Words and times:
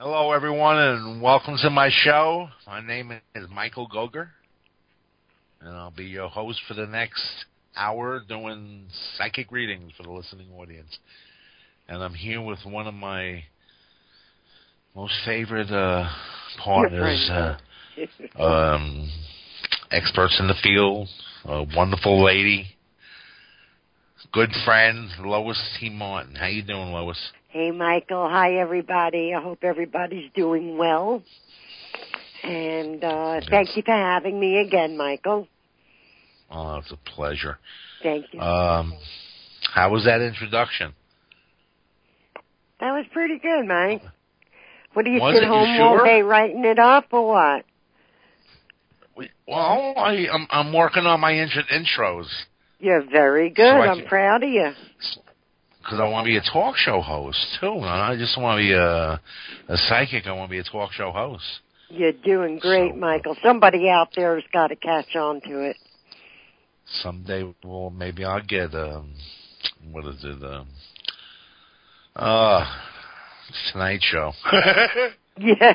Hello, 0.00 0.30
everyone, 0.30 0.78
and 0.78 1.20
welcome 1.20 1.56
to 1.60 1.70
my 1.70 1.90
show. 1.90 2.48
My 2.68 2.80
name 2.80 3.10
is 3.34 3.48
Michael 3.52 3.88
Gogger, 3.88 4.28
and 5.60 5.70
I'll 5.70 5.90
be 5.90 6.04
your 6.04 6.28
host 6.28 6.60
for 6.68 6.74
the 6.74 6.86
next 6.86 7.20
hour 7.76 8.22
doing 8.28 8.86
psychic 9.16 9.50
readings 9.50 9.90
for 9.96 10.04
the 10.04 10.12
listening 10.12 10.52
audience. 10.56 10.96
And 11.88 12.00
I'm 12.00 12.14
here 12.14 12.40
with 12.40 12.60
one 12.64 12.86
of 12.86 12.94
my 12.94 13.42
most 14.94 15.14
favorite 15.24 15.72
uh, 15.72 16.08
partners, 16.62 17.28
uh, 18.38 18.40
um, 18.40 19.10
experts 19.90 20.36
in 20.38 20.46
the 20.46 20.54
field, 20.62 21.08
a 21.44 21.66
wonderful 21.74 22.24
lady, 22.24 22.66
good 24.32 24.50
friend, 24.64 25.08
Lois 25.20 25.60
T. 25.78 25.90
Martin. 25.90 26.34
How 26.34 26.46
you 26.46 26.62
doing, 26.62 26.92
Lois? 26.92 27.18
Hey, 27.48 27.70
Michael. 27.70 28.28
Hi, 28.28 28.56
everybody. 28.56 29.32
I 29.34 29.40
hope 29.40 29.60
everybody's 29.62 30.30
doing 30.34 30.76
well. 30.76 31.22
And 32.42 33.02
uh, 33.02 33.40
thank 33.50 33.76
you 33.76 33.82
for 33.84 33.92
having 33.92 34.38
me 34.38 34.60
again, 34.60 34.96
Michael. 34.96 35.48
Oh, 36.50 36.76
it's 36.76 36.92
a 36.92 36.96
pleasure. 37.10 37.58
Thank 38.02 38.26
you. 38.32 38.40
Um, 38.40 38.94
how 39.74 39.90
was 39.90 40.04
that 40.04 40.20
introduction? 40.20 40.94
that 42.80 42.92
was 42.92 43.04
pretty 43.12 43.38
good, 43.38 43.66
Mike. 43.66 44.02
What 44.94 45.04
do 45.04 45.10
you 45.10 45.20
Was 45.20 45.34
sit 45.34 45.42
it? 45.42 45.46
You 45.46 45.52
home 45.52 45.80
all 45.80 45.96
sure? 45.98 46.04
day 46.06 46.22
writing 46.22 46.64
it 46.64 46.78
up, 46.78 47.06
or 47.10 47.26
what? 47.28 47.64
Well, 49.48 49.94
I, 49.96 50.28
I'm 50.32 50.46
I'm 50.50 50.72
working 50.72 51.04
on 51.04 51.20
my 51.20 51.32
intro, 51.32 51.62
intros 51.72 52.26
You're 52.78 53.02
very 53.10 53.50
good. 53.50 53.64
So 53.64 53.80
I'm 53.90 54.06
proud 54.06 54.42
of 54.44 54.50
you. 54.50 54.70
because 55.82 55.98
I 56.00 56.08
want 56.08 56.24
to 56.26 56.28
be 56.30 56.36
a 56.36 56.42
talk 56.52 56.76
show 56.76 57.00
host 57.00 57.38
too. 57.60 57.78
I 57.80 58.14
just 58.16 58.38
want 58.40 58.58
to 58.58 58.62
be 58.62 58.72
a 58.72 59.20
a 59.72 59.76
psychic. 59.88 60.26
I 60.26 60.32
want 60.32 60.48
to 60.48 60.52
be 60.52 60.58
a 60.60 60.64
talk 60.64 60.92
show 60.92 61.10
host. 61.10 61.44
You're 61.90 62.12
doing 62.12 62.58
great, 62.58 62.92
So- 62.92 62.96
Michael. 62.98 63.36
Somebody 63.42 63.88
out 63.88 64.08
there 64.14 64.34
has 64.36 64.44
got 64.52 64.68
to 64.68 64.76
catch 64.76 65.16
on 65.16 65.40
to 65.42 65.60
it. 65.62 65.76
Someday, 67.02 67.44
well, 67.64 67.90
maybe 67.90 68.24
I'll 68.24 68.42
get 68.42 68.74
um, 68.74 69.12
what 69.90 70.06
is 70.06 70.22
it? 70.24 70.42
Um, 70.42 70.68
uh, 72.16 72.64
Tonight 73.72 74.00
Show. 74.02 74.32
Yeah. 75.40 75.72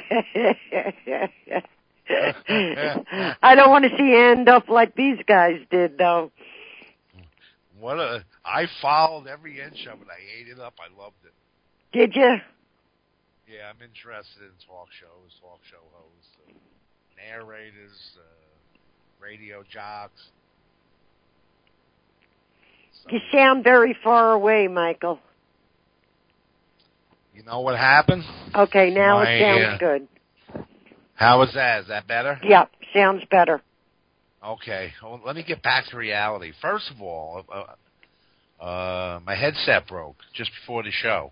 I 3.41 3.55
don't 3.55 3.69
want 3.69 3.85
to 3.85 3.89
see 3.97 4.03
you 4.03 4.17
end 4.31 4.49
up 4.49 4.67
like 4.69 4.95
these 4.95 5.17
guys 5.27 5.59
did, 5.71 5.97
though. 5.97 6.31
What 7.83 7.99
a! 7.99 8.23
I 8.45 8.65
followed 8.81 9.27
every 9.27 9.59
inch 9.59 9.85
of 9.91 9.99
it. 10.01 10.07
I 10.07 10.39
ate 10.39 10.47
it 10.47 10.57
up. 10.57 10.73
I 10.79 10.87
loved 10.99 11.17
it. 11.25 11.33
Did 11.91 12.15
you? 12.15 12.37
Yeah, 13.45 13.69
I'm 13.69 13.81
interested 13.85 14.41
in 14.41 14.55
talk 14.65 14.87
shows, 14.97 15.35
talk 15.41 15.59
show 15.69 15.83
hosts, 15.91 16.29
uh, 16.47 16.53
narrators, 17.17 18.17
uh, 18.17 18.23
radio 19.21 19.63
jocks. 19.69 20.29
So, 23.03 23.11
You 23.11 23.19
sound 23.33 23.65
very 23.65 23.97
far 24.01 24.31
away, 24.31 24.69
Michael. 24.69 25.19
you 27.35 27.43
know 27.43 27.59
what 27.59 27.77
happened? 27.77 28.23
Okay, 28.55 28.91
now 28.91 29.17
My, 29.17 29.29
it 29.29 29.41
sounds 29.41 29.75
uh, 29.75 29.77
good. 29.77 30.07
How 31.15 31.39
was 31.39 31.51
that? 31.53 31.81
Is 31.81 31.87
that 31.89 32.07
better? 32.07 32.39
Yep, 32.43 32.71
sounds 32.93 33.23
better. 33.29 33.61
Okay. 34.45 34.91
Well, 35.01 35.21
let 35.25 35.35
me 35.35 35.43
get 35.43 35.61
back 35.63 35.85
to 35.87 35.97
reality. 35.97 36.51
First 36.61 36.91
of 36.91 37.01
all, 37.01 37.43
uh, 37.51 38.63
uh, 38.63 39.19
my 39.25 39.35
headset 39.35 39.87
broke 39.87 40.17
just 40.33 40.51
before 40.61 40.83
the 40.83 40.91
show. 40.91 41.31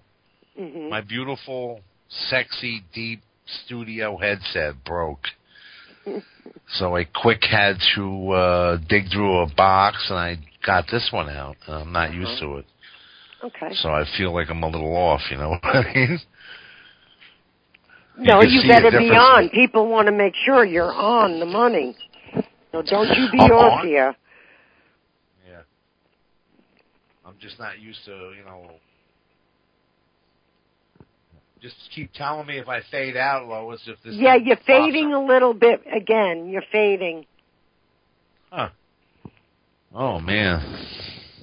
hmm 0.57 0.89
My 0.89 1.01
beautiful, 1.01 1.81
sexy, 2.29 2.83
deep 2.93 3.21
studio 3.65 4.17
headset 4.17 4.83
broke. 4.85 5.25
So 6.79 6.95
I 6.95 7.03
quick 7.03 7.43
had 7.43 7.75
to 7.95 8.31
uh, 8.31 8.77
dig 8.87 9.11
through 9.11 9.39
a 9.41 9.47
box, 9.55 10.05
and 10.09 10.17
I 10.17 10.37
got 10.65 10.85
this 10.89 11.09
one 11.11 11.29
out. 11.29 11.57
And 11.67 11.75
I'm 11.75 11.91
not 11.91 12.13
used 12.13 12.39
to 12.39 12.57
it, 12.57 12.65
Okay. 13.43 13.75
so 13.75 13.89
I 13.89 14.05
feel 14.17 14.33
like 14.33 14.49
I'm 14.49 14.63
a 14.63 14.69
little 14.69 14.95
off. 14.95 15.21
You 15.29 15.37
know 15.37 15.49
what 15.49 15.65
I 15.65 15.83
mean? 15.95 16.19
no, 18.17 18.41
you 18.41 18.61
better 18.67 18.91
be 18.97 19.09
on. 19.09 19.49
People 19.49 19.87
want 19.89 20.07
to 20.07 20.11
make 20.13 20.33
sure 20.45 20.65
you're 20.65 20.93
on 20.93 21.39
the 21.39 21.45
money. 21.45 21.95
So 22.71 22.81
don't 22.81 23.07
you 23.09 23.27
be 23.31 23.39
I'm 23.39 23.51
off 23.51 23.79
on. 23.81 23.87
here. 23.87 24.15
Yeah. 25.47 25.61
I'm 27.25 27.35
just 27.39 27.59
not 27.59 27.79
used 27.79 27.99
to, 28.05 28.11
you 28.37 28.43
know. 28.45 28.71
Just 31.61 31.75
keep 31.93 32.11
telling 32.13 32.47
me 32.47 32.57
if 32.57 32.67
I 32.67 32.81
fade 32.89 33.15
out, 33.15 33.47
Lois. 33.47 33.81
If 33.85 33.97
this 34.03 34.15
Yeah, 34.15 34.35
you're 34.35 34.57
fading 34.65 35.13
up. 35.13 35.21
a 35.21 35.25
little 35.25 35.53
bit 35.53 35.83
again. 35.93 36.49
You're 36.49 36.63
fading. 36.71 37.25
Huh. 38.51 38.69
Oh 39.93 40.19
man, 40.19 40.59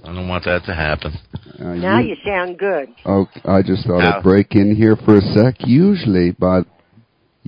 I 0.04 0.06
don't 0.06 0.26
want 0.28 0.44
that 0.46 0.64
to 0.64 0.74
happen. 0.74 1.12
Uh, 1.60 1.74
Now 1.74 1.98
you- 1.98 2.10
you 2.10 2.16
sound 2.24 2.58
good. 2.58 2.92
Oh, 3.04 3.28
I 3.44 3.62
just 3.62 3.86
thought 3.86 3.98
Now- 3.98 4.16
I'd 4.16 4.22
break 4.22 4.54
in 4.56 4.74
here 4.74 4.96
for 4.96 5.16
a 5.18 5.20
sec. 5.20 5.66
Usually, 5.66 6.32
but 6.32 6.66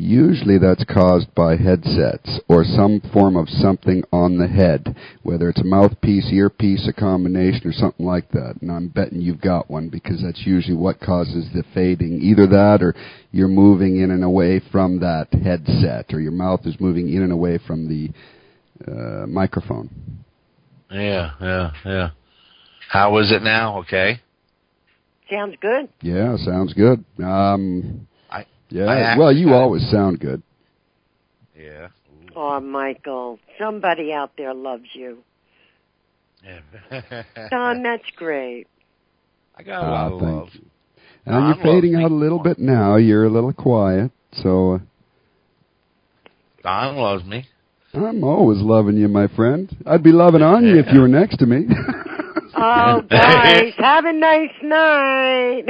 usually 0.01 0.59
that's 0.59 0.85
caused 0.85 1.35
by 1.35 1.57
headsets 1.57 2.41
or 2.49 2.65
some 2.65 3.01
form 3.13 3.37
of 3.37 3.49
something 3.49 4.03
on 4.13 4.39
the 4.39 4.49
head, 4.49 4.97
whether 5.23 5.49
it's 5.49 5.61
a 5.61 5.65
mouthpiece, 5.65 6.31
earpiece, 6.33 6.89
a 6.89 6.93
combination, 6.93 7.69
or 7.69 7.73
something 7.73 8.07
like 8.07 8.31
that. 8.31 8.57
And 8.61 8.71
I'm 8.71 8.89
betting 8.89 9.21
you've 9.21 9.41
got 9.41 9.71
one 9.71 9.89
because 9.89 10.23
that's 10.23 10.47
usually 10.47 10.77
what 10.77 11.01
causes 11.01 11.49
the 11.55 11.65
fading. 11.75 12.21
Either 12.23 12.47
that, 12.47 12.83
or 12.83 12.95
you're 13.31 13.49
moving 13.49 14.01
in 14.01 14.11
and 14.11 14.25
away 14.25 14.61
from 14.73 15.01
that 15.01 15.29
headset, 15.33 16.13
or 16.13 16.21
your 16.21 16.33
mouth 16.33 16.61
is 16.65 16.81
moving 16.81 17.13
in 17.13 17.23
and 17.23 17.33
away 17.33 17.59
from 17.67 17.89
the 17.89 18.11
uh, 18.91 19.27
microphone. 19.27 20.25
Yeah, 20.91 21.33
yeah, 21.41 21.71
yeah. 21.85 22.11
How 22.89 23.17
is 23.19 23.31
it 23.31 23.43
now? 23.43 23.79
Okay. 23.81 24.21
Sounds 25.31 25.55
good. 25.61 25.89
Yeah, 26.03 26.37
sounds 26.39 26.75
good. 26.75 27.05
Um, 27.23 28.09
I- 28.09 28.10
yeah. 28.71 28.85
I 28.87 29.01
actually 29.01 29.21
well, 29.21 29.33
you 29.37 29.47
got 29.47 29.55
always 29.63 29.91
sound 29.91 30.21
good. 30.21 30.43
Yeah. 31.59 31.89
Ooh. 31.89 32.33
Oh, 32.37 32.61
Michael, 32.61 33.39
somebody 33.59 34.13
out 34.13 34.33
there 34.39 34.55
loves 34.55 34.87
you. 34.95 35.19
Don, 37.51 37.83
that's 37.83 38.09
great. 38.17 38.67
I 39.57 39.63
got 39.63 39.85
a 39.85 39.91
lot 39.91 40.13
Ah, 40.13 40.15
of 40.15 40.21
thank 40.21 40.33
love. 40.33 40.49
you. 40.55 40.61
And 41.27 41.35
Don 41.35 41.47
you're 41.57 41.65
fading 41.65 41.95
out 41.97 42.07
a 42.07 42.15
me. 42.15 42.21
little 42.21 42.39
bit 42.39 42.59
now. 42.59 42.97
You're 42.97 43.25
a 43.27 43.31
little 43.31 43.53
quiet, 43.53 44.11
so 44.33 44.75
uh, 44.75 44.79
Don 46.63 46.97
loves 46.97 47.25
me. 47.25 47.47
I'm 47.93 48.23
always 48.25 48.59
loving 48.61 48.97
you, 48.97 49.09
my 49.09 49.27
friend. 49.37 49.69
I'd 49.85 50.03
be 50.03 50.13
loving 50.13 50.43
on 50.43 50.65
you 50.65 50.79
if 50.79 50.87
you 50.93 51.01
were 51.01 51.09
next 51.09 51.39
to 51.39 51.47
me. 51.47 51.67
Oh, 52.63 53.01
guys, 53.09 53.73
have 53.79 54.05
a 54.05 54.13
nice 54.13 54.51
night. 54.63 55.65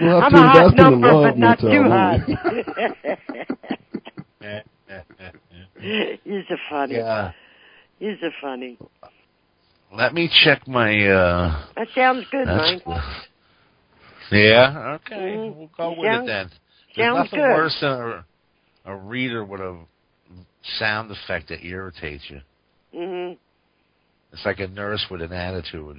We'll 0.00 0.20
I'm 0.22 0.34
a 0.34 0.38
hot 0.48 0.72
a 0.72 0.76
number, 0.76 1.10
but 1.10 1.38
not 1.38 1.58
too 1.58 1.82
hot. 1.84 2.20
You're 5.80 6.42
so 6.48 6.56
funny. 6.70 6.94
yeah. 6.96 7.32
You're 7.98 8.16
so 8.20 8.30
funny. 8.40 8.78
Let 9.92 10.14
me 10.14 10.30
check 10.44 10.66
my. 10.68 11.06
uh 11.08 11.64
That 11.76 11.88
sounds 11.94 12.26
good, 12.30 12.46
Mike. 12.46 12.82
Yeah. 14.30 14.96
Okay. 15.06 15.14
Mhm. 15.14 15.56
We'll 15.56 15.70
go 15.76 15.90
with 15.90 16.06
Sounds- 16.06 16.22
it 16.28 16.32
then. 16.32 16.50
There's 16.96 17.14
nothing 17.14 17.38
good. 17.40 17.54
worse 17.54 17.76
than 17.80 17.90
a, 17.92 18.24
a 18.86 18.96
reader 18.96 19.44
with 19.44 19.60
a 19.60 19.78
sound 20.78 21.10
effect 21.10 21.48
that 21.50 21.62
irritates 21.64 22.24
you. 22.30 22.40
hmm 22.92 23.34
It's 24.32 24.44
like 24.44 24.60
a 24.60 24.66
nurse 24.68 25.06
with 25.10 25.20
an 25.22 25.32
attitude. 25.32 25.98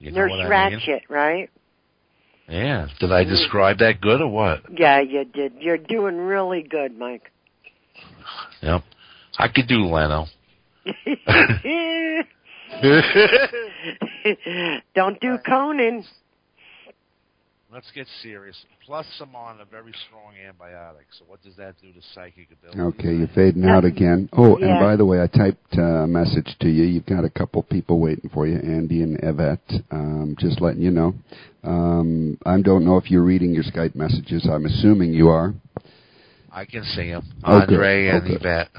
You 0.00 0.10
know 0.12 0.26
Nurse 0.26 0.32
I 0.32 0.48
Ratched, 0.48 0.88
mean? 0.88 1.00
right? 1.10 1.50
Yeah. 2.48 2.88
Did 2.98 3.12
I 3.12 3.22
describe 3.22 3.78
that 3.78 4.00
good 4.00 4.22
or 4.22 4.28
what? 4.28 4.62
Yeah, 4.76 5.00
you 5.00 5.24
did. 5.24 5.52
You're 5.60 5.78
doing 5.78 6.16
really 6.16 6.62
good, 6.62 6.98
Mike. 6.98 7.30
Yep. 8.62 8.82
I 9.38 9.48
could 9.48 9.68
do 9.68 9.84
Leno. 9.84 10.26
Don't 14.94 15.20
do 15.20 15.36
Conan. 15.46 16.04
Let's 17.72 17.90
get 17.94 18.08
serious. 18.20 18.56
Plus, 18.84 19.06
I'm 19.20 19.36
on 19.36 19.60
a 19.60 19.64
very 19.64 19.92
strong 20.08 20.32
antibiotic. 20.34 21.06
So, 21.16 21.24
what 21.28 21.40
does 21.42 21.54
that 21.54 21.74
do 21.80 21.92
to 21.92 22.00
psychic 22.14 22.48
ability? 22.50 22.80
Okay, 22.98 23.14
you're 23.14 23.28
fading 23.28 23.64
out 23.64 23.84
again. 23.84 24.28
Oh, 24.32 24.56
and 24.56 24.64
Yeah. 24.70 24.80
by 24.80 24.96
the 24.96 25.04
way, 25.04 25.22
I 25.22 25.28
typed 25.28 25.78
uh, 25.78 25.82
a 26.02 26.06
message 26.08 26.56
to 26.60 26.68
you. 26.68 26.82
You've 26.82 27.06
got 27.06 27.24
a 27.24 27.30
couple 27.30 27.62
people 27.62 28.00
waiting 28.00 28.28
for 28.30 28.44
you, 28.48 28.56
Andy 28.58 29.02
and 29.02 29.20
Yvette. 29.22 29.72
Um, 29.92 30.34
just 30.40 30.60
letting 30.60 30.82
you 30.82 30.90
know. 30.90 31.14
Um, 31.62 32.38
I 32.44 32.60
don't 32.60 32.84
know 32.84 32.96
if 32.96 33.08
you're 33.08 33.22
reading 33.22 33.54
your 33.54 33.62
Skype 33.64 33.94
messages. 33.94 34.48
I'm 34.50 34.66
assuming 34.66 35.12
you 35.14 35.28
are. 35.28 35.54
I 36.50 36.64
can 36.64 36.82
see 36.82 37.06
him. 37.06 37.22
Oh. 37.44 37.60
Andre 37.60 38.08
and 38.08 38.24
Okay. 38.24 38.34
Yvette. 38.34 38.70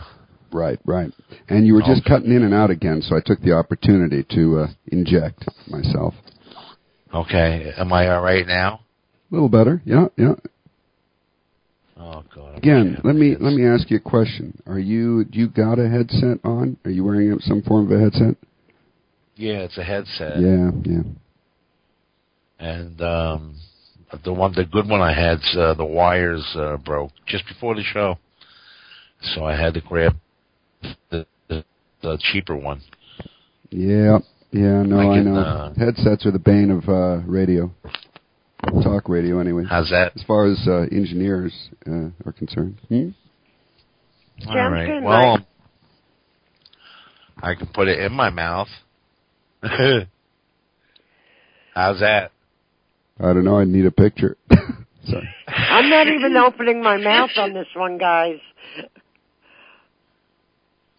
Right, 0.52 0.80
right. 0.86 1.14
And 1.48 1.66
you 1.66 1.76
were 1.76 1.82
just 1.82 2.02
Okay. 2.02 2.10
cutting 2.10 2.34
in 2.34 2.44
and 2.44 2.54
out 2.54 2.70
again, 2.72 3.02
so 3.02 3.16
I 3.16 3.22
took 3.22 3.40
the 3.40 3.54
opportunity 3.54 4.26
to 4.36 4.60
uh, 4.60 4.68
inject 4.88 5.46
myself. 5.70 6.14
Okay. 7.14 7.74
Am 7.78 7.92
I 7.92 8.10
all 8.10 8.22
right 8.22 8.46
now? 8.48 8.82
A 9.32 9.34
little 9.34 9.50
better. 9.50 9.82
Yeah, 9.86 10.08
yeah. 10.18 10.34
Oh 11.98 12.24
God. 12.34 12.58
Again, 12.58 13.00
let 13.04 13.16
me 13.16 13.36
let 13.40 13.54
me 13.54 13.66
ask 13.66 13.90
you 13.92 13.98
a 13.98 14.00
question. 14.00 14.60
Are 14.66 14.80
you 14.80 15.26
do 15.26 15.40
you 15.40 15.48
got 15.48 15.78
a 15.80 15.88
headset 15.88 16.40
on? 16.44 16.78
Are 16.84 16.92
you 16.92 17.04
wearing 17.04 17.38
some 17.42 17.62
form 17.62 17.92
of 17.92 18.00
a 18.00 18.04
headset? 18.04 18.36
Yeah, 19.36 19.60
it's 19.60 19.78
a 19.78 19.84
headset. 19.84 20.40
Yeah, 20.40 20.72
yeah. 20.84 21.02
And 22.60 23.02
um 23.02 23.56
the 24.24 24.34
one 24.34 24.54
the 24.54 24.66
good 24.66 24.90
one 24.90 25.02
I 25.02 25.14
had 25.14 25.40
uh, 25.58 25.74
the 25.74 25.86
wires 25.86 26.46
uh, 26.56 26.78
broke 26.78 27.12
just 27.28 27.48
before 27.48 27.76
the 27.76 27.84
show. 27.84 28.18
So 29.36 29.46
I 29.46 29.56
had 29.56 29.74
to 29.76 29.82
grab 29.82 30.16
the 31.10 31.26
the, 31.48 31.64
the 32.02 32.18
cheaper 32.32 32.58
one. 32.58 32.82
Yeah, 33.70 34.20
yeah, 34.52 34.84
no, 34.84 35.00
I 35.00 35.18
I, 35.18 35.20
know. 35.22 35.36
uh, 35.36 35.74
Headsets 35.74 36.26
are 36.26 36.32
the 36.32 36.40
bane 36.40 36.72
of 36.72 36.88
uh, 36.90 37.22
radio, 37.26 37.72
talk 38.84 39.10
radio, 39.10 39.40
anyway. 39.40 39.64
How's 39.70 39.90
that? 39.90 40.14
As 40.16 40.24
far 40.24 40.46
as 40.52 40.60
uh, 40.68 40.82
engineers 40.92 41.54
uh, 41.88 42.10
are 42.26 42.34
concerned. 42.38 42.78
Hmm? 42.90 43.10
All 44.48 44.54
Sounds 44.56 44.74
right. 44.74 45.04
well, 45.04 45.38
Mike. 45.38 45.46
I 47.44 47.56
can 47.56 47.68
put 47.74 47.88
it 47.88 48.00
in 48.00 48.12
my 48.14 48.30
mouth. 48.30 48.68
How's 49.64 50.08
that? 52.00 52.32
I 53.20 53.34
don't 53.34 53.44
know. 53.46 53.58
I 53.60 53.66
need 53.66 53.86
a 53.86 53.92
picture. 53.92 54.38
Sorry. 55.08 55.30
I'm 55.48 55.90
not 55.90 56.08
even 56.08 56.36
opening 56.38 56.84
my 56.84 56.98
mouth 56.98 57.32
on 57.38 57.54
this 57.54 57.68
one, 57.76 57.98
guys. 57.98 58.40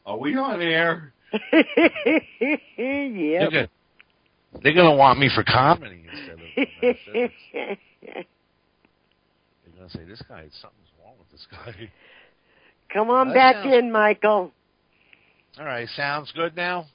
Are 0.07 0.19
we 0.19 0.37
on 0.37 0.61
air? 0.61 1.13
Yep. 1.33 2.61
They're 2.77 3.51
gonna, 3.51 3.69
they're 4.63 4.75
gonna 4.75 4.95
want 4.95 5.19
me 5.19 5.31
for 5.35 5.45
comedy 5.45 6.05
instead 6.11 6.35
of. 6.35 6.39
They're 8.05 9.75
gonna 9.77 9.91
say 9.91 10.05
this 10.05 10.23
guy. 10.29 10.49
Something's 10.61 10.91
wrong 11.03 11.15
with 11.19 11.31
this 11.31 11.47
guy. 11.51 11.91
Come 12.93 13.11
on 13.11 13.33
back 13.33 13.57
sounds- 13.57 13.75
in, 13.75 13.93
Michael. 13.93 14.53
All 15.59 15.65
right, 15.67 15.89
sounds 15.97 16.33
good 16.33 16.57
now. 16.57 16.87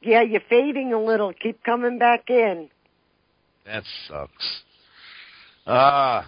Yeah, 0.00 0.22
you're 0.22 0.40
fading 0.48 0.92
a 0.92 1.00
little. 1.00 1.32
Keep 1.32 1.62
coming 1.62 1.98
back 1.98 2.28
in. 2.28 2.68
That 3.66 3.84
sucks. 4.08 4.62
Uh 5.66 6.22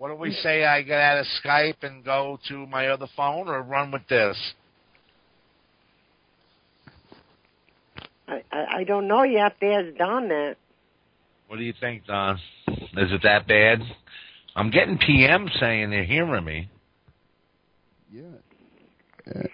what 0.00 0.08
do 0.08 0.14
we 0.14 0.32
say? 0.32 0.64
I 0.64 0.80
get 0.80 0.98
out 0.98 1.18
of 1.18 1.26
Skype 1.44 1.82
and 1.82 2.02
go 2.02 2.38
to 2.48 2.66
my 2.66 2.88
other 2.88 3.06
phone, 3.14 3.48
or 3.48 3.60
run 3.60 3.92
with 3.92 4.08
this? 4.08 4.34
I, 8.30 8.42
I, 8.52 8.64
I 8.78 8.84
don't 8.84 9.08
know. 9.08 9.22
You 9.24 9.38
have 9.38 9.58
to 9.58 9.66
ask 9.66 9.96
Don 9.98 10.28
that. 10.28 10.56
What 11.48 11.56
do 11.58 11.64
you 11.64 11.74
think, 11.80 12.06
Don? 12.06 12.36
Is 12.68 13.10
it 13.12 13.22
that 13.24 13.48
bad? 13.48 13.80
I'm 14.54 14.70
getting 14.70 14.98
PM 14.98 15.48
saying 15.58 15.90
they're 15.90 16.04
hearing 16.04 16.44
me. 16.44 16.68
Yeah. 18.12 18.22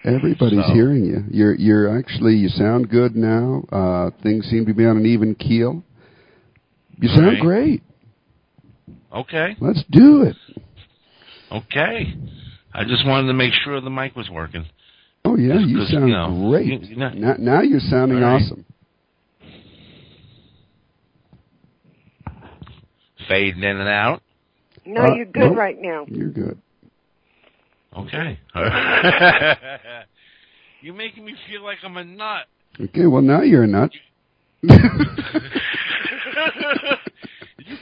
Everybody's 0.03 0.65
So- 0.65 0.73
hearing 0.73 1.05
you. 1.05 1.23
You're 1.29 1.55
you're 1.55 1.97
actually 1.99 2.35
you 2.35 2.49
sound 2.49 2.89
good 2.89 3.15
now. 3.15 3.63
Uh, 3.71 4.09
things 4.23 4.45
seem 4.47 4.65
to 4.67 4.73
be 4.73 4.85
on 4.85 4.97
an 4.97 5.05
even 5.05 5.35
keel. 5.35 5.83
You 6.99 7.09
sound 7.09 7.25
Right. 7.27 7.39
great. 7.41 7.83
Okay, 9.15 9.55
Let's 9.59 9.83
do 9.89 10.23
it. 10.23 10.35
okay. 11.51 12.13
I 12.73 12.83
just 12.83 13.05
wanted 13.07 13.27
to 13.27 13.33
make 13.33 13.53
sure 13.53 13.79
the 13.81 13.89
mic 13.89 14.15
was 14.15 14.29
working. 14.29 14.65
Oh 15.25 15.35
yeah, 15.37 15.53
Just 15.55 15.67
you 15.69 15.77
'cause, 15.77 15.89
sound 15.91 16.07
you 16.09 16.13
know, 16.13 16.49
great. 16.49 16.65
you- 16.67 16.79
you're 16.89 16.97
not- 16.99 17.15
now, 17.15 17.35
now 17.39 17.61
you're 17.61 17.79
sounding 17.79 18.17
All 18.23 18.31
right. 18.33 18.41
awesome. 18.41 18.65
Fading 23.27 23.63
in 23.63 23.77
and 23.77 23.89
out. 23.89 24.21
No, 24.85 25.01
Uh, 25.01 25.15
you're 25.15 25.25
good 25.25 25.49
nope. 25.49 25.57
right 25.57 25.75
now. 25.79 26.05
You're 26.07 26.29
good. 26.29 26.61
Okay. 27.97 28.39
You're 30.81 30.93
making 30.93 31.25
me 31.25 31.33
feel 31.49 31.63
like 31.63 31.79
I'm 31.83 31.97
a 31.97 32.03
nut. 32.03 32.45
Okay, 32.79 33.07
well 33.07 33.23
now 33.23 33.41
you're 33.41 33.63
a 33.63 33.67
nut. 33.67 33.89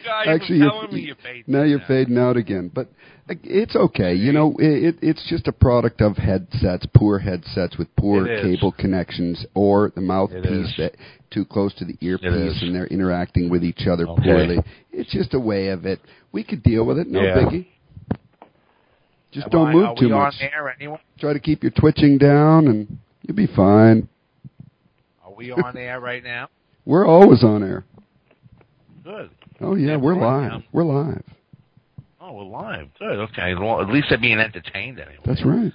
you 0.06 0.12
guys 0.12 0.28
Actually, 0.28 0.56
are 0.56 0.64
you're- 0.64 0.72
telling 0.72 0.94
me 0.94 1.14
fading. 1.24 1.44
now 1.48 1.64
you're 1.64 1.80
fading 1.88 2.18
out 2.18 2.38
again, 2.38 2.72
but 2.74 2.88
it's 3.28 3.76
okay. 3.76 4.14
You 4.14 4.32
know, 4.32 4.54
it, 4.60 4.84
it, 4.84 4.96
it's 5.02 5.28
just 5.30 5.48
a 5.48 5.52
product 5.52 6.02
of 6.02 6.16
headsets, 6.18 6.86
poor 6.96 7.18
headsets 7.20 7.78
with 7.78 7.94
poor 7.96 8.26
cable 8.28 8.72
connections, 8.72 9.46
or 9.56 9.92
the 9.96 10.02
mouthpiece 10.02 10.74
that 10.78 10.94
too 11.32 11.44
close 11.46 11.74
to 11.76 11.86
the 11.86 11.98
earpiece, 12.02 12.62
and 12.62 12.74
they're 12.76 12.86
interacting 12.88 13.50
with 13.50 13.64
each 13.64 13.88
other 13.90 14.08
Okay. 14.08 14.24
poorly. 14.24 14.58
It's 14.92 15.12
just 15.12 15.34
a 15.34 15.40
way 15.40 15.70
of 15.70 15.86
it. 15.86 16.00
We 16.32 16.44
could 16.44 16.62
deal 16.64 16.86
with 16.86 17.00
it, 17.00 17.08
no 17.08 17.22
Yeah. 17.22 17.36
biggie. 17.38 17.66
Just 19.32 19.50
don't 19.50 19.74
move 19.74 19.98
too 19.98 20.10
much. 20.10 20.36
on 20.42 20.48
air 20.54 20.70
anyway? 20.80 21.00
Try 21.20 21.34
to 21.34 21.40
keep 21.40 21.62
your 21.64 21.72
twitching 21.72 22.18
down, 22.18 22.68
and 22.68 22.98
you'll 23.24 23.36
be 23.36 23.48
fine. 23.48 24.08
Are 25.26 25.34
we 25.34 25.52
on 25.52 25.76
air 25.76 26.00
right 26.00 26.24
now? 26.24 26.48
We're 26.86 27.06
always 27.08 27.44
on 27.44 27.64
air. 27.64 27.84
Good. 29.04 29.30
Oh 29.62 29.76
yeah, 29.76 29.92
Yeah, 29.92 29.96
we're 29.98 30.16
we're 30.16 30.26
live. 30.26 30.52
now. 30.52 30.64
We're 30.72 30.84
live. 30.84 31.24
Oh, 32.22 32.34
we're 32.34 32.44
live. 32.44 32.88
Good. 33.00 33.20
Okay. 33.30 33.54
Well, 33.56 33.82
at 33.82 33.90
least 33.90 34.08
they're 34.10 34.18
being 34.20 34.40
entertained 34.40 35.00
anyway. 35.00 35.20
That's 35.26 35.44
right. 35.46 35.72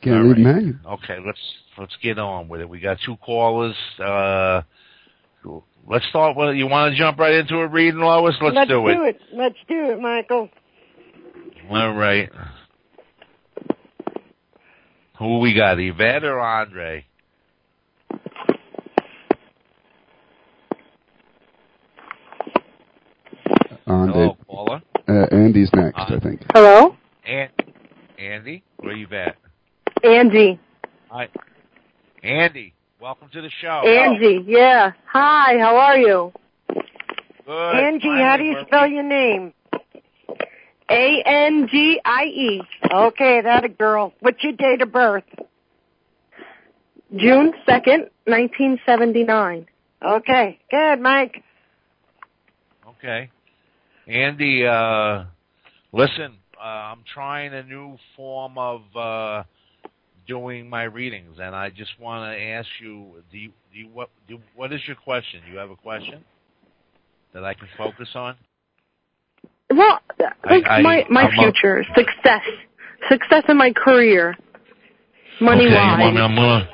Can't 0.00 0.16
All 0.26 0.32
leave 0.32 0.46
right. 0.46 0.54
them. 0.62 0.80
Okay. 0.86 1.18
Let's 1.24 1.38
let's 1.78 1.96
get 2.02 2.18
on 2.18 2.48
with 2.48 2.60
it. 2.60 2.68
We 2.68 2.80
got 2.80 2.98
two 3.04 3.16
callers. 3.16 3.74
Uh, 3.98 4.62
let's 5.86 6.06
start 6.08 6.36
with. 6.36 6.56
You 6.56 6.66
want 6.66 6.92
to 6.92 6.98
jump 6.98 7.18
right 7.18 7.34
into 7.34 7.56
a 7.56 7.66
reading, 7.68 8.00
Lois? 8.00 8.34
Let's, 8.40 8.68
do 8.68 8.88
it. 8.88 8.98
Let's 8.98 8.98
do 8.98 9.04
it. 9.04 9.08
it. 9.08 9.20
Let's 9.36 9.56
do 9.68 9.90
it, 9.92 10.00
Michael. 10.00 10.48
All 11.70 11.92
right. 11.94 12.30
Who 15.18 15.38
we 15.38 15.54
got, 15.54 15.78
Yvette 15.78 16.24
or 16.24 16.40
Andre? 16.40 17.04
On 23.92 24.08
Hello, 24.08 24.36
caller. 24.48 24.80
uh, 25.06 25.26
Andy's 25.30 25.70
next, 25.74 25.98
Uh, 25.98 26.14
I 26.16 26.18
think. 26.20 26.40
Hello? 26.54 26.96
An- 27.26 27.50
Andy, 28.18 28.62
where 28.78 28.94
you 28.96 29.06
at? 29.12 29.36
Andy. 30.02 30.58
Hi. 31.10 31.28
Andy, 32.22 32.72
welcome 32.98 33.28
to 33.34 33.42
the 33.42 33.50
show. 33.50 33.82
Angie, 33.86 34.44
yeah. 34.46 34.92
Hi, 35.08 35.58
how 35.58 35.76
are 35.76 35.98
you? 35.98 36.32
Good. 37.44 37.74
Angie, 37.76 38.08
how 38.08 38.38
do 38.38 38.44
you 38.44 38.52
Finally, 38.54 38.66
spell 38.68 38.86
your 38.86 39.02
name? 39.02 39.52
A 40.90 41.22
N 41.26 41.68
G 41.70 42.00
I 42.02 42.24
E. 42.24 42.62
Okay, 42.90 43.42
that 43.42 43.64
a 43.64 43.68
girl. 43.68 44.14
What's 44.20 44.42
your 44.42 44.52
date 44.54 44.80
of 44.80 44.90
birth? 44.90 45.24
June 47.14 47.52
2nd, 47.68 48.08
1979. 48.24 49.66
Okay, 50.02 50.58
good, 50.70 50.98
Mike. 51.00 51.42
Okay. 52.88 53.28
Andy, 54.06 54.66
uh, 54.66 55.24
listen, 55.92 56.36
uh, 56.58 56.64
I'm 56.64 57.04
trying 57.12 57.54
a 57.54 57.62
new 57.62 57.96
form 58.16 58.58
of 58.58 58.82
uh, 58.96 59.44
doing 60.26 60.68
my 60.68 60.84
readings, 60.84 61.36
and 61.40 61.54
I 61.54 61.70
just 61.70 61.92
want 62.00 62.32
to 62.32 62.40
ask 62.42 62.68
you: 62.80 63.22
Do 63.30 63.38
you, 63.38 63.52
do 63.72 63.78
you 63.78 63.88
what? 63.92 64.10
Do, 64.28 64.38
what 64.56 64.72
is 64.72 64.80
your 64.86 64.96
question? 64.96 65.40
Do 65.46 65.52
you 65.52 65.58
have 65.58 65.70
a 65.70 65.76
question 65.76 66.24
that 67.32 67.44
I 67.44 67.54
can 67.54 67.68
focus 67.76 68.08
on? 68.14 68.36
Well, 69.70 70.00
like 70.48 70.64
I- 70.66 70.82
my 70.82 71.04
my 71.08 71.22
I'm 71.22 71.38
a- 71.38 71.42
future, 71.42 71.84
success, 71.94 72.42
success 73.08 73.44
in 73.48 73.56
my 73.56 73.72
career, 73.72 74.36
money 75.40 75.66
okay, 75.66 75.74
wise. 75.74 76.66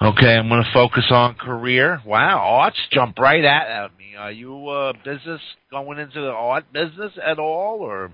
Want 0.00 0.16
me- 0.16 0.22
I'm 0.22 0.24
gonna. 0.28 0.32
Okay, 0.32 0.36
I'm 0.38 0.48
gonna 0.48 0.70
focus 0.72 1.06
on 1.10 1.34
career. 1.34 2.00
Wow, 2.06 2.38
arts 2.38 2.80
jump 2.92 3.18
right 3.18 3.44
at, 3.44 3.66
at 3.68 3.98
me. 3.98 4.16
Are 4.16 4.32
you 4.32 4.68
uh, 4.68 4.92
business 5.04 5.40
going 5.70 5.98
into 5.98 6.20
the 6.20 6.30
art 6.30 6.72
business 6.72 7.12
at 7.24 7.38
all, 7.38 7.78
or? 7.80 8.10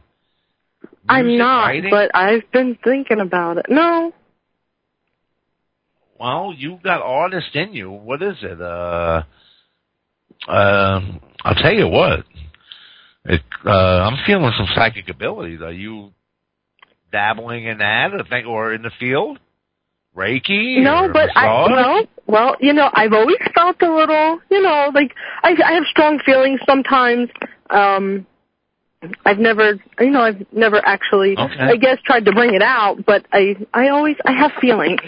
Music, 0.82 1.00
I'm 1.08 1.38
not, 1.38 1.66
writing? 1.66 1.90
but 1.90 2.10
I've 2.14 2.50
been 2.52 2.78
thinking 2.84 3.20
about 3.20 3.58
it. 3.58 3.66
No, 3.68 4.12
Well, 6.18 6.54
you 6.56 6.78
got 6.82 7.02
artist 7.02 7.54
in 7.54 7.74
you. 7.74 7.90
What 7.90 8.22
is 8.22 8.36
it? 8.42 8.60
Uh, 8.60 9.22
um, 10.48 11.20
I'll 11.44 11.54
tell 11.54 11.72
you 11.74 11.88
what. 11.88 12.24
It, 13.24 13.42
uh, 13.64 13.70
I'm 13.70 14.18
feeling 14.26 14.52
some 14.56 14.68
psychic 14.74 15.08
abilities. 15.08 15.60
Are 15.60 15.72
you 15.72 16.12
dabbling 17.12 17.64
in 17.64 17.78
that, 17.78 18.14
or 18.14 18.22
think, 18.24 18.46
or 18.46 18.72
in 18.72 18.82
the 18.82 18.92
field? 19.00 19.38
Reiki? 20.16 20.82
no, 20.82 21.08
but 21.12 21.28
I 21.36 21.46
massage? 21.46 21.70
well, 21.70 22.02
well, 22.26 22.56
you 22.60 22.72
know, 22.72 22.90
I've 22.94 23.12
always 23.12 23.36
felt 23.54 23.76
a 23.82 23.94
little, 23.94 24.40
you 24.50 24.62
know, 24.62 24.90
like 24.94 25.14
I 25.42 25.54
I 25.64 25.72
have 25.72 25.84
strong 25.90 26.18
feelings 26.24 26.60
sometimes. 26.66 27.28
Um 27.70 28.26
I've 29.24 29.38
never, 29.38 29.74
you 30.00 30.10
know, 30.10 30.22
I've 30.22 30.44
never 30.52 30.84
actually, 30.84 31.36
Okay. 31.38 31.60
I 31.60 31.76
guess, 31.76 31.98
tried 32.04 32.24
to 32.24 32.32
bring 32.32 32.54
it 32.54 32.62
out, 32.62 33.04
but 33.06 33.24
I, 33.30 33.54
I 33.72 33.88
always, 33.88 34.16
I 34.24 34.32
have 34.32 34.50
feelings, 34.60 34.98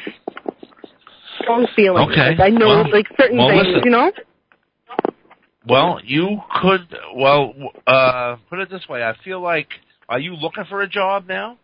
strong 1.40 1.66
feelings. 1.74 2.10
Okay. 2.12 2.30
Like 2.36 2.40
I 2.40 2.50
know, 2.50 2.68
Well- 2.68 2.92
like 2.92 3.06
certain 3.18 3.38
well, 3.38 3.48
things, 3.48 3.66
listen. 3.66 3.82
you 3.84 3.90
know. 3.90 4.12
Well, 5.66 6.00
you 6.04 6.40
could. 6.62 6.86
Well, 7.14 7.54
uh, 7.86 8.36
put 8.48 8.58
it 8.60 8.70
this 8.70 8.88
way. 8.88 9.02
I 9.02 9.14
feel 9.24 9.40
like, 9.40 9.68
are 10.08 10.18
you 10.18 10.34
looking 10.34 10.64
for 10.64 10.80
a 10.82 10.88
job 10.88 11.26
now, 11.28 11.58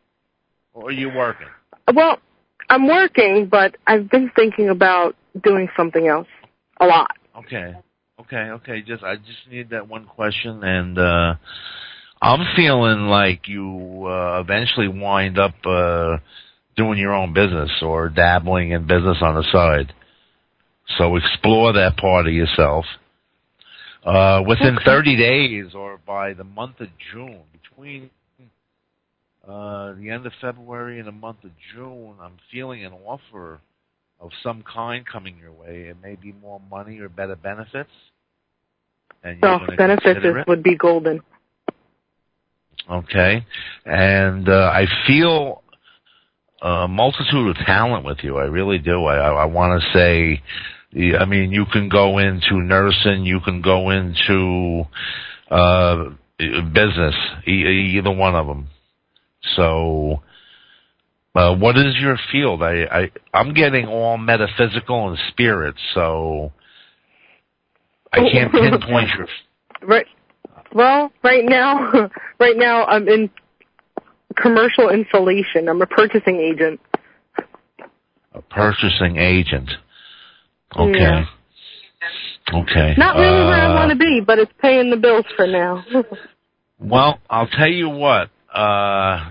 or 0.75 0.89
are 0.89 0.93
you 0.93 1.11
working? 1.15 1.47
Well, 1.95 2.19
I'm 2.69 2.87
working, 2.89 3.49
but 3.51 3.77
I've 3.87 4.11
been 4.11 4.31
thinking 4.35 4.69
about 4.69 5.17
doing 5.43 5.69
something 5.77 6.07
else 6.07 6.29
a 6.81 6.87
lot. 6.87 7.11
Okay. 7.39 7.75
Okay. 8.21 8.37
Okay. 8.37 8.83
Just 8.83 9.03
I 9.03 9.17
just 9.17 9.49
need 9.51 9.71
that 9.71 9.89
one 9.89 10.07
question, 10.07 10.63
and 10.65 10.99
uh 10.99 11.35
I'm 12.23 12.47
feeling 12.57 13.07
like 13.09 13.49
you 13.49 14.07
uh, 14.07 14.41
eventually 14.41 14.89
wind 14.89 15.39
up 15.39 15.55
uh 15.67 16.19
doing 16.77 16.99
your 16.99 17.13
own 17.13 17.33
business 17.35 17.71
or 17.83 18.09
dabbling 18.09 18.71
in 18.71 18.87
business 18.87 19.19
on 19.21 19.35
the 19.35 19.45
side. 19.53 19.93
So 20.99 21.17
explore 21.17 21.73
that 21.75 21.97
part 21.97 22.27
of 22.27 22.33
yourself. 22.33 22.85
Uh, 24.05 24.43
within 24.47 24.75
Okay. 24.77 24.85
30 24.85 25.17
days 25.17 25.75
or 25.75 25.99
by 26.07 26.35
the 26.35 26.45
month 26.45 26.81
of 26.81 26.89
June, 27.13 27.41
between 27.53 28.11
uh, 29.49 29.93
the 29.95 30.11
end 30.11 30.27
of 30.27 30.33
February 30.41 30.99
and 30.99 31.09
the 31.09 31.13
month 31.13 31.45
of 31.45 31.51
June, 31.75 32.15
I'm 32.21 32.39
feeling 32.51 32.85
an 32.85 32.93
offer 33.05 33.61
of 34.21 34.31
some 34.43 34.63
kind 34.63 35.05
coming 35.07 35.37
your 35.39 35.53
way. 35.53 35.89
It 35.89 35.97
may 36.03 36.15
be 36.15 36.33
more 36.33 36.61
money 36.71 36.99
or 37.01 37.09
better 37.09 37.37
benefits. 37.37 37.91
And 39.23 39.39
you're 39.43 39.61
So 39.69 39.77
benefits 39.77 40.21
is, 40.25 40.35
would 40.47 40.63
be 40.63 40.77
golden. 40.77 41.23
Okay. 42.91 43.47
And 43.85 44.49
uh, 44.49 44.71
I 44.73 44.87
feel 45.07 45.63
a 46.63 46.89
multitude 46.89 47.49
of 47.49 47.67
talent 47.67 48.05
with 48.05 48.19
you. 48.23 48.39
I 48.39 48.45
really 48.45 48.79
do. 48.79 49.05
I, 49.05 49.17
I, 49.17 49.43
I 49.43 49.45
want 49.45 49.83
to 49.83 49.99
say, 49.99 50.43
I 51.19 51.25
mean, 51.25 51.51
you 51.51 51.67
can 51.71 51.89
go 51.89 52.19
into 52.19 52.61
nursing, 52.61 53.25
you 53.25 53.41
can 53.41 53.61
go 53.61 53.91
into 53.91 54.85
uh, 55.51 56.11
business, 56.39 57.15
e- 57.47 57.97
either 57.99 58.11
one 58.11 58.35
of 58.35 58.47
them. 58.47 58.69
So, 59.57 60.23
uh, 61.35 61.55
what 61.57 61.77
is 61.77 61.97
your 61.99 62.19
field? 62.33 62.63
I, 62.63 62.85
I 62.85 63.11
I'm 63.33 63.55
getting 63.55 63.87
all 63.87 64.17
metaphysical 64.17 65.09
and 65.09 65.19
spirit, 65.31 65.75
so 65.95 66.53
I 68.13 68.19
can't 68.31 68.53
pinpoint 68.53 69.09
your 69.17 69.29
Right. 69.83 70.07
Well, 70.73 71.13
right 71.23 71.45
now, 71.45 72.11
right 72.41 72.57
now 72.57 72.85
I'm 72.87 73.09
in 73.09 73.31
commercial 74.37 74.91
insulation. 74.91 75.69
I'm 75.69 75.83
a 75.83 75.87
purchasing 75.87 76.37
agent. 76.37 76.81
a 78.33 78.43
purchasing 78.43 79.17
agent. 79.17 79.71
Okay. 80.77 80.99
Yeah. 80.99 81.25
Okay. 82.53 82.95
Not 82.99 83.17
really 83.17 83.45
where 83.47 83.63
I 83.63 83.67
Uh, 83.67 83.75
want 83.75 83.91
to 83.91 83.97
be, 83.97 84.21
but 84.21 84.39
it's 84.39 84.53
paying 84.61 84.91
the 84.91 84.97
bills 84.97 85.27
for 85.37 85.47
now. 85.47 85.85
Well, 86.81 87.19
I'll 87.31 87.47
tell 87.47 87.69
you 87.69 87.89
what. 87.89 88.31
Uh, 88.55 89.31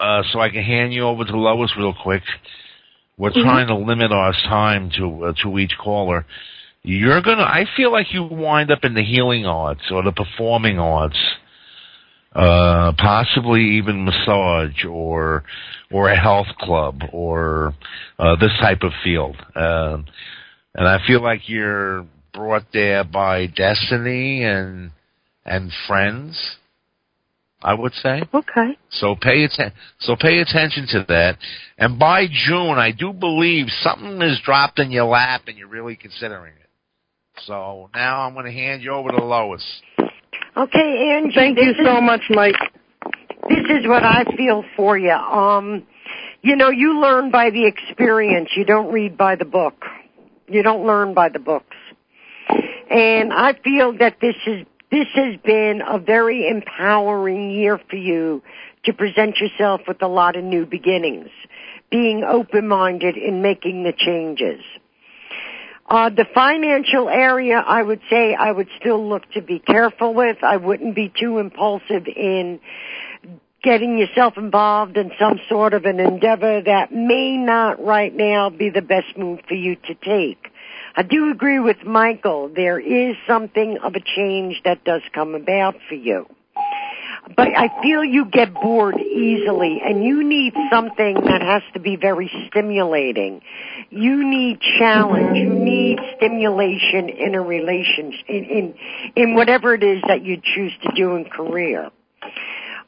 uh, 0.00 0.22
so 0.32 0.40
I 0.40 0.50
can 0.50 0.62
hand 0.62 0.92
you 0.92 1.04
over 1.04 1.24
to 1.24 1.36
Lois 1.36 1.72
real 1.76 1.94
quick. 1.94 2.22
We're 3.16 3.30
Mhm. 3.30 3.42
trying 3.42 3.66
to 3.68 3.74
limit 3.74 4.12
our 4.12 4.32
time 4.32 4.90
to 4.90 5.24
uh, 5.26 5.32
to 5.42 5.58
each 5.58 5.76
caller. 5.78 6.24
You're 6.82 7.20
gonna. 7.20 7.42
I 7.42 7.64
feel 7.76 7.90
like 7.92 8.12
you 8.12 8.22
wind 8.24 8.70
up 8.70 8.84
in 8.84 8.94
the 8.94 9.02
healing 9.02 9.46
arts 9.46 9.90
or 9.90 10.02
the 10.02 10.12
performing 10.12 10.78
arts, 10.78 11.18
uh, 12.34 12.92
possibly 12.92 13.62
even 13.78 14.04
massage 14.04 14.84
or 14.84 15.44
or 15.90 16.10
a 16.10 16.16
health 16.16 16.48
club 16.58 17.02
or 17.12 17.74
uh, 18.18 18.36
this 18.36 18.52
type 18.60 18.82
of 18.82 18.92
field. 19.02 19.36
Um 19.54 20.04
and 20.74 20.86
I 20.86 20.98
feel 21.06 21.20
like 21.22 21.48
you're 21.48 22.04
brought 22.32 22.66
there 22.72 23.02
by 23.04 23.46
destiny 23.46 24.44
and 24.44 24.90
and 25.44 25.72
friends. 25.86 26.56
I 27.62 27.74
would 27.74 27.92
say. 27.94 28.22
okay. 28.32 28.78
So 28.90 29.16
pay 29.20 29.44
atten- 29.44 29.72
so 30.00 30.14
pay 30.16 30.38
attention 30.40 30.86
to 30.92 31.04
that. 31.08 31.38
And 31.76 31.98
by 31.98 32.26
June, 32.30 32.78
I 32.78 32.92
do 32.92 33.12
believe 33.12 33.66
something 33.82 34.22
is 34.22 34.38
dropped 34.44 34.78
in 34.78 34.90
your 34.92 35.06
lap 35.06 35.42
and 35.48 35.58
you're 35.58 35.66
really 35.68 35.96
considering 35.96 36.52
it. 36.54 36.68
So 37.46 37.90
now 37.94 38.20
I'm 38.22 38.34
going 38.34 38.46
to 38.46 38.52
hand 38.52 38.82
you 38.82 38.92
over 38.92 39.10
to 39.10 39.24
Lois. 39.24 39.64
Okay, 40.56 41.12
Angie. 41.16 41.34
Thank 41.34 41.56
this 41.56 41.64
you 41.66 41.70
is- 41.72 41.84
so 41.84 42.00
much, 42.00 42.22
Mike. 42.30 42.56
This 43.48 43.64
is 43.80 43.86
what 43.88 44.04
I 44.04 44.24
feel 44.36 44.62
for 44.76 44.98
you. 44.98 45.10
Um, 45.12 45.86
you 46.42 46.54
know, 46.54 46.68
you 46.70 47.00
learn 47.00 47.30
by 47.30 47.50
the 47.50 47.66
experience. 47.66 48.50
You 48.56 48.64
don't 48.64 48.92
read 48.92 49.16
by 49.16 49.36
the 49.36 49.44
book. 49.44 49.84
You 50.48 50.62
don't 50.62 50.86
learn 50.86 51.14
by 51.14 51.28
the 51.28 51.38
books. 51.38 51.76
And 52.90 53.32
I 53.32 53.54
feel 53.64 53.96
that 53.98 54.16
this 54.20 54.34
is 54.46 54.66
this 54.90 55.06
has 55.14 55.36
been 55.44 55.82
a 55.86 55.98
very 55.98 56.48
empowering 56.48 57.50
year 57.50 57.78
for 57.90 57.96
you 57.96 58.42
to 58.84 58.92
present 58.92 59.36
yourself 59.38 59.82
with 59.86 60.00
a 60.02 60.08
lot 60.08 60.36
of 60.36 60.44
new 60.44 60.64
beginnings, 60.64 61.28
being 61.90 62.24
open-minded 62.24 63.16
in 63.16 63.42
making 63.42 63.84
the 63.84 63.92
changes. 63.92 64.62
Uh, 65.90 66.10
the 66.10 66.26
financial 66.34 67.08
area, 67.08 67.56
I 67.56 67.82
would 67.82 68.00
say 68.10 68.34
I 68.34 68.52
would 68.52 68.68
still 68.78 69.08
look 69.08 69.30
to 69.32 69.42
be 69.42 69.58
careful 69.58 70.12
with. 70.14 70.36
I 70.42 70.58
wouldn't 70.58 70.94
be 70.94 71.10
too 71.18 71.38
impulsive 71.38 72.06
in 72.06 72.60
getting 73.62 73.98
yourself 73.98 74.34
involved 74.36 74.96
in 74.96 75.10
some 75.18 75.40
sort 75.48 75.74
of 75.74 75.84
an 75.84 75.98
endeavor 75.98 76.62
that 76.62 76.92
may 76.92 77.36
not 77.36 77.82
right 77.82 78.14
now 78.14 78.50
be 78.50 78.70
the 78.70 78.82
best 78.82 79.16
move 79.16 79.40
for 79.48 79.54
you 79.54 79.76
to 79.76 79.94
take. 79.94 80.48
I 80.98 81.02
do 81.02 81.30
agree 81.30 81.60
with 81.60 81.84
Michael. 81.84 82.50
There 82.52 82.80
is 82.80 83.14
something 83.24 83.78
of 83.84 83.94
a 83.94 84.00
change 84.00 84.60
that 84.64 84.82
does 84.82 85.02
come 85.14 85.36
about 85.36 85.76
for 85.88 85.94
you. 85.94 86.26
But 87.36 87.56
I 87.56 87.68
feel 87.80 88.02
you 88.02 88.24
get 88.24 88.52
bored 88.52 88.98
easily 88.98 89.80
and 89.84 90.02
you 90.02 90.24
need 90.24 90.54
something 90.72 91.14
that 91.14 91.40
has 91.40 91.62
to 91.74 91.78
be 91.78 91.94
very 91.94 92.28
stimulating. 92.48 93.42
You 93.90 94.28
need 94.28 94.60
challenge. 94.60 95.36
You 95.36 95.50
need 95.50 96.00
stimulation 96.16 97.10
in 97.10 97.36
a 97.36 97.42
relationship, 97.42 98.28
in, 98.28 98.44
in, 98.44 98.74
in 99.14 99.34
whatever 99.36 99.74
it 99.74 99.84
is 99.84 100.02
that 100.08 100.24
you 100.24 100.42
choose 100.42 100.72
to 100.82 100.90
do 100.96 101.14
in 101.14 101.26
career. 101.26 101.92
Uh, 102.24 102.26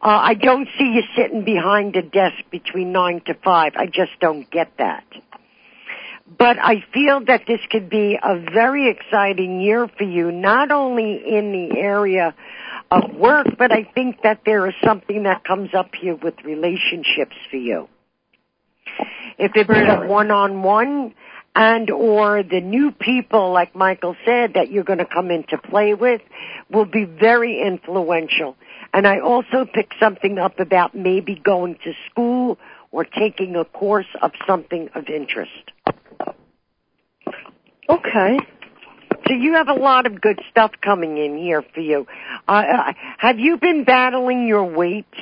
I 0.02 0.34
don't 0.34 0.66
see 0.76 0.94
you 0.94 1.02
sitting 1.14 1.44
behind 1.44 1.94
a 1.94 2.02
desk 2.02 2.42
between 2.50 2.90
nine 2.90 3.22
to 3.26 3.34
five. 3.34 3.74
I 3.76 3.86
just 3.86 4.18
don't 4.20 4.50
get 4.50 4.72
that. 4.78 5.04
But 6.38 6.58
I 6.58 6.84
feel 6.94 7.24
that 7.26 7.42
this 7.46 7.60
could 7.70 7.90
be 7.90 8.18
a 8.22 8.38
very 8.52 8.88
exciting 8.88 9.60
year 9.60 9.88
for 9.88 10.04
you, 10.04 10.30
not 10.30 10.70
only 10.70 11.22
in 11.26 11.52
the 11.52 11.78
area 11.78 12.34
of 12.90 13.14
work, 13.14 13.46
but 13.58 13.72
I 13.72 13.84
think 13.94 14.22
that 14.22 14.42
there 14.46 14.68
is 14.68 14.74
something 14.84 15.24
that 15.24 15.44
comes 15.44 15.70
up 15.74 15.90
here 15.94 16.14
with 16.14 16.34
relationships 16.44 17.36
for 17.50 17.56
you. 17.56 17.88
If 19.38 19.52
it's 19.54 19.70
a 19.70 20.06
one-on-one 20.06 21.14
and 21.54 21.90
or 21.90 22.42
the 22.42 22.60
new 22.60 22.92
people, 22.92 23.52
like 23.52 23.74
Michael 23.74 24.16
said, 24.24 24.54
that 24.54 24.70
you're 24.70 24.84
going 24.84 24.98
to 24.98 25.06
come 25.06 25.30
into 25.30 25.58
play 25.58 25.94
with 25.94 26.20
will 26.70 26.84
be 26.84 27.04
very 27.04 27.60
influential. 27.60 28.56
And 28.92 29.06
I 29.06 29.20
also 29.20 29.66
picked 29.72 29.94
something 29.98 30.38
up 30.38 30.60
about 30.60 30.94
maybe 30.94 31.34
going 31.34 31.76
to 31.84 31.92
school 32.10 32.58
or 32.92 33.04
taking 33.04 33.56
a 33.56 33.64
course 33.64 34.06
of 34.20 34.32
something 34.46 34.88
of 34.94 35.08
interest. 35.08 35.72
Okay. 37.90 38.38
So 39.26 39.34
you 39.34 39.54
have 39.54 39.68
a 39.68 39.74
lot 39.74 40.06
of 40.06 40.20
good 40.20 40.40
stuff 40.50 40.72
coming 40.80 41.18
in 41.18 41.36
here 41.36 41.62
for 41.74 41.80
you. 41.80 42.06
Uh, 42.46 42.92
have 43.18 43.38
you 43.38 43.58
been 43.58 43.84
battling 43.84 44.46
your 44.46 44.64
weight? 44.64 45.12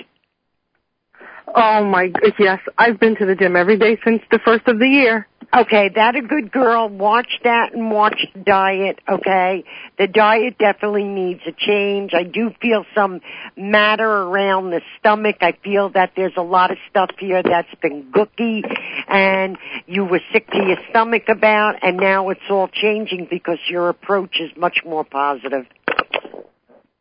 Oh 1.54 1.84
my, 1.84 2.12
yes, 2.38 2.60
I've 2.76 3.00
been 3.00 3.16
to 3.16 3.26
the 3.26 3.34
gym 3.34 3.56
every 3.56 3.78
day 3.78 3.98
since 4.04 4.22
the 4.30 4.38
first 4.44 4.66
of 4.68 4.78
the 4.78 4.86
year. 4.86 5.26
Okay, 5.54 5.88
that 5.94 6.14
a 6.14 6.20
good 6.20 6.52
girl. 6.52 6.90
Watch 6.90 7.40
that 7.42 7.72
and 7.72 7.90
watch 7.90 8.26
the 8.34 8.40
diet, 8.40 8.98
okay? 9.10 9.64
The 9.98 10.06
diet 10.06 10.58
definitely 10.58 11.04
needs 11.04 11.40
a 11.46 11.52
change. 11.52 12.12
I 12.12 12.24
do 12.24 12.50
feel 12.60 12.84
some 12.94 13.22
matter 13.56 14.04
around 14.06 14.70
the 14.70 14.82
stomach. 14.98 15.36
I 15.40 15.52
feel 15.64 15.88
that 15.90 16.12
there's 16.16 16.34
a 16.36 16.42
lot 16.42 16.70
of 16.70 16.76
stuff 16.90 17.10
here 17.18 17.42
that's 17.42 17.74
been 17.80 18.12
gooky 18.12 18.62
and 19.08 19.56
you 19.86 20.04
were 20.04 20.20
sick 20.32 20.50
to 20.50 20.58
your 20.58 20.76
stomach 20.90 21.30
about 21.30 21.76
and 21.82 21.96
now 21.96 22.28
it's 22.28 22.40
all 22.50 22.68
changing 22.68 23.26
because 23.30 23.58
your 23.70 23.88
approach 23.88 24.40
is 24.40 24.50
much 24.54 24.80
more 24.84 25.04
positive. 25.04 25.64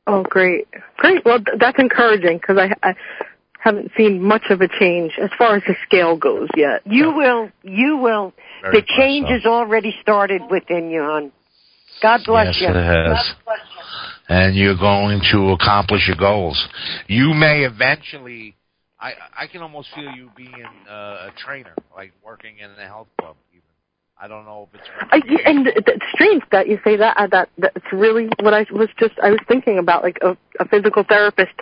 Oh, 0.10 0.24
great, 0.24 0.68
great. 0.96 1.25
Well, 1.25 1.39
that's 1.60 1.80
encouraging 1.80 2.38
because 2.38 2.58
I, 2.58 2.74
I 2.82 2.94
haven't 3.60 3.92
seen 3.98 4.22
much 4.22 4.44
of 4.50 4.62
a 4.62 4.68
change 4.68 5.14
as 5.22 5.30
far 5.38 5.56
as 5.56 5.64
the 5.68 5.76
scale 5.86 6.16
goes 6.16 6.50
yet. 6.56 6.82
You 6.86 7.12
will, 7.12 7.50
you 7.64 7.98
will. 7.98 8.34
Very 8.62 8.82
the 8.82 8.88
change 8.98 9.28
so. 9.28 9.34
has 9.34 9.46
already 9.46 9.94
started 10.02 10.42
within 10.50 10.90
you, 10.90 11.02
hon. 11.02 11.32
God 12.02 12.22
bless 12.26 12.58
yes, 12.60 12.62
you. 12.62 12.68
it 12.70 12.84
has. 12.84 13.36
And 14.30 14.56
you're 14.56 14.78
going 14.78 15.22
to 15.32 15.52
accomplish 15.52 16.08
your 16.08 16.18
goals. 16.18 16.68
You 17.08 17.34
may 17.34 17.64
eventually. 17.64 18.56
I 19.00 19.14
I 19.38 19.48
can 19.48 19.62
almost 19.62 19.90
feel 19.96 20.12
you 20.12 20.30
being 20.36 20.66
uh, 20.90 21.30
a 21.30 21.32
trainer, 21.46 21.74
like 21.96 22.14
working 22.26 22.58
in 22.60 22.72
a 22.72 22.88
health 22.88 23.08
club, 23.20 23.36
even. 23.52 23.64
I 24.20 24.28
don't 24.28 24.46
know 24.46 24.68
if 24.74 24.80
it's. 24.80 24.90
I, 25.12 25.22
and 25.50 25.68
it's 25.68 26.06
strange 26.14 26.44
that 26.52 26.68
you 26.68 26.80
say 26.84 26.98
that. 26.98 27.16
Uh, 27.18 27.28
that 27.28 27.50
that's 27.58 27.86
really 27.94 28.30
what 28.42 28.54
I 28.54 28.66
was 28.72 28.90
just. 29.00 29.14
I 29.22 29.30
was 29.30 29.40
thinking 29.48 29.78
about 29.78 30.04
like 30.04 30.18
a, 30.22 30.36
a 30.60 30.68
physical 30.68 31.04
therapist. 31.08 31.54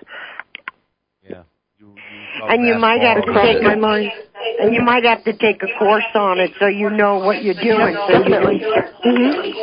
Yeah. 2.26 2.38
You, 2.38 2.42
you 2.42 2.48
And 2.48 2.68
you 2.68 2.80
might 2.80 3.02
have 3.02 3.24
to 3.26 3.34
take 3.34 3.62
my 3.62 3.74
a, 3.74 3.78
mind. 3.78 4.12
and 4.60 4.74
you 4.74 4.82
might 4.82 5.04
have 5.04 5.24
to 5.24 5.34
take 5.34 5.62
a 5.64 5.80
course 5.80 6.04
on 6.16 6.40
it 6.40 6.52
so 6.60 6.68
you 6.68 6.90
know 6.90 7.20
what 7.20 7.44
you're 7.44 7.54
doing. 7.54 7.96
So 8.08 8.14
you 8.14 8.20
Definitely. 8.20 8.64
hmm 9.04 9.56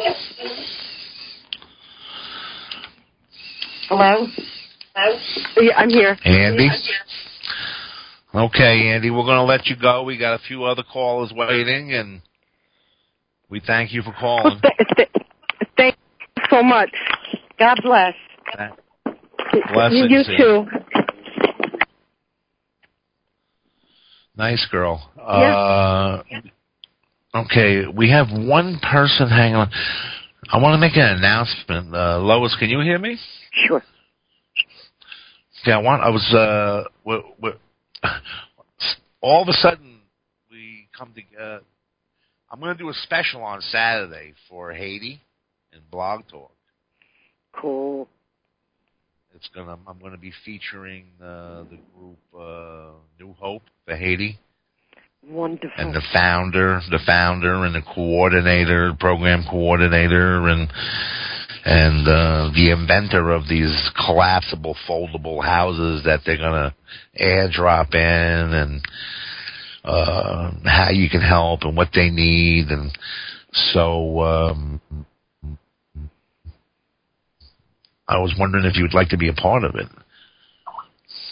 Hello. 3.88 4.26
Yeah, 5.60 5.76
I'm 5.76 5.90
here. 5.90 6.16
Andy. 6.24 6.68
Okay, 8.34 8.88
Andy, 8.88 9.10
we're 9.10 9.24
going 9.24 9.36
to 9.36 9.42
let 9.44 9.66
you 9.66 9.76
go. 9.76 10.04
We 10.04 10.16
got 10.16 10.34
a 10.34 10.38
few 10.38 10.64
other 10.64 10.82
callers 10.82 11.32
waiting, 11.34 11.92
and 11.92 12.22
we 13.50 13.60
thank 13.60 13.92
you 13.92 14.00
for 14.02 14.14
Well, 14.22 14.42
calling. 14.42 14.60
th- 14.62 14.88
th- 14.96 15.08
thank 15.76 15.96
you 16.36 16.42
so 16.50 16.62
much. 16.62 16.90
God 17.58 17.78
bless. 17.82 18.14
Blessings, 19.72 20.10
you 20.10 20.18
Andy. 20.18 20.36
too. 20.36 20.81
Nice 24.42 24.66
girl. 24.72 25.08
Uh, 25.16 26.24
okay, 27.32 27.86
we 27.86 28.10
have 28.10 28.26
one 28.32 28.80
person 28.80 29.28
hanging 29.28 29.54
on. 29.54 29.70
I 30.50 30.58
want 30.58 30.74
to 30.74 30.78
make 30.78 30.96
an 30.96 31.16
announcement. 31.16 31.94
Uh, 31.94 32.18
Lois, 32.18 32.56
can 32.58 32.68
you 32.68 32.80
hear 32.80 32.98
me? 32.98 33.16
Sure. 33.68 33.84
Yeah, 35.64 35.78
I 35.78 35.80
want. 35.80 36.02
I 36.02 36.08
was. 36.08 36.34
Uh, 36.34 36.88
we 37.04 37.22
we 37.40 37.50
all 39.20 39.42
of 39.42 39.48
a 39.48 39.52
sudden, 39.52 40.00
we 40.50 40.88
come 40.98 41.12
together. 41.14 41.60
I'm 42.50 42.58
going 42.58 42.76
to 42.76 42.82
do 42.82 42.88
a 42.88 42.94
special 42.94 43.44
on 43.44 43.60
Saturday 43.60 44.34
for 44.48 44.72
Haiti 44.72 45.22
and 45.72 45.88
Blog 45.88 46.22
Talk. 46.28 46.50
Cool. 47.52 48.08
It's 49.34 49.48
gonna. 49.54 49.78
I'm 49.86 49.98
going 49.98 50.12
to 50.12 50.18
be 50.18 50.32
featuring 50.44 51.06
uh, 51.20 51.64
the 51.64 51.78
group 51.96 52.18
uh, 52.38 52.92
New 53.18 53.32
Hope 53.38 53.62
for 53.86 53.96
Haiti. 53.96 54.38
Wonderful. 55.24 55.70
and 55.78 55.94
the 55.94 56.02
founder, 56.12 56.80
the 56.90 56.98
founder, 57.06 57.64
and 57.64 57.74
the 57.74 57.82
coordinator, 57.94 58.92
program 58.98 59.44
coordinator, 59.48 60.48
and 60.48 60.70
and 61.64 62.08
uh, 62.08 62.50
the 62.54 62.72
inventor 62.72 63.30
of 63.30 63.48
these 63.48 63.90
collapsible, 64.04 64.76
foldable 64.88 65.42
houses 65.42 66.02
that 66.04 66.20
they're 66.26 66.36
gonna 66.36 66.74
airdrop 67.20 67.94
in, 67.94 68.54
and 68.54 68.84
uh, 69.84 70.50
how 70.64 70.90
you 70.90 71.08
can 71.08 71.22
help 71.22 71.62
and 71.62 71.76
what 71.76 71.88
they 71.94 72.10
need, 72.10 72.68
and 72.68 72.90
so. 73.52 74.20
Um, 74.20 74.80
I 78.12 78.18
was 78.18 78.34
wondering 78.38 78.64
if 78.64 78.76
you'd 78.76 78.94
like 78.94 79.08
to 79.10 79.16
be 79.16 79.28
a 79.28 79.32
part 79.32 79.64
of 79.64 79.74
it. 79.74 79.88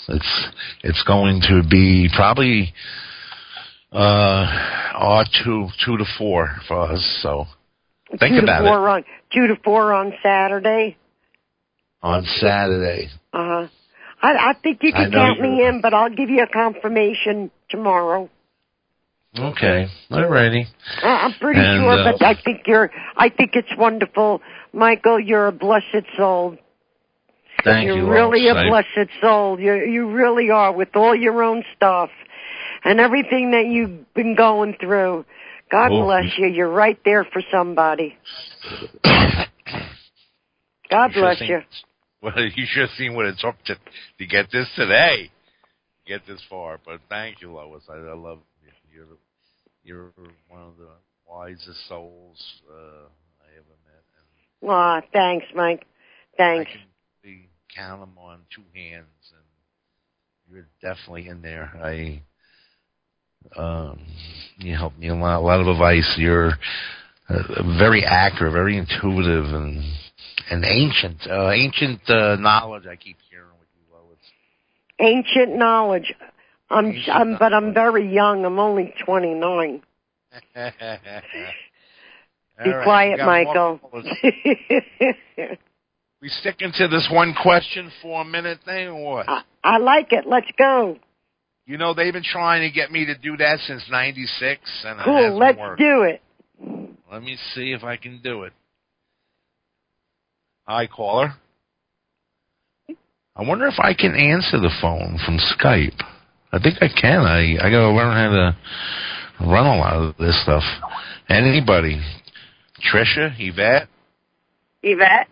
It's 0.08 0.48
it's 0.82 1.02
going 1.04 1.40
to 1.48 1.62
be 1.68 2.08
probably 2.16 2.72
uh, 3.92 5.24
two, 5.44 5.68
two 5.84 5.96
to 5.98 6.04
four 6.18 6.56
for 6.66 6.92
us. 6.92 7.20
So 7.22 7.46
think 8.18 8.36
two 8.36 8.42
about 8.42 8.60
to 8.60 8.68
four 8.68 8.88
it 8.88 8.92
on 8.92 9.04
two 9.32 9.46
to 9.48 9.56
four 9.62 9.92
on 9.92 10.12
Saturday. 10.22 10.96
on 12.02 12.24
Saturday. 12.40 13.08
Uh 13.32 13.38
huh. 13.44 13.68
I, 14.22 14.50
I 14.50 14.54
think 14.62 14.80
you 14.82 14.92
can 14.92 15.10
count 15.12 15.40
me 15.40 15.66
in, 15.66 15.80
but 15.80 15.94
I'll 15.94 16.14
give 16.14 16.28
you 16.28 16.42
a 16.42 16.46
confirmation 16.46 17.50
tomorrow. 17.70 18.28
Okay, 19.38 19.86
alrighty. 20.10 20.64
Uh, 21.02 21.06
I'm 21.06 21.34
pretty 21.40 21.60
And, 21.60 21.82
sure, 21.82 21.90
uh, 21.90 22.12
but 22.12 22.26
I 22.26 22.34
think 22.42 22.62
you're. 22.66 22.90
I 23.16 23.28
think 23.28 23.52
it's 23.54 23.70
wonderful, 23.78 24.42
Michael. 24.72 25.20
You're 25.20 25.46
a 25.46 25.52
blessed 25.52 26.04
soul. 26.16 26.56
Thank 27.64 27.86
you're 27.86 27.96
you. 27.98 28.10
really 28.10 28.42
Lois. 28.42 28.66
a 28.66 28.68
blessed 28.68 29.10
soul. 29.20 29.58
You 29.60 29.74
you 29.74 30.10
really 30.10 30.50
are 30.50 30.72
with 30.72 30.94
all 30.94 31.14
your 31.14 31.42
own 31.42 31.64
stuff 31.76 32.10
and 32.84 33.00
everything 33.00 33.50
that 33.52 33.66
you've 33.66 34.12
been 34.14 34.34
going 34.34 34.74
through. 34.80 35.24
God 35.70 35.90
Oh. 35.92 36.04
bless 36.04 36.36
you. 36.38 36.46
You're 36.48 36.70
right 36.70 36.98
there 37.04 37.24
for 37.24 37.42
somebody. 37.50 38.16
God 40.90 41.14
You 41.14 41.20
bless 41.22 41.38
seen- 41.38 41.48
you. 41.48 41.60
Well, 42.22 42.34
you 42.38 42.66
should 42.66 42.82
have 42.82 42.90
seen 42.98 43.14
what 43.14 43.24
it 43.24 43.36
took 43.38 43.56
to 43.64 43.76
to 44.18 44.26
get 44.26 44.50
this 44.52 44.68
today, 44.76 45.30
get 46.06 46.20
this 46.26 46.42
far. 46.50 46.78
But 46.84 47.00
thank 47.08 47.40
you, 47.40 47.50
Lois. 47.50 47.82
I, 47.88 47.94
I 47.94 48.14
love 48.14 48.40
you. 48.62 48.70
You're 48.94 49.06
you're 49.82 50.12
one 50.50 50.60
of 50.60 50.76
the 50.76 50.90
wisest 51.26 51.88
souls 51.88 52.60
uh, 52.70 53.06
I 53.40 53.48
ever 53.56 53.74
met, 53.86 54.04
and 55.00 55.04
thanks, 55.14 55.46
Mike. 55.54 55.86
Thanks. 56.36 56.70
Count 57.74 58.00
them 58.00 58.18
on 58.18 58.40
two 58.54 58.62
hands, 58.74 59.06
and 59.32 59.44
you're 60.52 60.66
definitely 60.82 61.28
in 61.28 61.42
there. 61.42 61.70
I, 61.82 62.22
um, 63.56 64.00
you 64.58 64.76
helped 64.76 64.98
me 64.98 65.08
a 65.08 65.14
lot, 65.14 65.38
a 65.38 65.40
lot 65.40 65.60
of 65.60 65.68
advice. 65.68 66.14
You're 66.18 66.52
uh, 67.28 67.78
very 67.78 68.04
accurate, 68.04 68.52
very 68.52 68.76
intuitive, 68.76 69.44
and 69.46 69.82
and 70.50 70.64
ancient, 70.64 71.26
uh, 71.28 71.50
ancient 71.50 72.00
uh, 72.08 72.36
knowledge. 72.36 72.86
I 72.86 72.96
keep 72.96 73.16
hearing 73.30 73.46
with 73.58 73.68
you, 73.76 73.94
Lois. 73.94 74.18
Ancient 74.98 75.56
knowledge. 75.56 76.12
I'm, 76.68 76.86
Ancient 76.86 77.16
I'm, 77.16 77.36
but 77.38 77.52
I'm 77.52 77.72
very 77.72 78.12
young. 78.12 78.44
I'm 78.44 78.58
only 78.58 78.94
29. 79.04 79.82
Be 82.62 82.70
right, 82.70 82.84
quiet, 82.84 83.20
Michael. 83.24 83.80
callers. 86.20 86.22
we 86.22 86.28
sticking 86.28 86.72
to 86.74 86.88
this 86.88 87.08
one 87.12 87.34
question 87.40 87.90
for 88.02 88.22
a 88.22 88.24
minute 88.24 88.58
thing, 88.64 88.88
or 88.88 89.14
what? 89.14 89.28
I, 89.28 89.42
I 89.64 89.78
like 89.78 90.12
it. 90.12 90.26
Let's 90.26 90.50
go. 90.58 90.98
You 91.66 91.78
know, 91.78 91.94
they've 91.94 92.12
been 92.12 92.22
trying 92.24 92.68
to 92.68 92.74
get 92.74 92.90
me 92.90 93.06
to 93.06 93.16
do 93.16 93.36
that 93.36 93.58
since 93.60 93.82
'96, 93.90 94.60
and 94.84 95.00
it 95.00 95.02
hasn't 95.04 95.36
Let's 95.36 95.58
worked. 95.58 95.78
do 95.80 96.02
it. 96.02 96.22
Let 97.12 97.22
me 97.22 97.36
see 97.54 97.72
if 97.72 97.84
I 97.84 97.96
can 97.96 98.20
do 98.22 98.42
it. 98.42 98.52
Hi, 100.66 100.86
caller. 100.86 101.34
I 103.36 103.42
wonder 103.42 103.66
if 103.66 103.78
I 103.78 103.94
can 103.94 104.14
answer 104.14 104.58
the 104.60 104.70
phone 104.80 105.18
from 105.24 105.38
Skype. 105.38 106.00
I 106.52 106.58
think 106.58 106.76
I 106.80 106.88
can. 106.88 107.20
I 107.20 107.56
I 107.64 107.70
gotta 107.70 107.90
learn 107.90 108.12
how 108.14 108.30
to 108.30 109.46
run 109.46 109.66
a 109.66 109.78
lot 109.78 109.94
of 109.94 110.16
this 110.18 110.40
stuff. 110.42 110.62
Anybody? 111.28 112.00
Trisha, 112.92 113.34
Yvette, 113.38 113.88
Yvette? 114.82 115.28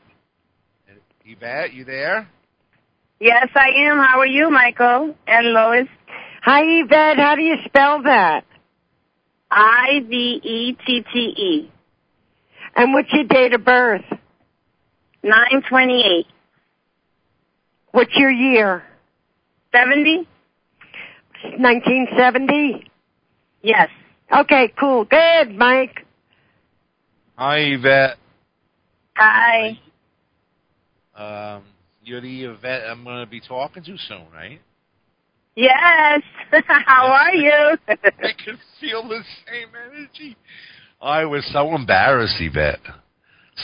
Yvette, 1.30 1.74
you 1.74 1.84
there? 1.84 2.26
Yes, 3.20 3.48
I 3.54 3.68
am. 3.76 3.98
How 3.98 4.18
are 4.18 4.26
you, 4.26 4.50
Michael 4.50 5.14
and 5.26 5.48
Lois? 5.48 5.86
Hi, 6.42 6.62
Yvette. 6.62 7.18
How 7.18 7.34
do 7.34 7.42
you 7.42 7.56
spell 7.66 8.02
that? 8.04 8.46
I 9.50 10.00
V 10.08 10.40
E 10.42 10.76
T 10.86 11.04
T 11.12 11.18
E. 11.18 11.72
And 12.74 12.94
what's 12.94 13.12
your 13.12 13.24
date 13.24 13.52
of 13.52 13.62
birth? 13.62 14.04
Nine 15.22 15.62
twenty 15.68 16.00
eight. 16.00 16.26
What's 17.92 18.16
your 18.16 18.30
year? 18.30 18.82
Seventy? 19.74 20.26
1970? 21.42 22.90
Yes. 23.62 23.88
Okay, 24.34 24.72
cool. 24.78 25.04
Good, 25.04 25.54
Mike. 25.54 26.04
Hi, 27.36 27.58
Yvette. 27.58 28.16
Hi. 29.16 29.78
Um, 31.18 31.64
you're 32.04 32.20
the 32.20 32.44
Yvette 32.44 32.88
I'm 32.88 33.02
going 33.02 33.24
to 33.24 33.30
be 33.30 33.40
talking 33.40 33.82
to 33.82 33.96
soon, 34.08 34.26
right? 34.32 34.60
Yes. 35.56 36.22
How 36.68 37.06
are 37.06 37.34
you? 37.34 37.76
I 37.88 38.32
can 38.44 38.56
feel 38.80 39.02
the 39.02 39.22
same 39.46 39.68
energy. 39.90 40.36
I 41.02 41.24
was 41.24 41.44
so 41.52 41.74
embarrassed, 41.74 42.36
Yvette. 42.38 42.78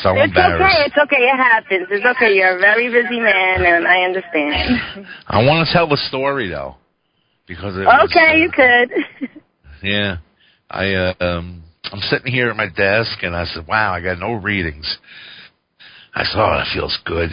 So 0.02 0.10
it's 0.16 0.32
okay. 0.32 0.84
It's 0.86 0.96
okay. 0.96 1.22
It 1.22 1.36
happens. 1.36 1.86
It's 1.90 2.04
okay. 2.16 2.34
You're 2.34 2.56
a 2.56 2.58
very 2.58 2.88
busy 2.88 3.20
man, 3.20 3.64
and 3.64 3.86
I 3.86 4.02
understand. 4.02 5.06
I 5.28 5.44
want 5.44 5.68
to 5.68 5.72
tell 5.72 5.88
the 5.88 5.96
story 6.08 6.48
though, 6.48 6.74
because 7.46 7.76
it 7.76 7.84
was, 7.84 8.10
okay, 8.10 8.32
uh, 8.32 8.36
you 8.36 8.50
could. 8.50 9.30
Yeah, 9.82 10.16
I 10.70 10.94
uh, 10.94 11.14
um, 11.20 11.62
I'm 11.92 12.00
sitting 12.08 12.32
here 12.32 12.48
at 12.48 12.56
my 12.56 12.68
desk, 12.68 13.22
and 13.22 13.36
I 13.36 13.44
said, 13.44 13.66
"Wow, 13.68 13.92
I 13.92 14.00
got 14.00 14.18
no 14.18 14.32
readings." 14.32 14.98
I 16.14 16.24
said, 16.24 16.40
"Oh, 16.40 16.56
that 16.56 16.68
feels 16.72 16.96
good." 17.04 17.30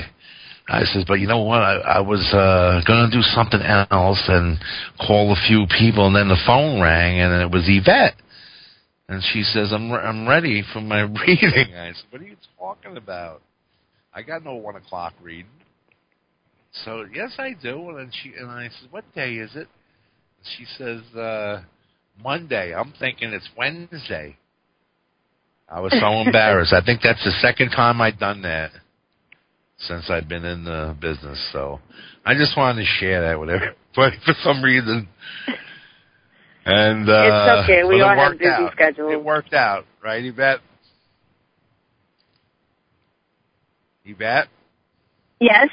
I 0.68 0.84
says, 0.86 1.04
"But 1.08 1.20
you 1.20 1.28
know 1.28 1.44
what? 1.44 1.62
I, 1.62 1.76
I 1.76 2.00
was 2.00 2.22
uh, 2.34 2.82
going 2.88 3.10
to 3.10 3.16
do 3.16 3.22
something 3.22 3.62
else 3.62 4.24
and 4.28 4.58
call 5.06 5.32
a 5.32 5.48
few 5.48 5.66
people, 5.78 6.08
and 6.08 6.16
then 6.16 6.30
the 6.30 6.42
phone 6.46 6.82
rang, 6.82 7.20
and 7.20 7.42
it 7.42 7.52
was 7.52 7.66
Yvette." 7.68 8.16
And 9.08 9.22
she 9.34 9.44
says, 9.44 9.72
"I'm 9.72 9.92
re- 9.92 10.00
I'm 10.00 10.28
ready 10.28 10.64
for 10.74 10.82
my 10.82 11.02
reading." 11.28 11.76
I 11.76 11.92
said, 11.94 12.06
"What 12.10 12.22
are 12.22 12.26
you 12.26 12.38
talking 12.58 12.98
about? 12.98 13.42
I 14.14 14.22
got 14.22 14.44
no 14.44 14.56
one 14.56 14.76
o'clock 14.76 15.14
reading." 15.22 15.52
So 16.86 17.06
yes, 17.14 17.34
I 17.38 17.54
do. 17.62 17.90
And 17.90 18.00
then 18.00 18.12
she 18.24 18.34
and 18.40 18.50
I 18.50 18.70
says, 18.70 18.88
"What 18.90 19.04
day 19.14 19.36
is 19.36 19.52
it?" 19.56 19.68
She 20.58 20.66
says, 20.78 21.02
uh, 21.16 21.62
"Monday." 22.24 22.74
I'm 22.74 22.94
thinking 23.00 23.34
it's 23.34 23.50
Wednesday. 23.58 24.38
I 25.72 25.80
was 25.80 25.94
so 26.00 26.08
embarrassed. 26.22 26.74
I 26.74 26.82
think 26.84 27.02
that's 27.02 27.24
the 27.24 27.32
second 27.42 27.70
time 27.70 28.02
I've 28.02 28.20
done 28.20 28.42
that 28.42 28.72
since 29.78 30.10
I've 30.10 30.28
been 30.28 30.44
in 30.44 30.64
the 30.66 30.96
business. 31.00 31.40
So 31.54 31.80
I 32.26 32.34
just 32.34 32.58
wanted 32.58 32.82
to 32.82 32.88
share 33.00 33.22
that 33.22 33.40
with 33.40 33.50
everybody 33.50 34.18
for 34.26 34.34
some 34.44 34.62
reason. 34.62 35.08
And 36.66 37.10
uh, 37.10 37.24
It's 37.24 37.64
okay. 37.64 37.84
We 37.86 38.02
all 38.02 38.16
have 38.16 38.38
busy 38.38 38.50
out. 38.50 38.74
schedules. 38.74 39.14
It 39.14 39.24
worked 39.24 39.54
out, 39.54 39.86
right, 40.04 40.24
Yvette? 40.24 40.60
Yvette, 44.04 44.48
Yes. 45.40 45.70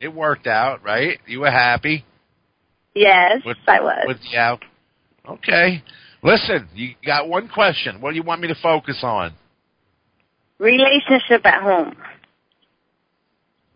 it 0.00 0.08
worked 0.08 0.46
out, 0.46 0.82
right? 0.82 1.18
You 1.26 1.40
were 1.40 1.50
happy 1.50 2.04
Yes, 2.94 3.42
with 3.44 3.56
I 3.68 3.80
was. 3.80 4.04
with 4.06 4.18
the 4.30 4.36
out. 4.38 4.62
Okay. 5.28 5.82
Listen, 6.22 6.68
you 6.74 6.94
got 7.04 7.28
one 7.28 7.48
question. 7.48 8.00
What 8.00 8.10
do 8.10 8.16
you 8.16 8.22
want 8.22 8.40
me 8.40 8.48
to 8.48 8.54
focus 8.62 9.00
on? 9.02 9.32
Relationship 10.58 11.44
at 11.44 11.62
home. 11.62 11.96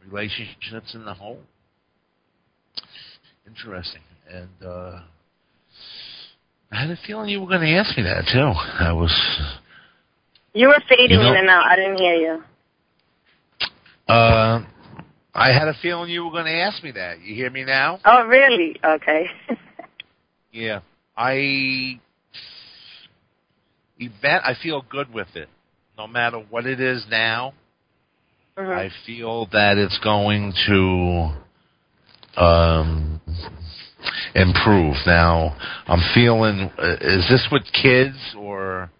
relationships 0.09 0.95
in 0.95 1.05
the 1.05 1.15
home. 1.15 1.39
Interesting. 3.47 4.03
And 4.33 4.49
uh 4.65 5.01
I 6.71 6.81
had 6.83 6.91
a 6.91 6.97
feeling 7.07 7.29
you 7.29 7.41
were 7.41 7.47
going 7.49 7.61
to 7.61 7.75
ask 7.77 7.97
me 7.97 8.03
that 8.05 8.25
too. 8.33 8.53
I 8.85 8.93
was 8.93 9.13
You 10.55 10.69
were 10.69 10.81
fading 10.89 11.11
You 11.19 11.25
know- 11.25 11.31
in 11.33 11.37
and 11.39 11.49
out. 11.49 11.65
I 11.67 11.75
didn't 11.77 11.97
hear 11.99 12.15
you. 12.15 12.43
uh 14.09 14.65
I 15.35 15.49
had 15.53 15.67
a 15.69 15.75
feeling 15.83 16.09
you 16.11 16.25
were 16.25 16.31
going 16.31 16.47
to 16.47 16.51
ask 16.53 16.83
me 16.85 16.93
that. 16.93 17.21
You 17.21 17.35
hear 17.35 17.51
me 17.51 17.65
now? 17.65 17.99
Oh, 18.05 18.25
really? 18.27 18.77
Okay. 18.85 19.27
Yeah. 20.53 20.81
I 21.19 22.01
event 23.99 24.43
I 24.45 24.55
feel 24.55 24.83
good 24.89 25.13
with 25.13 25.35
it. 25.35 25.49
No 25.99 26.07
matter 26.07 26.39
what 26.51 26.67
it 26.67 26.81
is 26.81 27.07
now, 27.11 27.55
Mhm. 28.57 28.77
I 28.77 28.89
feel 29.05 29.47
that 29.53 29.77
it's 29.77 29.99
going 29.99 30.53
to 30.67 31.31
um, 32.37 33.21
improve. 34.35 34.97
Now, 35.07 35.57
I'm 35.87 36.01
feeling. 36.15 36.71
Uh, 36.79 36.97
is 37.01 37.29
this 37.29 37.49
with 37.51 37.63
kids 37.73 38.17
or 38.37 38.91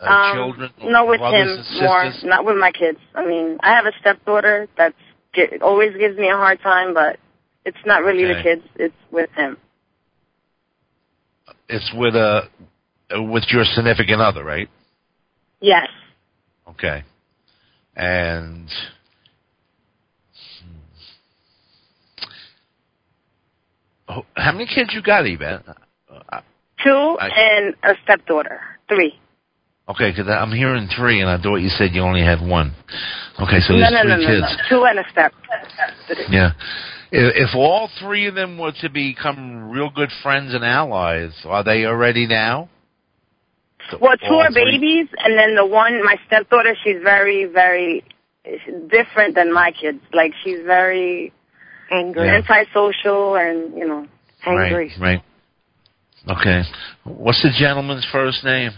uh, 0.00 0.04
um, 0.06 0.34
children? 0.34 0.72
or 0.80 0.90
No, 0.90 1.06
with 1.06 1.20
him 1.20 1.64
more. 1.80 2.12
Not 2.24 2.44
with 2.44 2.56
my 2.56 2.72
kids. 2.72 2.98
I 3.14 3.24
mean, 3.24 3.58
I 3.60 3.70
have 3.70 3.86
a 3.86 3.92
stepdaughter 4.00 4.68
that's 4.76 4.94
ge- 5.34 5.60
always 5.60 5.96
gives 5.96 6.16
me 6.16 6.28
a 6.28 6.36
hard 6.36 6.60
time, 6.60 6.94
but 6.94 7.18
it's 7.64 7.84
not 7.84 8.02
really 8.02 8.24
the 8.24 8.42
kids. 8.42 8.62
It's 8.76 8.94
with 9.10 9.30
him. 9.36 9.56
It's 11.68 11.92
with 11.94 12.14
a 12.14 12.48
with 13.10 13.44
your 13.50 13.64
significant 13.64 14.20
other, 14.20 14.44
right? 14.44 14.68
Yes. 15.60 15.88
Okay. 16.68 17.02
And 17.96 18.68
hmm. 20.62 22.28
Oh, 24.08 24.22
how 24.36 24.52
many 24.52 24.66
kids 24.66 24.90
you 24.94 25.02
got, 25.02 25.26
Yvette? 25.26 25.64
Two 26.84 27.16
I- 27.20 27.28
and 27.28 27.74
a 27.82 27.94
stepdaughter. 28.04 28.60
Three. 28.88 29.18
Okay, 29.88 30.10
because 30.10 30.28
I'm 30.28 30.52
hearing 30.52 30.86
three, 30.94 31.22
and 31.22 31.30
I 31.30 31.40
thought 31.40 31.56
you 31.56 31.70
said 31.70 31.92
you 31.94 32.02
only 32.02 32.20
had 32.20 32.46
one. 32.46 32.74
Okay, 33.40 33.58
so 33.60 33.72
there's 33.72 33.90
no, 33.90 34.02
three 34.02 34.10
no, 34.10 34.16
no, 34.16 34.26
kids. 34.26 34.56
no. 34.70 34.78
Two 34.78 34.84
and 34.84 34.98
a 34.98 35.04
step. 35.10 35.32
Yeah. 36.28 36.50
If, 37.10 37.48
if 37.50 37.56
all 37.56 37.88
three 37.98 38.26
of 38.26 38.34
them 38.34 38.58
were 38.58 38.72
to 38.82 38.90
become 38.90 39.70
real 39.70 39.88
good 39.88 40.10
friends 40.22 40.52
and 40.52 40.62
allies, 40.62 41.32
are 41.46 41.64
they 41.64 41.86
already 41.86 42.26
now? 42.26 42.68
Well, 44.00 44.16
two 44.16 44.34
are 44.34 44.52
babies, 44.52 45.06
and 45.18 45.38
then 45.38 45.54
the 45.54 45.66
one, 45.66 46.02
my 46.04 46.16
stepdaughter, 46.26 46.74
she's 46.84 47.02
very, 47.02 47.46
very 47.46 48.04
different 48.90 49.34
than 49.34 49.52
my 49.52 49.72
kids. 49.72 50.00
Like 50.12 50.32
she's 50.44 50.60
very 50.64 51.32
Angry. 51.90 52.26
Yeah. 52.26 52.42
antisocial, 52.46 53.36
and 53.36 53.76
you 53.76 53.86
know. 53.86 54.06
Angry. 54.46 54.92
Right, 55.00 55.22
right. 56.26 56.38
Okay. 56.40 56.62
What's 57.04 57.42
the 57.42 57.50
gentleman's 57.58 58.06
first 58.12 58.44
name? 58.44 58.72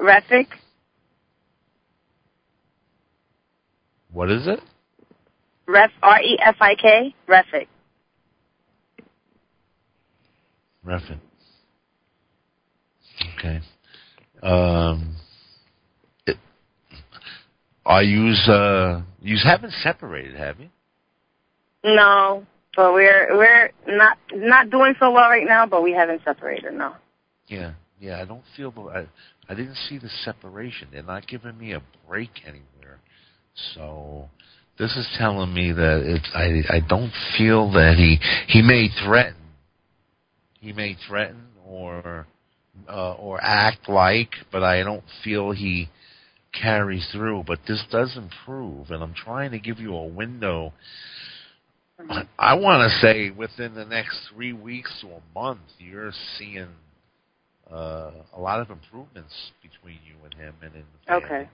Refik, 0.00 0.46
What 4.14 4.30
is 4.30 4.46
it? 4.46 4.60
Ref, 5.66 5.90
R 6.02 6.20
E 6.20 6.38
F 6.40 6.56
I 6.60 6.74
K, 6.76 7.14
Refik. 7.28 7.66
Refin. 10.86 11.18
Okay. 13.44 13.60
Um, 14.42 15.16
it, 16.26 16.36
are 17.84 18.02
you 18.02 18.32
uh 18.50 19.02
you 19.20 19.36
haven't 19.42 19.72
separated, 19.82 20.34
have 20.36 20.60
you? 20.60 20.68
No, 21.84 22.46
but 22.76 22.94
we're 22.94 23.36
we're 23.36 23.70
not 23.86 24.18
not 24.34 24.70
doing 24.70 24.94
so 24.98 25.10
well 25.10 25.28
right 25.28 25.46
now. 25.46 25.66
But 25.66 25.82
we 25.82 25.92
haven't 25.92 26.22
separated. 26.24 26.72
No. 26.74 26.94
Yeah, 27.48 27.72
yeah. 28.00 28.20
I 28.20 28.24
don't 28.24 28.44
feel. 28.56 28.72
I, 28.94 29.06
I 29.50 29.54
didn't 29.54 29.76
see 29.88 29.98
the 29.98 30.08
separation. 30.24 30.88
They're 30.92 31.02
not 31.02 31.26
giving 31.26 31.58
me 31.58 31.72
a 31.72 31.82
break 32.08 32.30
anywhere. 32.46 33.00
So 33.74 34.28
this 34.78 34.96
is 34.96 35.06
telling 35.18 35.52
me 35.52 35.72
that 35.72 36.02
it's. 36.04 36.30
I 36.34 36.76
I 36.76 36.80
don't 36.88 37.12
feel 37.36 37.70
that 37.72 37.96
he 37.96 38.18
he 38.48 38.62
may 38.62 38.88
threaten. 39.04 39.36
He 40.60 40.72
may 40.72 40.96
threaten 41.06 41.48
or 41.66 42.26
uh, 42.88 43.14
or 43.14 43.38
act 43.42 43.88
like, 43.88 44.30
but 44.52 44.62
I 44.62 44.82
don't 44.82 45.04
feel 45.22 45.52
he 45.52 45.88
carries 46.52 47.06
through. 47.12 47.44
But 47.46 47.60
this 47.66 47.82
does 47.90 48.16
improve, 48.16 48.90
and 48.90 49.02
I'm 49.02 49.14
trying 49.14 49.50
to 49.52 49.58
give 49.58 49.78
you 49.78 49.94
a 49.94 50.06
window. 50.06 50.72
I 52.38 52.54
want 52.54 52.90
to 52.90 52.98
say 52.98 53.30
within 53.30 53.74
the 53.74 53.84
next 53.84 54.18
three 54.32 54.52
weeks 54.52 54.92
to 55.00 55.08
a 55.08 55.20
month, 55.34 55.60
you're 55.78 56.12
seeing 56.38 56.68
uh, 57.70 58.10
a 58.34 58.40
lot 58.40 58.60
of 58.60 58.70
improvements 58.70 59.32
between 59.62 59.98
you 60.04 60.16
and 60.24 60.34
him 60.34 60.54
and 60.60 60.74
in 60.74 60.80
the 60.82 61.06
family. 61.06 61.24
Okay. 61.24 61.50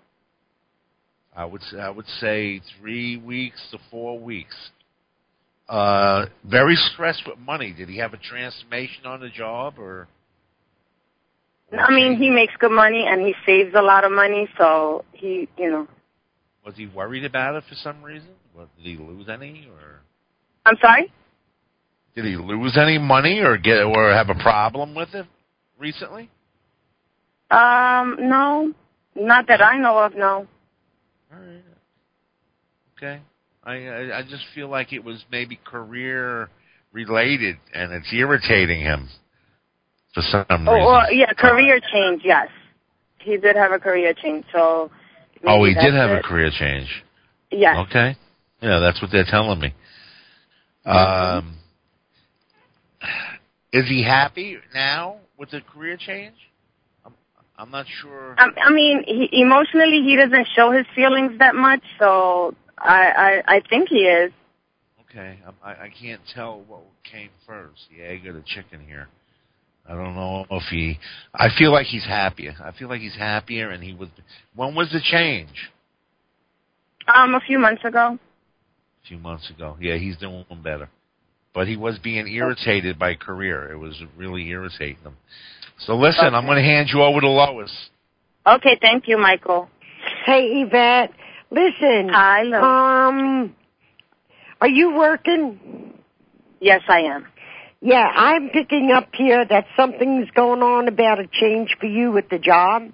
I 1.37 1.45
would 1.45 1.63
say, 1.63 1.79
I 1.79 1.91
would 1.91 2.07
say 2.21 2.61
three 2.81 3.17
weeks 3.19 3.61
to 3.71 3.79
four 3.91 4.19
weeks. 4.19 4.57
Uh, 5.69 6.27
very 6.45 6.75
stressed 6.93 7.23
with 7.27 7.39
money. 7.39 7.73
Did 7.73 7.89
he 7.89 7.99
have 7.99 8.13
a 8.13 8.19
transformation 8.19 9.07
on 9.07 9.21
the 9.21 9.29
job 9.29 9.79
or? 9.79 10.09
I 11.79 11.95
mean, 11.95 12.17
he 12.17 12.31
makes 12.31 12.55
good 12.59 12.73
money 12.73 13.07
and 13.09 13.21
he 13.21 13.35
saves 13.47 13.75
a 13.75 13.83
lot 13.83 14.05
of 14.05 14.13
money, 14.13 14.49
so 14.59 15.05
he, 15.13 15.49
you 15.57 15.71
know. 15.71 15.89
was 16.65 16.75
he 16.77 16.87
worried 16.87 17.25
about 17.25 17.55
it 17.55 17.65
for 17.69 17.77
some 17.77 18.03
reason? 18.03 18.29
Did 18.57 18.69
he 18.83 18.97
lose 18.97 19.29
any 19.29 19.69
or? 19.73 20.01
I'm 20.67 20.77
sorry. 20.81 21.13
Did 22.15 22.25
he 22.25 22.37
lose 22.37 22.77
any 22.77 22.99
money 22.99 23.41
or 23.41 23.57
get 23.57 23.83
or 23.85 24.11
have 24.11 24.29
a 24.29 24.35
problem 24.35 24.95
with 24.95 25.15
it 25.15 25.27
recently? 25.79 26.29
Um, 27.51 28.17
no, 28.21 28.73
not 29.15 29.47
that 29.49 29.63
I 29.63 29.79
know 29.79 29.99
of. 29.99 30.15
No. 30.15 30.47
All 31.33 31.39
right. 31.39 31.63
Okay. 32.97 33.21
I, 33.65 33.73
I 33.73 34.19
I 34.19 34.23
just 34.23 34.45
feel 34.55 34.69
like 34.69 34.93
it 34.93 35.05
was 35.05 35.25
maybe 35.31 35.59
career 35.65 36.49
related, 36.93 37.57
and 37.73 37.93
it's 37.93 38.13
irritating 38.13 38.81
him 38.81 39.09
for 40.15 40.23
some 40.23 40.45
reason. 40.51 40.69
Oh, 40.69 40.87
well, 40.87 41.13
yeah, 41.13 41.33
career 41.33 41.81
change. 41.93 42.23
Yes, 42.25 42.49
he 43.19 43.37
did 43.37 43.57
have 43.57 43.73
a 43.73 43.79
career 43.79 44.15
change. 44.15 44.45
So. 44.53 44.91
oh, 45.47 45.65
he 45.65 45.75
did 45.75 45.95
have 45.95 46.11
a 46.11 46.23
career 46.23 46.51
change. 46.57 46.89
Yes. 47.51 47.77
Okay. 47.89 48.17
Yeah, 48.63 48.79
that's 48.79 49.01
what 49.01 49.11
they're 49.11 49.25
telling 49.25 49.59
me. 49.59 49.75
Um, 50.85 51.57
is 53.73 53.89
he 53.89 54.03
happy 54.03 54.59
now 54.75 55.17
with 55.39 55.51
the 55.51 55.61
career 55.61 55.97
change? 55.97 56.35
I'm 57.05 57.15
I'm 57.59 57.71
not 57.71 57.87
sure. 58.03 58.35
I, 58.39 58.49
I 58.65 58.73
mean, 58.73 59.05
he, 59.07 59.29
emotionally, 59.41 60.03
he 60.05 60.17
doesn't 60.17 60.49
show 60.55 60.73
his 60.73 60.87
feelings 60.95 61.39
that 61.39 61.55
much. 61.55 61.83
So 61.99 62.55
I, 62.79 63.43
I, 63.47 63.57
I 63.57 63.63
think 63.69 63.89
he 63.89 64.01
is. 64.01 64.33
Okay, 65.11 65.41
I, 65.65 65.71
I 65.71 65.93
can't 66.01 66.21
tell 66.35 66.63
what 66.69 66.83
came 67.11 67.31
first, 67.47 67.81
the 67.91 68.05
egg 68.05 68.27
or 68.27 68.33
the 68.33 68.45
chicken 68.47 68.81
here. 68.87 69.09
I 69.91 69.95
don't 69.95 70.15
know 70.15 70.47
if 70.51 70.63
he. 70.71 70.99
I 71.35 71.49
feel 71.59 71.73
like 71.73 71.87
he's 71.87 72.05
happier. 72.05 72.55
I 72.63 72.71
feel 72.71 72.89
like 72.89 73.01
he's 73.01 73.17
happier, 73.17 73.71
and 73.71 73.83
he 73.83 73.93
was. 73.93 74.09
When 74.55 74.77
was 74.77 74.89
the 74.93 75.01
change? 75.03 75.71
Um, 77.13 77.35
a 77.35 77.41
few 77.41 77.59
months 77.59 77.85
ago. 77.85 78.17
A 78.17 79.09
few 79.09 79.19
months 79.19 79.51
ago. 79.51 79.77
Yeah, 79.81 79.97
he's 79.97 80.17
doing 80.17 80.45
better, 80.63 80.89
but 81.53 81.67
he 81.67 81.77
was 81.77 81.99
being 81.99 82.29
irritated 82.29 83.01
by 83.01 83.17
career. 83.17 83.73
It 83.73 83.79
was 83.79 84.01
really 84.17 84.49
irritating 84.49 85.03
him. 85.03 85.17
So 85.81 85.97
listen, 85.97 86.35
I'm 86.35 86.47
going 86.47 86.59
to 86.59 86.69
hand 86.69 86.91
you 86.93 87.03
over 87.03 87.21
to 87.21 87.29
Lois. 87.29 87.91
Okay, 88.47 88.79
thank 88.81 89.09
you, 89.09 89.19
Michael. 89.19 89.69
Hey, 90.25 90.63
Yvette, 90.67 91.11
listen. 91.51 92.11
Hi, 92.11 92.43
love. 92.43 92.63
Um, 92.63 93.57
are 94.61 94.69
you 94.69 94.95
working? 94.95 95.95
Yes, 96.61 96.83
I 96.89 97.01
am. 97.01 97.27
Yeah, 97.83 98.07
I'm 98.15 98.51
picking 98.51 98.91
up 98.95 99.09
here 99.15 99.45
that 99.45 99.67
something's 99.77 100.31
going 100.33 100.63
on 100.63 100.87
about 100.89 101.19
a 101.19 101.27
change 101.27 101.77
for 101.81 101.87
you 101.87 102.13
with 102.13 102.29
the 102.29 102.39
job. 102.39 102.93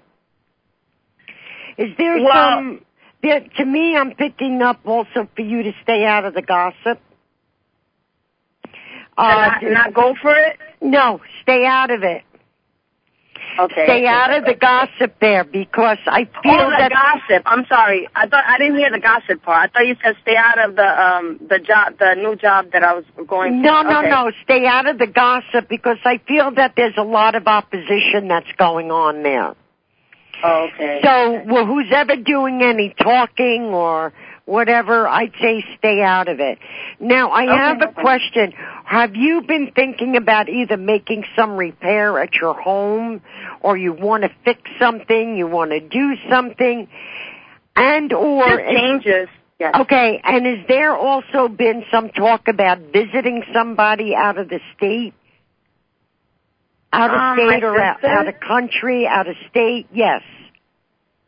Is 1.77 1.95
there 1.97 2.17
Well- 2.17 2.33
some? 2.33 2.81
There, 3.21 3.39
to 3.57 3.65
me, 3.65 3.97
I'm 3.97 4.13
picking 4.13 4.61
up 4.61 4.79
also 4.85 5.27
for 5.35 5.41
you 5.41 5.63
to 5.63 5.73
stay 5.81 6.05
out 6.05 6.23
of 6.25 6.35
the 6.35 6.41
gossip. 6.43 7.01
Uh, 9.17 9.57
not, 9.61 9.63
not 9.63 9.93
go 9.93 10.13
for 10.21 10.33
it. 10.35 10.59
no, 10.81 11.19
stay 11.41 11.65
out 11.65 11.89
of 11.89 12.03
it. 12.03 12.21
Okay. 13.59 13.85
Stay 13.85 14.05
out 14.05 14.31
of 14.31 14.45
the 14.45 14.53
gossip 14.53 15.15
there 15.19 15.43
because 15.43 15.97
I 16.05 16.25
feel 16.43 16.53
Oh, 16.53 16.69
the 16.69 16.75
that 16.77 16.91
gossip. 16.91 17.43
I'm 17.45 17.65
sorry. 17.67 18.07
I 18.15 18.27
thought 18.27 18.43
I 18.47 18.57
didn't 18.59 18.77
hear 18.77 18.91
the 18.91 18.99
gossip 18.99 19.41
part. 19.41 19.69
I 19.69 19.73
thought 19.73 19.87
you 19.87 19.95
said 20.03 20.15
stay 20.21 20.35
out 20.35 20.59
of 20.69 20.75
the 20.75 20.83
um 20.85 21.39
the 21.49 21.59
job, 21.59 21.97
the 21.97 22.13
new 22.15 22.35
job 22.35 22.71
that 22.73 22.83
I 22.83 22.93
was 22.93 23.05
going. 23.27 23.61
No, 23.61 23.81
for. 23.81 23.89
no, 23.89 23.99
Okay. 23.99 24.09
no. 24.09 24.31
Stay 24.43 24.65
out 24.67 24.87
of 24.87 24.99
the 24.99 25.07
gossip 25.07 25.67
because 25.69 25.97
I 26.05 26.19
feel 26.27 26.51
that 26.55 26.73
there's 26.75 26.97
a 26.97 27.03
lot 27.03 27.35
of 27.35 27.47
opposition 27.47 28.27
that's 28.27 28.51
going 28.57 28.91
on 28.91 29.23
there. 29.23 29.55
Oh, 30.43 30.67
okay. 30.73 30.99
So, 31.03 31.41
well, 31.51 31.65
who's 31.65 31.91
ever 31.91 32.15
doing 32.15 32.61
any 32.61 32.93
talking 33.01 33.63
or 33.73 34.13
whatever, 34.47 35.07
I'd 35.07 35.33
say 35.39 35.63
stay 35.77 36.01
out 36.01 36.27
of 36.29 36.39
it. 36.39 36.57
Now, 36.99 37.29
I 37.31 37.43
Okay, 37.43 37.55
have 37.55 37.81
a 37.81 37.91
question. 37.93 38.53
Have 38.85 39.15
you 39.15 39.41
been 39.41 39.71
thinking 39.75 40.15
about 40.15 40.49
either 40.49 40.77
making 40.77 41.25
some 41.35 41.57
repair 41.57 42.17
at 42.19 42.33
your 42.35 42.59
home 42.59 43.21
or 43.61 43.77
you 43.77 43.93
want 43.93 44.23
to 44.23 44.31
fix 44.45 44.59
something, 44.79 45.37
you 45.37 45.45
want 45.47 45.71
to 45.71 45.81
do 45.81 46.15
something, 46.29 46.87
and 47.75 48.11
or 48.13 48.47
Just 48.47 48.69
changes. 48.69 49.27
Yes. 49.59 49.73
Okay, 49.81 50.21
and 50.23 50.45
has 50.45 50.67
there 50.67 50.95
also 50.95 51.47
been 51.47 51.83
some 51.91 52.09
talk 52.09 52.47
about 52.47 52.79
visiting 52.93 53.43
somebody 53.53 54.13
out 54.15 54.37
of 54.37 54.49
the 54.49 54.59
state? 54.75 55.13
Out 56.93 57.09
of 57.09 57.15
Um, 57.19 57.37
state 57.37 57.63
or 57.63 57.79
out, 57.79 57.97
sister? 57.97 58.07
out 58.07 58.27
of 58.27 58.39
country, 58.39 59.07
out 59.07 59.27
of 59.27 59.35
state? 59.49 59.87
Yes. 59.91 60.21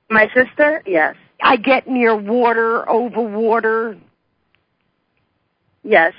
My 0.10 0.28
sister. 0.34 0.82
Yes. 0.86 1.16
I 1.42 1.58
get 1.58 1.88
near 1.88 2.16
water, 2.16 2.88
over 2.90 3.22
water. 3.22 3.98
Yes. 5.84 6.14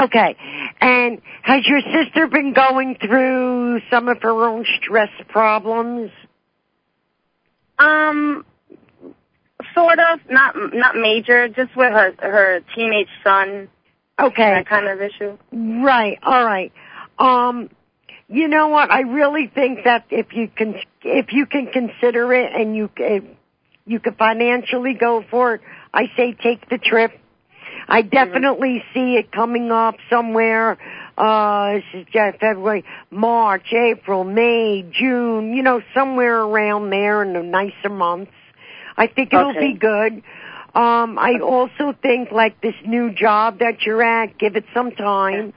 Okay. 0.00 0.36
And 0.80 1.20
has 1.42 1.66
your 1.66 1.80
sister 1.80 2.26
been 2.26 2.52
going 2.52 2.96
through 3.00 3.80
some 3.90 4.08
of 4.08 4.22
her 4.22 4.48
own 4.48 4.64
stress 4.80 5.10
problems? 5.28 6.10
Um, 7.78 8.44
sort 9.74 9.98
of. 9.98 10.20
Not 10.28 10.54
not 10.72 10.96
major. 10.96 11.48
Just 11.48 11.76
with 11.76 11.92
her 11.92 12.14
her 12.18 12.60
teenage 12.74 13.08
son. 13.22 13.68
Okay. 14.20 14.50
That 14.50 14.68
kind 14.68 14.88
of 14.88 15.00
issue. 15.00 15.36
Right. 15.52 16.18
All 16.22 16.44
right. 16.44 16.72
Um, 17.18 17.68
you 18.28 18.48
know 18.48 18.68
what? 18.68 18.90
I 18.90 19.00
really 19.00 19.50
think 19.54 19.84
that 19.84 20.06
if 20.10 20.32
you 20.32 20.48
can, 20.48 20.74
if 21.02 21.32
you 21.32 21.46
can 21.46 21.66
consider 21.66 22.32
it 22.32 22.52
and 22.52 22.74
you 22.74 22.90
you 23.86 24.00
could 24.00 24.16
financially 24.16 24.94
go 24.94 25.22
for 25.30 25.54
it, 25.54 25.60
I 25.92 26.04
say 26.16 26.32
take 26.32 26.68
the 26.68 26.78
trip. 26.78 27.12
I 27.86 28.00
definitely 28.00 28.82
see 28.94 29.16
it 29.16 29.30
coming 29.30 29.70
up 29.70 29.96
somewhere. 30.08 30.78
Uh, 31.18 31.74
this 31.74 31.84
is 31.92 32.06
Jan- 32.12 32.38
February, 32.40 32.84
March, 33.10 33.72
April, 33.72 34.24
May, 34.24 34.82
June. 34.90 35.52
You 35.52 35.62
know, 35.62 35.82
somewhere 35.92 36.40
around 36.40 36.90
there 36.90 37.22
in 37.22 37.34
the 37.34 37.42
nicer 37.42 37.90
months. 37.90 38.32
I 38.96 39.06
think 39.06 39.34
it'll 39.34 39.50
Okay. 39.50 39.72
be 39.72 39.78
good. 39.78 40.22
Um, 40.74 41.18
I 41.18 41.38
also 41.42 41.92
think 42.00 42.32
like 42.32 42.60
this 42.60 42.74
new 42.86 43.10
job 43.10 43.58
that 43.58 43.82
you're 43.84 44.02
at, 44.02 44.38
give 44.38 44.56
it 44.56 44.64
some 44.72 44.90
time. 44.92 45.52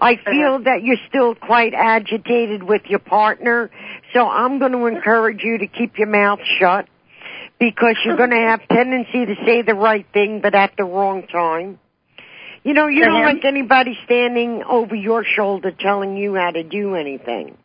I 0.00 0.16
feel 0.16 0.60
that 0.60 0.82
you're 0.82 0.96
still 1.08 1.34
quite 1.34 1.74
agitated 1.74 2.62
with 2.62 2.82
your 2.86 2.98
partner, 3.00 3.70
so 4.14 4.28
I'm 4.28 4.58
going 4.58 4.72
to 4.72 4.86
encourage 4.86 5.42
you 5.42 5.58
to 5.58 5.66
keep 5.66 5.98
your 5.98 6.08
mouth 6.08 6.40
shut 6.58 6.88
because 7.58 7.96
you're 8.04 8.16
going 8.16 8.30
to 8.30 8.36
have 8.36 8.60
tendency 8.68 9.26
to 9.26 9.34
say 9.44 9.62
the 9.62 9.74
right 9.74 10.06
thing 10.12 10.40
but 10.40 10.54
at 10.54 10.72
the 10.76 10.84
wrong 10.84 11.26
time. 11.26 11.78
You 12.64 12.74
know, 12.74 12.86
you 12.88 13.04
don't 13.04 13.22
like 13.22 13.44
anybody 13.44 13.96
standing 14.04 14.62
over 14.68 14.94
your 14.94 15.24
shoulder 15.24 15.70
telling 15.70 16.16
you 16.16 16.34
how 16.34 16.50
to 16.50 16.62
do 16.62 16.96
anything. 16.96 17.56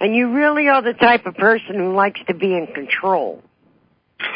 And 0.00 0.14
you 0.14 0.32
really 0.32 0.68
are 0.68 0.82
the 0.82 0.94
type 0.94 1.26
of 1.26 1.34
person 1.34 1.76
who 1.76 1.94
likes 1.94 2.20
to 2.26 2.34
be 2.34 2.56
in 2.56 2.66
control. 2.66 3.42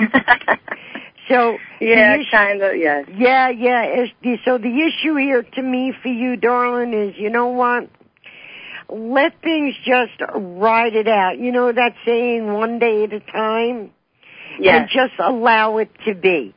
So 1.28 1.58
yeah, 1.80 2.16
issue- 2.16 2.30
kind 2.30 2.62
of. 2.62 2.76
Yes. 2.76 3.06
yeah, 3.14 3.50
yeah. 3.50 4.06
So 4.44 4.58
the 4.58 4.88
issue 4.88 5.14
here 5.16 5.42
to 5.42 5.62
me 5.62 5.92
for 6.02 6.08
you, 6.08 6.36
darling, 6.36 6.94
is 6.94 7.14
you 7.18 7.30
know 7.30 7.48
what? 7.48 7.88
Let 8.88 9.40
things 9.42 9.74
just 9.84 10.12
ride 10.34 10.94
it 10.94 11.06
out. 11.06 11.38
You 11.38 11.52
know 11.52 11.70
that 11.70 11.94
saying, 12.06 12.50
one 12.50 12.78
day 12.78 13.04
at 13.04 13.12
a 13.12 13.20
time? 13.20 13.90
And 14.58 14.88
just 14.88 15.14
allow 15.18 15.78
it 15.78 15.90
to 16.06 16.14
be. 16.14 16.54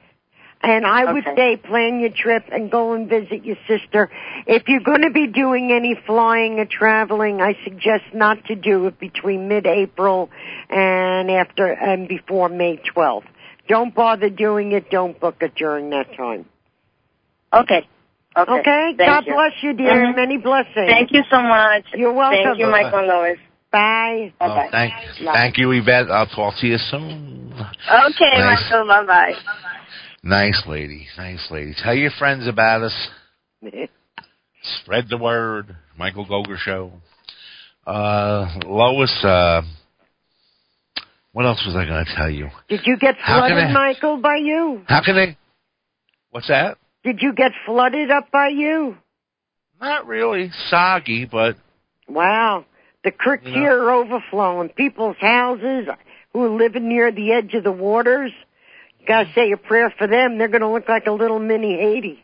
And 0.64 0.86
I 0.86 1.12
would 1.12 1.28
Okay. 1.28 1.36
say 1.36 1.58
plan 1.58 2.00
your 2.00 2.12
trip 2.12 2.46
and 2.52 2.70
go 2.70 2.94
and 2.94 3.10
visit 3.10 3.44
your 3.44 3.58
sister. 3.68 4.12
If 4.46 4.68
you're 4.68 4.82
going 4.82 5.02
to 5.02 5.10
be 5.10 5.28
doing 5.28 5.72
any 5.72 5.96
flying 5.96 6.60
or 6.60 6.66
traveling, 6.66 7.42
I 7.42 7.58
suggest 7.64 8.04
not 8.14 8.46
to 8.46 8.56
do 8.56 8.86
it 8.86 9.00
between 9.00 9.48
mid-April 9.48 10.30
and 10.70 11.32
after 11.32 11.66
and 11.66 12.08
before 12.08 12.50
May 12.50 12.78
12th. 12.78 13.26
Don't 13.68 13.94
bother 13.96 14.30
doing 14.30 14.72
it. 14.74 14.92
Don't 14.92 15.20
book 15.20 15.38
it 15.42 15.56
during 15.56 15.90
that 15.92 16.16
time. 16.16 16.46
Okay. 17.54 17.88
Okay. 18.38 18.52
Okay? 18.52 18.94
God 18.98 19.26
you. 19.26 19.34
bless 19.34 19.54
you, 19.62 19.74
dear. 19.74 20.06
Mhm. 20.06 20.16
Many 20.16 20.38
blessings. 20.38 20.90
Thank 20.90 21.12
you 21.12 21.24
so 21.30 21.42
much. 21.42 21.86
You're 21.94 22.14
welcome. 22.14 22.44
Thank 22.44 22.60
you, 22.60 22.68
Michael 22.68 23.00
and 23.00 23.38
Lois. 23.74 24.32
Bye. 24.40 24.46
Oh, 24.48 24.68
thank, 24.72 24.94
Bye. 25.26 25.34
thank 25.34 25.58
you, 25.58 25.72
Yvette. 25.72 26.10
I'll 26.12 26.28
talk 26.28 26.56
to 26.62 26.68
you 26.68 26.78
soon. 26.78 27.54
Okay, 27.54 28.38
Nice. 28.38 28.70
Michael. 28.72 28.88
Bye 28.88 29.06
bye. 29.06 29.34
Nice 30.24 30.64
lady, 30.68 31.08
nice 31.18 31.48
lady. 31.50 31.74
Tell 31.84 31.96
your 31.96 32.12
friends 32.20 32.48
about 32.48 32.84
us. 32.84 33.10
Spread 34.84 35.06
the 35.10 35.18
word. 35.18 35.76
Michael 35.98 36.26
Gogger 36.26 36.58
Show. 36.58 36.92
Uh, 37.86 38.48
Lois, 38.66 39.24
uh, 39.24 39.62
what 41.34 41.46
else 41.46 41.64
was 41.66 41.76
I 41.76 41.86
going 41.86 42.06
to 42.06 42.16
tell 42.16 42.30
you? 42.30 42.50
Did 42.70 42.82
you 42.86 42.98
get 42.98 43.16
flooded, 43.26 43.58
I- 43.58 43.72
Michael, 43.74 44.18
by 44.22 44.36
you? 44.36 44.84
How 44.88 45.02
can 45.04 45.18
I? 45.18 45.38
What's 46.30 46.48
that? 46.48 46.78
Did 47.04 47.20
you 47.22 47.34
get 47.34 47.52
flooded 47.66 48.12
up 48.12 48.30
by 48.32 48.50
you? 48.50 48.96
Not 49.82 50.06
really 50.06 50.52
soggy, 50.70 51.26
but 51.26 51.56
Wow. 52.08 52.66
The 53.04 53.12
creeks 53.12 53.44
You 53.46 53.52
know- 53.52 53.60
here 53.60 53.84
are 53.84 53.92
overflowing. 53.92 54.70
People's 54.70 55.18
houses 55.20 55.88
who 56.34 56.44
are 56.46 56.50
living 56.50 56.88
near 56.88 57.12
the 57.12 57.32
edge 57.34 57.54
of 57.56 57.64
the 57.64 57.72
waters, 57.72 58.32
gotta 59.08 59.30
say 59.34 59.52
a 59.52 59.58
prayer 59.58 59.90
for 59.98 60.08
them. 60.08 60.38
They're 60.38 60.48
gonna 60.48 60.72
look 60.72 60.88
like 60.88 61.08
a 61.08 61.12
little 61.12 61.40
mini 61.40 61.78
Haiti. 61.78 62.24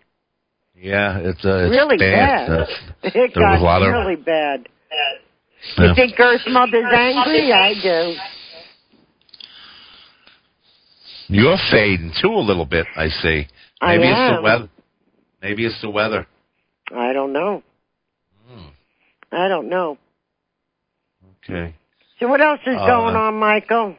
yeah, 0.80 1.18
it's, 1.18 1.44
uh, 1.44 1.66
it's 1.66 1.72
really 1.72 1.98
bad. 1.98 2.48
bad. 2.48 2.62
Uh, 2.62 2.66
It 3.16 3.34
got 3.34 3.58
a 3.58 3.62
lot 3.64 3.82
of- 3.82 3.92
really 3.92 4.16
bad. 4.16 4.68
yeah. 4.92 5.88
You 5.88 5.96
think 5.96 6.20
Earth 6.20 6.46
Mother's 6.48 6.86
angry? 6.94 7.52
I 7.52 7.74
do. 7.82 8.16
You're 11.30 11.58
fading 11.72 12.14
too 12.22 12.30
a 12.34 12.40
little 12.46 12.66
bit. 12.66 12.86
I 12.96 13.10
see. 13.10 13.48
I 13.82 13.98
Maybe 13.98 14.08
it's 14.10 14.18
am. 14.18 14.36
the 14.36 14.42
weather. 14.42 14.70
Maybe 15.42 15.66
it's 15.66 15.82
the 15.82 15.90
weather. 15.90 16.26
I 16.96 17.12
don't 17.12 17.34
know. 17.34 17.64
Hmm. 18.50 18.68
I 19.32 19.48
don't 19.48 19.68
know. 19.70 19.98
Okay. 21.50 21.76
So 22.20 22.28
what 22.28 22.42
else 22.42 22.60
is 22.66 22.78
Uh, 22.78 22.86
going 22.86 23.16
on, 23.16 23.36
Michael? 23.36 23.96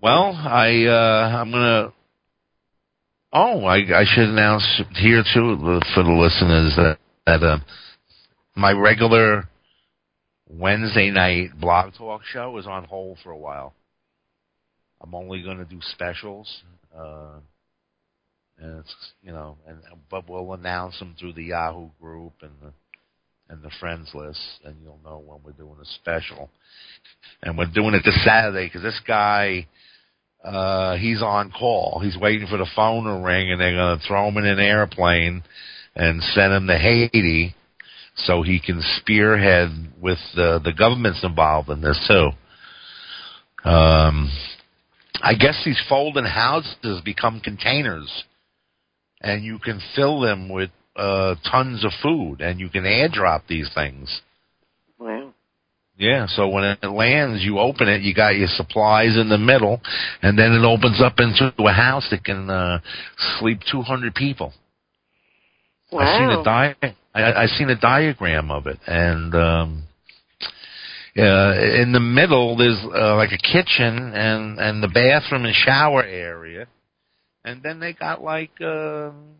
Well, 0.00 0.34
I 0.34 0.84
uh 0.86 1.36
I'm 1.38 1.50
gonna. 1.52 1.92
Oh, 3.32 3.64
I 3.64 3.76
I 3.76 4.04
should 4.04 4.28
announce 4.28 4.82
here 4.96 5.22
too 5.22 5.80
for 5.94 6.02
the 6.02 6.10
listeners 6.10 6.74
that 6.76 6.98
that 7.26 7.42
uh, 7.42 7.58
my 8.56 8.72
regular 8.72 9.48
Wednesday 10.48 11.10
night 11.10 11.58
blog 11.58 11.94
talk 11.94 12.22
show 12.24 12.58
is 12.58 12.66
on 12.66 12.84
hold 12.84 13.18
for 13.22 13.30
a 13.30 13.38
while. 13.38 13.74
I'm 15.00 15.14
only 15.14 15.42
going 15.42 15.58
to 15.58 15.64
do 15.64 15.80
specials, 15.80 16.62
uh, 16.96 17.38
and 18.58 18.80
it's 18.80 18.94
you 19.22 19.32
know, 19.32 19.56
and 19.66 19.78
but 20.10 20.28
we'll 20.28 20.52
announce 20.52 20.98
them 20.98 21.14
through 21.18 21.32
the 21.34 21.44
Yahoo 21.44 21.88
group 22.00 22.34
and 22.42 22.52
the 22.60 22.72
and 23.52 23.62
the 23.62 23.70
friends 23.78 24.08
list, 24.14 24.40
and 24.64 24.74
you'll 24.82 24.98
know 25.04 25.22
when 25.24 25.38
we're 25.44 25.52
doing 25.52 25.78
a 25.80 25.84
special. 25.84 26.48
And 27.42 27.58
we're 27.58 27.66
doing 27.66 27.94
it 27.94 28.02
this 28.04 28.18
Saturday 28.24 28.66
because 28.66 28.82
this 28.82 29.00
guy 29.06 29.66
uh, 30.42 30.96
he's 30.96 31.22
on 31.22 31.52
call. 31.52 32.00
He's 32.02 32.16
waiting 32.16 32.48
for 32.48 32.56
the 32.56 32.66
phone 32.74 33.04
to 33.04 33.24
ring, 33.24 33.52
and 33.52 33.60
they're 33.60 33.74
going 33.74 33.98
to 33.98 34.06
throw 34.06 34.28
him 34.28 34.38
in 34.38 34.46
an 34.46 34.58
airplane 34.58 35.42
and 35.94 36.22
send 36.22 36.52
him 36.52 36.66
to 36.66 36.78
Haiti 36.78 37.54
so 38.16 38.42
he 38.42 38.58
can 38.58 38.82
spearhead 38.98 39.68
with 40.00 40.18
the 40.34 40.60
the 40.62 40.72
governments 40.72 41.20
involved 41.22 41.68
in 41.68 41.80
this 41.82 42.02
too. 42.08 42.30
Um, 43.68 44.30
I 45.22 45.34
guess 45.34 45.60
these 45.64 45.80
folding 45.88 46.24
houses 46.24 47.00
become 47.04 47.40
containers, 47.40 48.24
and 49.20 49.44
you 49.44 49.58
can 49.58 49.80
fill 49.94 50.20
them 50.20 50.48
with 50.48 50.70
uh, 50.96 51.34
tons 51.50 51.84
of 51.84 51.92
food, 52.02 52.40
and 52.40 52.60
you 52.60 52.68
can 52.68 52.84
airdrop 52.84 53.42
these 53.48 53.70
things. 53.74 54.20
Wow. 54.98 55.32
Yeah, 55.96 56.26
so 56.26 56.48
when 56.48 56.64
it 56.64 56.84
lands, 56.84 57.44
you 57.44 57.58
open 57.58 57.88
it, 57.88 58.02
you 58.02 58.14
got 58.14 58.30
your 58.30 58.48
supplies 58.48 59.16
in 59.16 59.28
the 59.28 59.38
middle, 59.38 59.80
and 60.22 60.38
then 60.38 60.52
it 60.52 60.64
opens 60.64 61.00
up 61.02 61.14
into 61.18 61.52
a 61.58 61.72
house 61.72 62.08
that 62.10 62.24
can 62.24 62.48
uh, 62.48 62.80
sleep 63.38 63.60
200 63.70 64.14
people. 64.14 64.52
Wow. 65.92 66.00
I 66.00 66.18
seen 66.18 66.30
a 66.30 66.42
di- 66.42 66.96
I, 67.14 67.42
I 67.42 67.46
seen 67.46 67.68
a 67.68 67.78
diagram 67.78 68.50
of 68.50 68.66
it, 68.66 68.78
and 68.86 69.34
um, 69.34 69.82
uh, 71.18 71.52
in 71.82 71.92
the 71.92 72.00
middle 72.00 72.56
there's 72.56 72.80
uh, 72.82 73.16
like 73.16 73.32
a 73.32 73.36
kitchen 73.36 74.14
and 74.14 74.58
and 74.58 74.82
the 74.82 74.88
bathroom 74.88 75.44
and 75.44 75.54
shower 75.54 76.02
area, 76.02 76.66
and 77.44 77.62
then 77.62 77.80
they 77.80 77.92
got 77.92 78.22
like 78.22 78.58
um, 78.62 79.34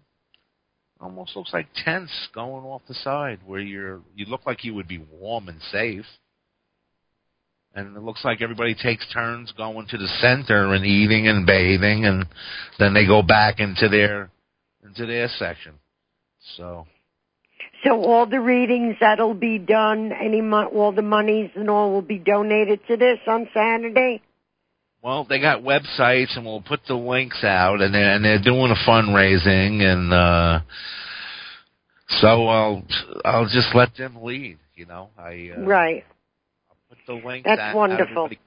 almost 1.03 1.37
looks 1.37 1.53
like 1.53 1.67
tents 1.85 2.12
going 2.35 2.65
off 2.65 2.83
the 2.88 2.95
side 2.95 3.41
where 3.45 3.61
you're 3.61 4.01
you 4.15 4.27
look 4.27 4.47
like 4.47 4.65
you 4.65 4.75
would 4.75 4.88
be 4.88 5.05
warm 5.21 5.49
and 5.49 5.61
safe. 5.71 6.07
And 7.75 7.97
it 7.97 8.03
looks 8.03 8.23
like 8.23 8.43
everybody 8.43 8.75
takes 8.75 9.07
turns 9.12 9.51
going 9.57 9.87
to 9.88 9.97
the 9.97 10.07
center 10.21 10.75
and 10.75 10.85
eating 10.85 11.27
and 11.27 11.47
bathing, 11.47 12.05
and 12.05 12.27
then 12.79 12.93
they 12.93 13.07
go 13.07 13.23
back 13.23 13.61
into 13.61 13.88
their 13.88 14.31
into 14.85 15.07
their 15.07 15.29
section. 15.38 15.75
So 16.57 16.87
So 17.85 18.05
all 18.05 18.27
the 18.27 18.41
readings 18.41 18.97
that'll 19.01 19.35
be 19.35 19.59
done, 19.59 20.12
any 20.12 20.41
mo- 20.41 20.67
all 20.67 20.93
the 20.93 21.03
monies 21.03 21.51
and 21.55 21.71
all 21.71 21.93
will 21.93 22.03
be 22.03 22.19
donated 22.19 22.87
to 22.88 22.97
this 22.97 23.19
on 23.27 23.49
Saturday. 23.55 24.23
Well, 25.03 25.27
they 25.29 25.41
got 25.41 25.62
websites, 25.62 26.37
and 26.37 26.47
we'll 26.47 26.62
put 26.62 26.81
the 26.87 26.95
links 26.95 27.43
out, 27.43 27.81
and 27.81 27.93
they're, 27.93 28.15
and 28.15 28.25
they're 28.25 28.41
doing 28.41 28.71
a 28.71 28.88
fundraising, 28.88 29.83
and 29.83 30.12
uh, 30.12 30.61
so 32.21 32.47
I'll 32.47 32.85
I'll 33.25 33.47
just 33.47 33.75
let 33.75 33.97
them 33.97 34.23
lead. 34.23 34.59
You 34.77 34.87
know, 34.87 35.11
I 35.19 35.51
uh, 35.57 35.62
Right. 35.62 36.05
I'll 36.71 36.77
put 36.88 36.99
the 37.07 37.27
links. 37.27 37.47
That's 37.47 37.61
out. 37.61 37.75
wonderful. 37.75 38.25
Everybody, 38.25 38.41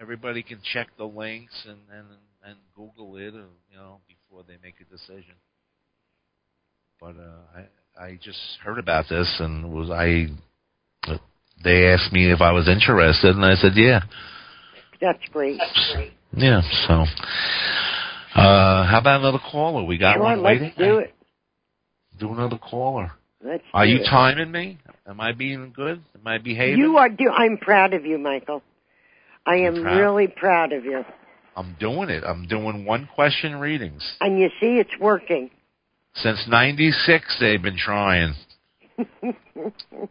everybody 0.00 0.42
can 0.44 0.60
check 0.72 0.88
the 0.96 1.04
links 1.06 1.54
and 1.66 1.78
and 1.92 2.06
and 2.46 2.56
Google 2.76 3.16
it, 3.16 3.34
or, 3.34 3.48
you 3.70 3.76
know, 3.76 3.98
before 4.06 4.44
they 4.46 4.58
make 4.62 4.76
a 4.80 4.84
decision. 4.84 5.34
But 7.00 7.16
uh, 7.16 7.64
I 7.98 8.04
I 8.04 8.18
just 8.22 8.38
heard 8.62 8.78
about 8.78 9.08
this, 9.08 9.40
and 9.40 9.72
was 9.72 9.90
I. 9.90 10.26
They 11.64 11.86
asked 11.88 12.12
me 12.12 12.30
if 12.30 12.40
I 12.40 12.52
was 12.52 12.68
interested, 12.68 13.34
and 13.34 13.44
I 13.44 13.54
said, 13.54 13.72
"Yeah." 13.74 14.02
That's 15.04 15.28
great. 15.32 15.60
Yeah, 16.34 16.62
so 16.88 17.04
uh 18.40 18.86
how 18.86 18.98
about 19.00 19.20
another 19.20 19.38
caller? 19.50 19.84
We 19.84 19.98
got 19.98 20.14
sure, 20.14 20.22
one 20.22 20.42
let's 20.42 20.60
waiting. 20.60 20.72
do 20.78 20.98
it. 20.98 21.14
Do 22.18 22.32
another 22.32 22.56
caller. 22.58 23.12
Let's 23.44 23.62
Are 23.74 23.84
do 23.84 23.92
you 23.92 23.98
it. 24.00 24.06
timing 24.08 24.50
me? 24.50 24.78
Am 25.06 25.20
I 25.20 25.32
being 25.32 25.74
good? 25.76 26.00
Am 26.14 26.26
I 26.26 26.38
behaving? 26.38 26.78
You 26.78 26.96
are 26.96 27.10
do 27.10 27.28
I'm 27.28 27.58
proud 27.58 27.92
of 27.92 28.06
you, 28.06 28.16
Michael. 28.16 28.62
I 29.44 29.56
am 29.56 29.82
proud. 29.82 29.98
really 29.98 30.26
proud 30.28 30.72
of 30.72 30.86
you. 30.86 31.04
I'm 31.54 31.76
doing 31.78 32.08
it. 32.08 32.24
I'm 32.24 32.46
doing 32.48 32.86
one 32.86 33.06
question 33.14 33.56
readings. 33.56 34.02
And 34.22 34.38
you 34.38 34.48
see 34.58 34.78
it's 34.78 34.98
working. 34.98 35.50
Since 36.14 36.46
96 36.48 37.36
they've 37.40 37.60
been 37.62 37.76
trying. 37.76 38.34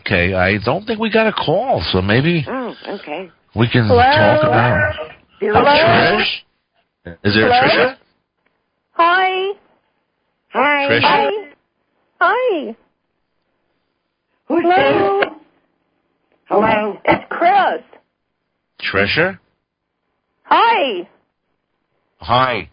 Okay, 0.00 0.34
I 0.34 0.58
don't 0.62 0.84
think 0.84 1.00
we 1.00 1.10
got 1.10 1.26
a 1.26 1.32
call, 1.32 1.82
so 1.92 2.02
maybe 2.02 2.44
oh, 2.46 2.74
okay. 2.86 3.30
We 3.56 3.68
can 3.68 3.86
Hello? 3.86 4.02
talk 4.02 4.44
about 4.44 5.02
There 5.40 5.54
Oh. 5.54 5.64
Trish? 5.64 6.42
Is 7.24 7.34
there 7.34 7.48
a 7.48 7.54
Hello? 7.54 7.68
Trisha? 7.68 7.96
Hi. 8.92 9.52
Hi. 10.48 10.88
Trish? 10.88 11.02
Hi. 11.02 11.52
Hi. 12.20 12.76
Who's 14.48 14.62
Hello. 14.62 15.20
this? 15.20 15.30
Hello. 16.46 17.00
It's 17.04 17.24
Chris. 17.30 17.82
Trisha? 18.80 19.38
Hi. 20.44 21.08
Hi. 22.18 22.70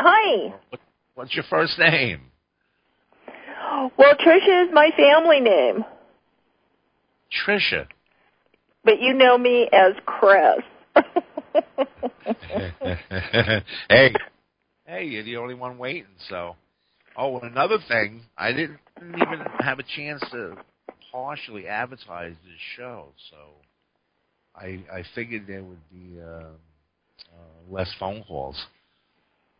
Hi. 0.00 0.52
What's 1.14 1.34
your 1.34 1.44
first 1.48 1.78
name? 1.78 2.20
Well, 3.96 4.14
Trisha 4.16 4.66
is 4.66 4.70
my 4.72 4.90
family 4.96 5.40
name, 5.40 5.84
Trisha. 7.32 7.86
But 8.84 9.00
you 9.00 9.14
know 9.14 9.38
me 9.38 9.68
as 9.72 9.94
Chris. 10.04 10.60
hey, 13.88 14.14
hey, 14.86 15.04
you're 15.04 15.24
the 15.24 15.36
only 15.36 15.54
one 15.54 15.78
waiting. 15.78 16.06
So, 16.28 16.56
oh, 17.16 17.38
and 17.38 17.50
another 17.50 17.78
thing, 17.88 18.22
I 18.36 18.52
didn't 18.52 18.78
even 19.00 19.40
have 19.60 19.78
a 19.78 19.84
chance 19.96 20.22
to 20.32 20.56
partially 21.10 21.66
advertise 21.66 22.34
this 22.44 22.58
show, 22.76 23.08
so 23.30 23.36
I 24.54 24.82
I 24.92 25.02
figured 25.14 25.46
there 25.46 25.62
would 25.62 25.90
be 25.90 26.20
uh, 26.20 26.24
uh, 26.24 27.70
less 27.70 27.92
phone 27.98 28.24
calls. 28.26 28.60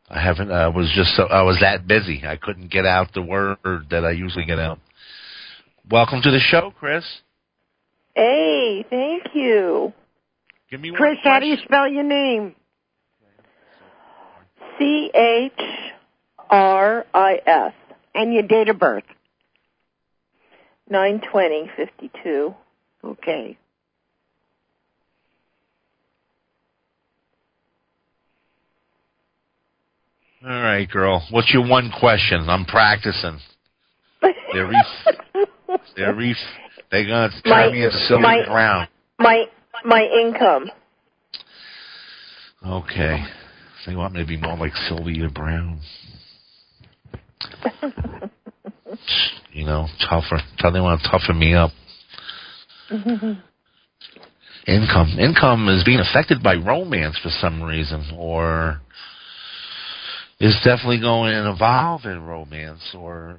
I 0.08 0.20
haven't. 0.20 0.50
I 0.50 0.68
was 0.68 0.92
just 0.94 1.14
so 1.16 1.24
I 1.24 1.42
was 1.42 1.58
that 1.60 1.86
busy. 1.86 2.22
I 2.26 2.36
couldn't 2.36 2.70
get 2.70 2.84
out 2.84 3.14
the 3.14 3.22
word 3.22 3.56
that 3.90 4.04
I 4.04 4.10
usually 4.10 4.44
get 4.44 4.58
out. 4.58 4.78
Welcome 5.90 6.20
to 6.22 6.30
the 6.30 6.40
show, 6.40 6.72
Chris. 6.78 7.04
Hey, 8.14 8.84
thank 8.88 9.34
you. 9.34 9.92
Give 10.70 10.80
me 10.80 10.92
Chris, 10.94 11.18
how 11.22 11.38
do 11.40 11.46
you 11.46 11.56
spell 11.64 11.88
your 11.88 12.04
name? 12.04 12.54
C 14.78 15.10
H 15.14 15.52
R 16.50 17.04
I 17.12 17.40
S 17.46 17.72
And 18.14 18.32
your 18.32 18.42
date 18.42 18.68
of 18.68 18.78
birth. 18.78 19.04
nine 20.88 21.20
twenty 21.30 21.70
fifty 21.76 22.10
two. 22.22 22.54
Okay. 23.04 23.58
All 30.44 30.50
right, 30.50 30.90
girl. 30.90 31.22
What's 31.30 31.52
your 31.52 31.66
one 31.66 31.92
question? 32.00 32.48
I'm 32.48 32.64
practicing. 32.64 33.38
They're 34.52 34.66
re- 34.66 34.84
They're 35.96 36.14
re- 36.14 36.36
they're 36.92 37.06
gonna 37.06 37.30
turn 37.30 37.42
My- 37.50 37.70
me 37.72 37.84
into 37.84 37.98
silver 38.06 38.22
my- 38.22 38.44
brown. 38.46 38.86
my 39.18 39.44
my 39.84 40.02
income. 40.04 40.70
Okay. 42.64 43.24
They 43.86 43.96
want 43.96 44.14
me 44.14 44.20
to 44.20 44.26
be 44.26 44.36
more 44.36 44.56
like 44.56 44.72
Sylvia 44.88 45.28
Browne. 45.28 45.80
You 49.52 49.66
know, 49.66 49.86
tougher. 50.08 50.38
They 50.62 50.80
want 50.80 51.02
to 51.02 51.08
toughen 51.10 51.38
me 51.38 51.54
up. 51.54 51.70
Income. 54.66 55.18
Income 55.18 55.68
is 55.68 55.84
being 55.84 56.00
affected 56.00 56.42
by 56.42 56.54
romance 56.54 57.18
for 57.22 57.30
some 57.40 57.62
reason, 57.62 58.04
or 58.16 58.80
is 60.40 60.54
definitely 60.64 61.00
going 61.00 61.32
to 61.32 61.50
evolve 61.50 62.04
in 62.04 62.22
romance, 62.22 62.80
or 62.94 63.38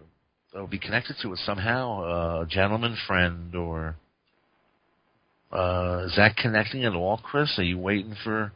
or 0.54 0.68
be 0.68 0.80
connected 0.80 1.16
to 1.22 1.34
it 1.34 1.40
somehow. 1.40 2.04
Uh, 2.04 2.42
a 2.44 2.46
gentleman 2.48 2.96
friend, 3.08 3.56
or 3.56 3.96
uh, 5.52 6.04
is 6.06 6.16
that 6.18 6.36
connecting 6.36 6.86
at 6.86 6.94
all, 6.94 7.18
Chris? 7.18 7.58
Are 7.58 7.64
you 7.64 7.78
waiting 7.78 8.16
for 8.24 8.52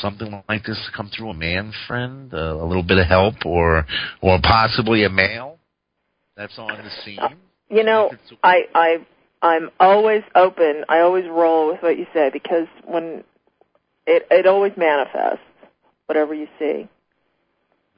something 0.00 0.42
like 0.48 0.64
this 0.64 0.80
to 0.86 0.96
come 0.96 1.10
through? 1.16 1.30
A 1.30 1.34
man 1.34 1.72
friend, 1.86 2.32
uh, 2.32 2.54
a 2.54 2.66
little 2.66 2.82
bit 2.82 2.98
of 2.98 3.06
help, 3.06 3.44
or 3.44 3.86
or 4.20 4.38
possibly 4.42 5.04
a 5.04 5.10
male 5.10 5.58
that's 6.36 6.58
on 6.58 6.68
the 6.68 6.90
scene. 7.04 7.18
You 7.68 7.82
know, 7.82 8.10
I 8.42 8.64
I 8.74 9.06
I'm 9.42 9.70
always 9.80 10.22
open. 10.34 10.84
I 10.88 11.00
always 11.00 11.24
roll 11.26 11.68
with 11.68 11.82
what 11.82 11.98
you 11.98 12.06
say 12.12 12.30
because 12.32 12.68
when 12.84 13.24
it 14.06 14.26
it 14.30 14.46
always 14.46 14.72
manifests 14.76 15.44
whatever 16.06 16.34
you 16.34 16.48
see. 16.58 16.88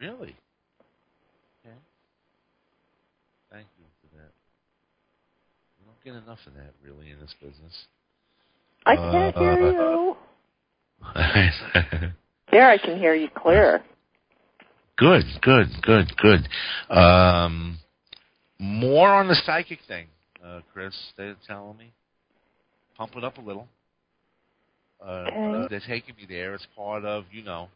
Really? 0.00 0.36
Okay. 1.64 1.76
Thank 3.50 3.66
you 3.78 3.84
for 4.00 4.16
that. 4.16 4.30
We 5.78 5.86
don't 5.86 5.97
get 6.08 6.22
enough 6.22 6.38
of 6.46 6.54
that 6.54 6.72
really 6.84 7.10
in 7.10 7.20
this 7.20 7.34
business. 7.40 7.86
I 8.86 8.96
can't 8.96 9.36
Uh, 9.36 9.56
hear 9.56 9.72
you. 9.72 10.16
There, 12.50 12.66
I 12.70 12.78
can 12.78 12.98
hear 12.98 13.14
you 13.14 13.28
clear. 13.28 13.82
good, 14.96 15.22
good, 15.42 15.66
good, 15.82 16.10
good. 16.16 16.48
Um, 16.90 17.78
more 18.58 19.10
on 19.10 19.28
the 19.28 19.34
psychic 19.44 19.80
thing, 19.86 20.06
uh, 20.42 20.60
Chris. 20.72 20.94
They're 21.18 21.36
telling 21.46 21.76
me. 21.76 21.92
Pump 22.96 23.14
it 23.16 23.22
up 23.22 23.36
a 23.36 23.42
little. 23.42 23.68
Uh, 25.04 25.28
Okay. 25.30 25.66
They're 25.68 25.80
taking 25.86 26.16
me 26.16 26.24
there. 26.26 26.54
It's 26.54 26.66
part 26.74 27.04
of, 27.04 27.24
you 27.30 27.44
know. 27.44 27.68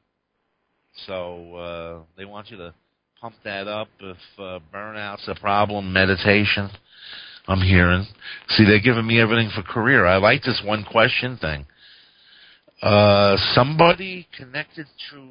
So 1.06 1.54
uh, 1.54 2.02
they 2.16 2.24
want 2.24 2.50
you 2.50 2.56
to 2.56 2.72
pump 3.20 3.34
that 3.44 3.68
up. 3.68 3.88
If 4.00 4.16
uh, 4.38 4.58
burnout's 4.74 5.28
a 5.28 5.34
problem, 5.34 5.92
meditation. 5.92 6.70
I'm 7.48 7.60
hearing. 7.60 8.06
See, 8.50 8.64
they're 8.64 8.80
giving 8.80 9.06
me 9.06 9.20
everything 9.20 9.50
for 9.54 9.62
career. 9.62 10.06
I 10.06 10.16
like 10.16 10.42
this 10.42 10.62
one 10.64 10.84
question 10.84 11.36
thing. 11.38 11.66
Uh, 12.80 13.36
somebody 13.54 14.28
connected 14.36 14.86
to 15.10 15.28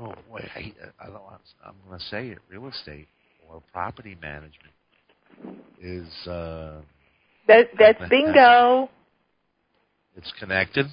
Oh 0.00 0.12
boy, 0.28 0.40
I, 0.56 0.72
I 1.00 1.06
don't. 1.06 1.22
I'm 1.64 1.74
going 1.86 1.98
to 1.98 2.04
say 2.06 2.28
it. 2.28 2.38
Real 2.50 2.68
estate 2.68 3.06
or 3.48 3.62
property 3.72 4.16
management 4.20 4.74
is. 5.80 6.08
Uh, 6.26 6.80
That 7.46 7.68
that's 7.78 8.02
bingo. 8.10 8.90
It's 10.16 10.32
connected. 10.38 10.86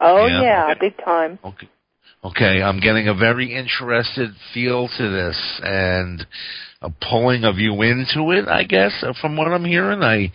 Oh 0.00 0.26
Yeah. 0.26 0.42
yeah, 0.42 0.74
big 0.78 0.96
time. 1.04 1.38
Okay. 1.44 1.68
Okay, 2.22 2.62
I'm 2.62 2.80
getting 2.80 3.08
a 3.08 3.14
very 3.14 3.54
interested 3.54 4.30
feel 4.52 4.88
to 4.98 5.10
this 5.10 5.60
and 5.64 6.26
a 6.82 6.90
pulling 7.08 7.44
of 7.44 7.56
you 7.58 7.80
into 7.82 8.30
it, 8.32 8.46
I 8.46 8.64
guess, 8.64 8.92
from 9.20 9.36
what 9.36 9.48
I'm 9.48 9.64
hearing. 9.64 10.02
I 10.02 10.30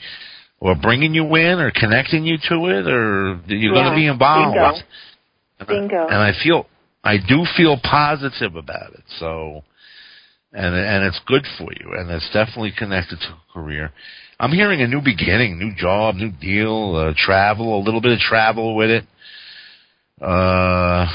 or 0.60 0.74
bringing 0.76 1.14
you 1.14 1.26
in 1.36 1.60
or 1.60 1.70
connecting 1.72 2.26
you 2.26 2.38
to 2.50 2.56
it 2.68 2.88
or 2.88 3.40
you're 3.48 3.74
going 3.74 3.86
to 3.92 3.96
be 3.96 4.08
involved. 4.08 4.56
bingo. 4.56 4.64
And 5.60 5.70
I- 5.70 5.74
And 6.08 6.16
I 6.16 6.32
feel 6.44 6.66
I 7.04 7.18
do 7.18 7.46
feel 7.56 7.78
positive 7.84 8.56
about 8.56 8.94
it. 8.94 9.04
So 9.20 9.64
and 10.54 10.74
and 10.74 11.04
it's 11.04 11.20
good 11.28 11.46
for 11.58 11.68
you 11.80 11.94
and 11.94 12.10
it's 12.10 12.30
definitely 12.34 12.72
connected 12.76 13.20
to 13.20 13.28
a 13.28 13.54
career. 13.54 13.92
I'm 14.40 14.52
hearing 14.52 14.82
a 14.82 14.88
new 14.88 15.02
beginning, 15.02 15.60
new 15.60 15.74
job, 15.76 16.16
new 16.16 16.32
deal, 16.32 16.96
uh, 16.96 17.14
travel, 17.16 17.78
a 17.78 17.84
little 17.84 18.02
bit 18.02 18.12
of 18.14 18.20
travel 18.20 18.76
with 18.76 18.90
it. 18.90 19.06
Uh 20.22 21.06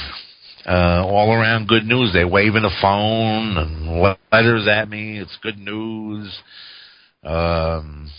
uh, 0.67 1.05
all 1.07 1.33
around 1.33 1.69
good 1.69 1.85
news. 1.85 2.13
They're 2.13 2.29
waving 2.29 2.65
a 2.65 2.81
phone 2.83 3.57
and 3.57 4.17
letters 4.33 4.69
at 4.69 4.89
me. 4.89 5.19
It's 5.19 5.37
good 5.43 5.59
news. 5.59 6.39
Um, 7.23 8.11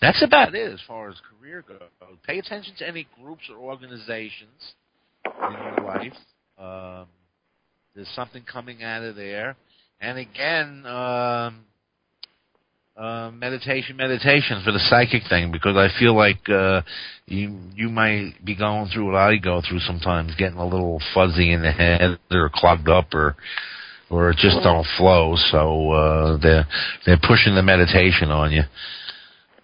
that's 0.00 0.22
about 0.22 0.54
it 0.54 0.72
as 0.72 0.80
far 0.86 1.08
as 1.08 1.16
career 1.40 1.64
goes. 1.66 1.80
Pay 2.26 2.38
attention 2.38 2.74
to 2.78 2.88
any 2.88 3.06
groups 3.20 3.42
or 3.50 3.56
organizations 3.56 4.74
in 5.24 5.52
your 5.52 5.86
life. 5.86 6.12
Um, 6.58 7.06
there's 7.94 8.08
something 8.14 8.42
coming 8.50 8.82
out 8.82 9.02
of 9.02 9.16
there. 9.16 9.56
And 10.00 10.18
again, 10.18 10.84
um, 10.86 11.64
uh, 12.96 13.30
meditation, 13.30 13.96
meditation 13.96 14.62
for 14.64 14.72
the 14.72 14.78
psychic 14.78 15.22
thing 15.28 15.52
because 15.52 15.76
I 15.76 15.88
feel 15.98 16.16
like 16.16 16.48
uh, 16.48 16.80
you 17.26 17.58
you 17.74 17.88
might 17.90 18.34
be 18.44 18.56
going 18.56 18.88
through 18.88 19.06
what 19.06 19.16
I 19.16 19.36
go 19.36 19.60
through 19.66 19.80
sometimes, 19.80 20.34
getting 20.36 20.58
a 20.58 20.64
little 20.66 21.00
fuzzy 21.12 21.52
in 21.52 21.62
the 21.62 21.72
head 21.72 22.18
or 22.30 22.50
clogged 22.54 22.88
up 22.88 23.12
or 23.12 23.36
or 24.08 24.30
it 24.30 24.38
just 24.38 24.62
don't 24.62 24.86
flow. 24.96 25.34
So 25.50 25.90
uh, 25.90 26.38
they're 26.38 26.66
they're 27.04 27.20
pushing 27.20 27.54
the 27.54 27.62
meditation 27.62 28.30
on 28.30 28.52
you, 28.52 28.62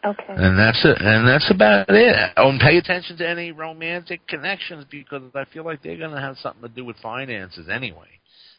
Okay. 0.05 0.25
and 0.29 0.59
that's 0.59 0.85
it. 0.85 1.01
And 1.01 1.27
that's 1.27 1.51
about 1.51 1.87
it. 1.89 2.33
Oh, 2.37 2.51
and 2.51 2.61
pay 2.61 2.77
attention 2.77 3.17
to 3.19 3.29
any 3.29 3.53
romantic 3.53 4.27
connections 4.27 4.85
because 4.91 5.23
I 5.35 5.45
feel 5.47 5.65
like 5.65 5.83
they're 5.83 5.97
going 5.97 6.11
to 6.15 6.21
have 6.21 6.37
something 6.39 6.69
to 6.69 6.69
do 6.69 6.85
with 6.85 6.97
finances 6.99 7.69
anyway, 7.71 8.09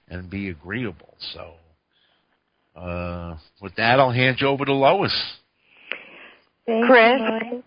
and 0.10 0.30
be 0.30 0.50
agreeable. 0.50 1.14
So. 1.34 1.54
Uh, 2.76 3.38
with 3.62 3.76
that, 3.76 4.00
I'll 4.00 4.12
hand 4.12 4.38
you 4.40 4.48
over 4.48 4.66
to 4.66 4.74
Lois. 4.74 5.14
Thank 6.66 6.86
Chris? 6.86 7.20
you, 7.20 7.64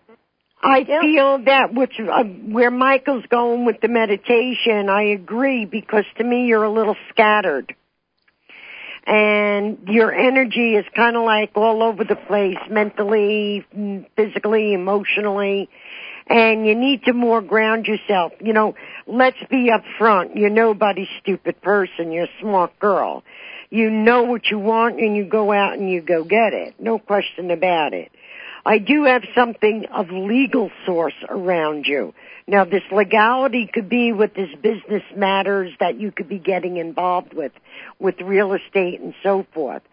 I 0.61 0.79
Yeah. 0.87 1.01
feel 1.01 1.37
that 1.45 1.73
which 1.73 1.99
uh, 1.99 2.23
where 2.23 2.71
Michael's 2.71 3.25
going 3.27 3.65
with 3.65 3.79
the 3.81 3.87
meditation, 3.87 4.89
I 4.89 5.03
agree 5.03 5.65
because 5.65 6.05
to 6.17 6.23
me 6.23 6.45
you're 6.47 6.63
a 6.63 6.71
little 6.71 6.95
scattered. 7.09 7.75
And 9.05 9.87
your 9.87 10.13
energy 10.13 10.75
is 10.75 10.85
kind 10.93 11.15
of 11.15 11.23
like 11.23 11.51
all 11.55 11.81
over 11.81 12.03
the 12.03 12.17
place 12.17 12.57
mentally, 12.69 13.65
mm, 13.73 14.05
physically, 14.17 14.73
emotionally. 14.73 15.69
And 16.27 16.67
you 16.67 16.75
need 16.75 17.03
to 17.03 17.13
more 17.13 17.41
ground 17.41 17.85
yourself. 17.85 18.33
You 18.41 18.51
know, 18.51 18.75
let's 19.05 19.37
be 19.49 19.71
upfront. 19.71 20.35
You're 20.35 20.49
nobody's 20.49 21.07
stupid 21.21 21.61
person. 21.61 22.11
You're 22.11 22.25
a 22.25 22.41
smart 22.41 22.77
girl. 22.79 23.23
You 23.69 23.89
know 23.89 24.23
what 24.23 24.47
you 24.49 24.59
want 24.59 24.99
and 24.99 25.15
you 25.15 25.25
go 25.25 25.51
out 25.51 25.73
and 25.77 25.89
you 25.89 26.01
go 26.01 26.23
get 26.23 26.53
it. 26.53 26.75
No 26.79 26.99
question 26.99 27.51
about 27.51 27.93
it. 27.93 28.11
I 28.65 28.79
do 28.79 29.05
have 29.05 29.23
something 29.33 29.85
of 29.93 30.09
legal 30.09 30.71
source 30.85 31.13
around 31.29 31.85
you. 31.85 32.13
Now 32.47 32.65
this 32.65 32.83
legality 32.91 33.69
could 33.71 33.87
be 33.87 34.11
with 34.11 34.33
this 34.33 34.49
business 34.61 35.03
matters 35.15 35.71
that 35.79 35.99
you 35.99 36.11
could 36.11 36.27
be 36.27 36.39
getting 36.39 36.77
involved 36.77 37.33
with, 37.33 37.53
with 37.99 38.19
real 38.19 38.53
estate 38.53 38.99
and 38.99 39.13
so 39.23 39.45
forth. 39.53 39.83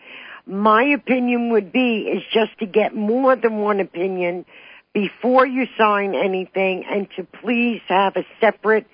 My 0.46 0.84
opinion 0.84 1.50
would 1.50 1.72
be 1.72 2.02
is 2.02 2.22
just 2.32 2.58
to 2.58 2.66
get 2.66 2.94
more 2.94 3.36
than 3.36 3.58
one 3.58 3.80
opinion 3.80 4.44
before 4.92 5.46
you 5.46 5.66
sign 5.78 6.14
anything 6.14 6.84
and 6.88 7.08
to 7.16 7.24
please 7.24 7.80
have 7.88 8.16
a 8.16 8.24
separate 8.40 8.86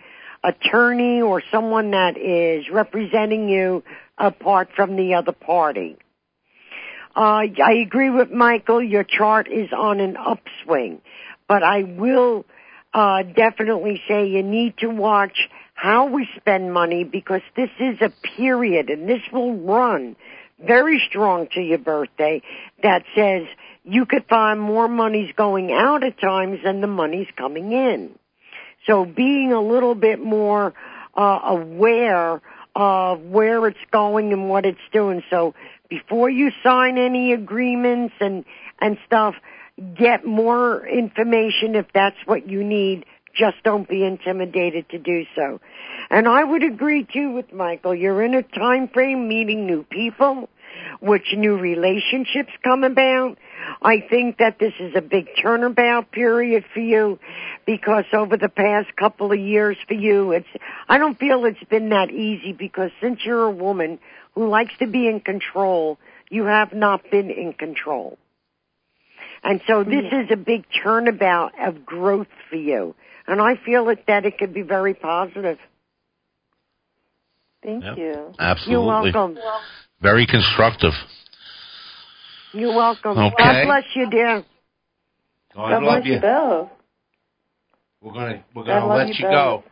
attorney 0.42 1.20
or 1.20 1.42
someone 1.50 1.90
that 1.90 2.16
is 2.16 2.68
representing 2.70 3.48
you 3.48 3.82
apart 4.20 4.68
from 4.76 4.96
the 4.96 5.14
other 5.14 5.32
party. 5.32 5.96
Uh, 7.16 7.42
I 7.64 7.82
agree 7.84 8.10
with 8.10 8.30
Michael. 8.30 8.82
Your 8.82 9.02
chart 9.02 9.48
is 9.50 9.70
on 9.76 9.98
an 9.98 10.16
upswing, 10.16 11.00
but 11.48 11.64
I 11.64 11.82
will 11.82 12.44
uh, 12.94 13.22
definitely 13.24 14.00
say 14.06 14.28
you 14.28 14.42
need 14.42 14.78
to 14.78 14.88
watch 14.88 15.48
how 15.74 16.06
we 16.06 16.28
spend 16.36 16.72
money 16.72 17.04
because 17.04 17.40
this 17.56 17.70
is 17.80 18.00
a 18.00 18.12
period 18.36 18.90
and 18.90 19.08
this 19.08 19.22
will 19.32 19.54
run 19.56 20.14
very 20.64 21.02
strong 21.08 21.48
to 21.54 21.60
your 21.60 21.78
birthday 21.78 22.42
that 22.82 23.02
says 23.14 23.46
you 23.82 24.04
could 24.04 24.26
find 24.28 24.60
more 24.60 24.88
money's 24.88 25.32
going 25.34 25.72
out 25.72 26.04
at 26.04 26.20
times 26.20 26.58
than 26.62 26.80
the 26.80 26.86
money's 26.86 27.28
coming 27.36 27.72
in. 27.72 28.10
So 28.86 29.04
being 29.04 29.52
a 29.52 29.60
little 29.60 29.94
bit 29.94 30.20
more 30.20 30.74
uh, 31.16 31.40
aware 31.44 32.40
of 32.80 33.20
where 33.20 33.66
it's 33.66 33.78
going 33.92 34.32
and 34.32 34.48
what 34.48 34.64
it's 34.64 34.80
doing. 34.90 35.22
So 35.28 35.54
before 35.90 36.30
you 36.30 36.50
sign 36.62 36.96
any 36.96 37.34
agreements 37.34 38.14
and 38.20 38.46
and 38.80 38.96
stuff, 39.04 39.34
get 39.98 40.24
more 40.24 40.86
information 40.86 41.74
if 41.74 41.86
that's 41.92 42.16
what 42.24 42.48
you 42.48 42.64
need. 42.64 43.04
Just 43.34 43.58
don't 43.64 43.86
be 43.86 44.02
intimidated 44.02 44.88
to 44.88 44.98
do 44.98 45.26
so. 45.36 45.60
And 46.08 46.26
I 46.26 46.42
would 46.42 46.62
agree 46.64 47.04
too 47.04 47.32
with 47.32 47.52
Michael. 47.52 47.94
You're 47.94 48.22
in 48.22 48.34
a 48.34 48.42
time 48.42 48.88
frame 48.88 49.28
meeting 49.28 49.66
new 49.66 49.82
people, 49.82 50.48
which 51.00 51.34
new 51.36 51.58
relationships 51.58 52.50
come 52.64 52.82
about. 52.82 53.36
I 53.82 54.04
think 54.08 54.38
that 54.38 54.58
this 54.58 54.72
is 54.78 54.94
a 54.96 55.00
big 55.00 55.28
turnabout 55.40 56.10
period 56.12 56.64
for 56.72 56.80
you 56.80 57.18
because 57.66 58.04
over 58.12 58.36
the 58.36 58.48
past 58.48 58.94
couple 58.96 59.32
of 59.32 59.38
years 59.38 59.76
for 59.86 59.94
you, 59.94 60.32
it's, 60.32 60.48
I 60.88 60.98
don't 60.98 61.18
feel 61.18 61.44
it's 61.44 61.62
been 61.68 61.90
that 61.90 62.10
easy 62.10 62.52
because 62.52 62.90
since 63.00 63.20
you're 63.24 63.44
a 63.44 63.50
woman 63.50 63.98
who 64.34 64.48
likes 64.48 64.72
to 64.78 64.86
be 64.86 65.08
in 65.08 65.20
control, 65.20 65.98
you 66.30 66.44
have 66.44 66.72
not 66.72 67.10
been 67.10 67.30
in 67.30 67.52
control. 67.52 68.18
And 69.42 69.60
so 69.66 69.84
this 69.84 70.04
is 70.12 70.30
a 70.30 70.36
big 70.36 70.64
turnabout 70.82 71.52
of 71.58 71.86
growth 71.86 72.28
for 72.48 72.56
you. 72.56 72.94
And 73.26 73.40
I 73.40 73.54
feel 73.64 73.88
it, 73.88 74.04
that 74.06 74.26
it 74.26 74.38
could 74.38 74.52
be 74.52 74.62
very 74.62 74.94
positive. 74.94 75.58
Thank 77.62 77.84
Yep. 77.84 77.98
you. 77.98 78.34
Absolutely. 78.38 78.72
You're 78.72 79.02
welcome. 79.12 79.38
Very 80.00 80.26
constructive. 80.26 80.92
You're 82.52 82.74
welcome. 82.74 83.18
Okay. 83.18 83.34
God 83.36 83.64
bless 83.64 83.84
you, 83.94 84.10
dear. 84.10 84.44
God, 85.54 85.70
God 85.70 85.82
love 85.82 86.02
bless 86.02 86.06
you 86.06 86.14
you. 86.14 86.20
both. 86.20 86.70
We're 88.00 88.12
gonna 88.12 88.44
we're 88.54 88.64
gonna 88.64 88.86
love 88.86 88.98
let 88.98 89.08
you 89.08 89.14
you 89.24 89.30
go. 89.30 89.64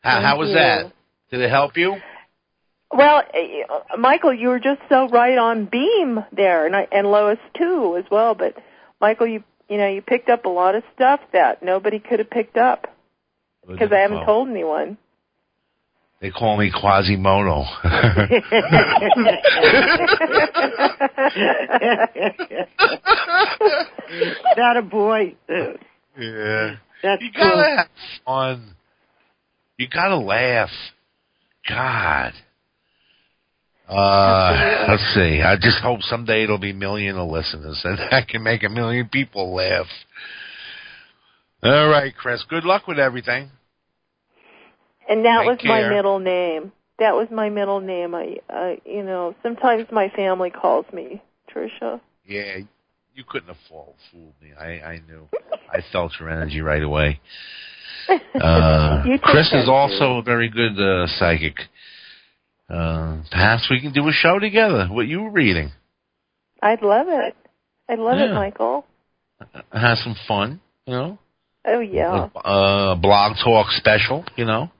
How, 0.00 0.20
how 0.20 0.38
was 0.38 0.48
you. 0.48 0.54
that? 0.54 0.92
Did 1.30 1.40
it 1.40 1.50
help 1.50 1.76
you? 1.76 1.96
Well, 2.90 3.22
uh, 3.22 3.96
Michael, 3.96 4.34
you 4.34 4.48
were 4.48 4.60
just 4.60 4.80
so 4.88 5.08
right 5.08 5.38
on 5.38 5.66
beam 5.66 6.24
there, 6.32 6.66
and 6.66 6.76
I, 6.76 6.86
and 6.92 7.10
Lois 7.10 7.38
too 7.56 7.96
as 7.98 8.04
well. 8.10 8.34
But 8.34 8.56
Michael, 9.00 9.26
you 9.26 9.44
you 9.68 9.78
know 9.78 9.88
you 9.88 10.02
picked 10.02 10.28
up 10.28 10.44
a 10.44 10.48
lot 10.48 10.74
of 10.74 10.82
stuff 10.94 11.20
that 11.32 11.62
nobody 11.62 11.98
could 11.98 12.18
have 12.18 12.30
picked 12.30 12.56
up 12.56 12.94
because 13.66 13.92
I 13.92 14.00
haven't 14.00 14.24
told 14.24 14.48
anyone. 14.48 14.98
They 16.22 16.30
call 16.30 16.56
me 16.56 16.70
Quasimodo. 16.70 17.64
that 24.56 24.76
a 24.76 24.82
boy. 24.82 25.34
yeah. 25.48 26.76
That's 27.02 27.22
You 27.22 27.30
cool. 27.34 27.50
gotta 27.50 27.76
have 27.76 27.86
fun. 28.24 28.74
You 29.78 29.88
gotta 29.92 30.16
laugh. 30.16 30.70
God. 31.68 32.32
Uh, 33.88 34.86
let's 34.88 35.02
see. 35.14 35.42
I 35.42 35.56
just 35.60 35.80
hope 35.82 36.02
someday 36.02 36.44
it'll 36.44 36.58
be 36.58 36.72
million 36.72 37.16
of 37.18 37.28
listeners 37.28 37.80
and 37.84 37.98
I 38.12 38.22
can 38.28 38.42
make 38.42 38.62
a 38.62 38.68
million 38.68 39.08
people 39.08 39.54
laugh. 39.54 39.86
All 41.64 41.88
right, 41.88 42.14
Chris. 42.16 42.44
Good 42.48 42.64
luck 42.64 42.86
with 42.86 42.98
everything. 42.98 43.50
And 45.08 45.24
that 45.24 45.40
Take 45.40 45.48
was 45.48 45.58
my 45.64 45.88
middle 45.88 46.18
name. 46.18 46.72
That 46.98 47.14
was 47.14 47.28
my 47.30 47.48
middle 47.48 47.80
name. 47.80 48.14
I, 48.14 48.36
I, 48.48 48.78
you 48.84 49.02
know, 49.02 49.34
sometimes 49.42 49.86
my 49.90 50.08
family 50.10 50.50
calls 50.50 50.86
me 50.92 51.22
Trisha. 51.52 52.00
Yeah, 52.24 52.58
you 53.14 53.24
couldn't 53.26 53.48
have 53.48 53.56
fooled, 53.68 53.94
fooled 54.10 54.34
me. 54.40 54.52
I, 54.58 54.66
I 54.86 55.02
knew. 55.06 55.28
I 55.70 55.80
felt 55.90 56.12
your 56.20 56.30
energy 56.30 56.60
right 56.60 56.82
away. 56.82 57.20
Uh, 58.34 59.04
Chris 59.22 59.52
is 59.52 59.68
also 59.68 60.18
a 60.18 60.22
very 60.22 60.48
good 60.48 60.72
uh, 60.76 61.06
psychic. 61.18 61.54
Uh, 62.68 63.18
perhaps 63.30 63.68
we 63.70 63.80
can 63.80 63.92
do 63.92 64.08
a 64.08 64.12
show 64.12 64.40
together. 64.40 64.88
What 64.90 65.06
you 65.06 65.22
were 65.22 65.30
reading? 65.30 65.70
I'd 66.60 66.82
love 66.82 67.06
it. 67.08 67.36
I'd 67.88 68.00
love 68.00 68.18
it, 68.18 68.32
Michael. 68.34 68.84
Have 69.72 69.98
some 69.98 70.16
fun, 70.26 70.60
you 70.86 70.94
know. 70.94 71.18
Oh 71.64 71.80
yeah. 71.80 72.28
Uh, 72.34 72.94
blog 72.96 73.36
talk 73.44 73.68
special, 73.70 74.24
you 74.36 74.44
know. 74.44 74.70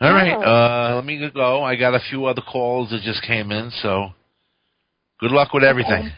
All 0.00 0.12
right, 0.12 0.28
Yeah. 0.28 0.38
uh, 0.38 0.92
let 0.96 1.04
me 1.04 1.30
go. 1.30 1.62
I 1.62 1.76
got 1.76 1.94
a 1.94 2.00
few 2.10 2.26
other 2.26 2.42
calls 2.42 2.90
that 2.90 3.00
just 3.02 3.22
came 3.22 3.50
in, 3.50 3.70
so 3.82 4.10
good 5.20 5.30
luck 5.30 5.52
with 5.54 5.64
everything. 5.64 6.10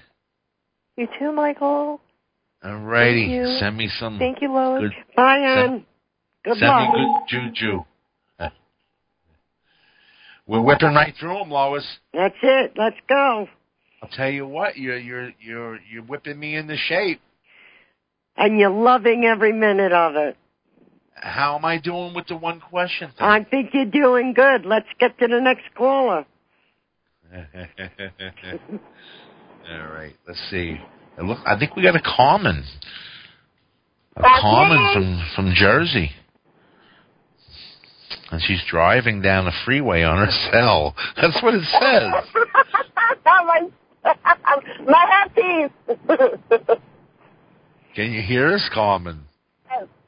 You 0.96 1.08
too, 1.18 1.30
Michael. 1.30 2.00
All 2.64 2.76
righty, 2.76 3.28
send 3.60 3.76
me 3.76 3.88
some. 4.00 4.18
Thank 4.18 4.42
you, 4.42 4.52
Lois. 4.52 4.82
Good. 4.82 4.92
Bye, 5.14 5.38
Ann. 5.38 5.86
Good 6.44 6.58
send 6.58 6.70
luck. 6.72 6.92
me 6.92 7.22
good 7.30 7.52
juju. 7.54 7.84
We're 10.48 10.62
whipping 10.62 10.94
right 10.94 11.14
through 11.20 11.34
them, 11.38 11.50
Lois. 11.50 11.84
That's 12.14 12.34
it. 12.42 12.72
Let's 12.74 12.96
go. 13.06 13.46
I'll 14.02 14.08
tell 14.08 14.30
you 14.30 14.46
what, 14.46 14.78
you're 14.78 14.96
you're 14.96 15.30
you're 15.40 15.78
you're 15.90 16.02
whipping 16.02 16.40
me 16.40 16.56
into 16.56 16.74
shape. 16.76 17.20
And 18.36 18.58
you're 18.58 18.70
loving 18.70 19.24
every 19.24 19.52
minute 19.52 19.92
of 19.92 20.16
it. 20.16 20.36
How 21.22 21.56
am 21.56 21.64
I 21.64 21.78
doing 21.78 22.14
with 22.14 22.26
the 22.28 22.36
one 22.36 22.60
question 22.60 23.08
thing? 23.16 23.26
I 23.26 23.44
think 23.44 23.70
you're 23.72 23.84
doing 23.84 24.34
good. 24.34 24.64
Let's 24.64 24.88
get 24.98 25.18
to 25.18 25.26
the 25.26 25.40
next 25.40 25.64
caller. 25.76 26.26
All 29.70 29.88
right, 29.92 30.14
let's 30.26 30.40
see. 30.50 30.78
Uh, 31.18 31.24
Look, 31.24 31.38
I 31.44 31.58
think 31.58 31.76
we 31.76 31.82
got 31.82 31.94
a 31.96 32.00
common, 32.00 32.64
A 34.16 34.22
me. 34.22 34.92
from 34.94 35.22
from 35.36 35.52
Jersey, 35.54 36.10
and 38.30 38.40
she's 38.42 38.62
driving 38.70 39.20
down 39.20 39.44
the 39.44 39.52
freeway 39.64 40.02
on 40.02 40.24
her 40.24 40.32
cell. 40.50 40.94
That's 41.16 41.42
what 41.42 41.54
it 41.54 41.64
says. 41.64 42.12
my 44.86 45.06
happy. 45.10 45.66
Can 47.94 48.12
you 48.12 48.22
hear 48.22 48.54
us, 48.54 48.70
Carmen? 48.72 49.27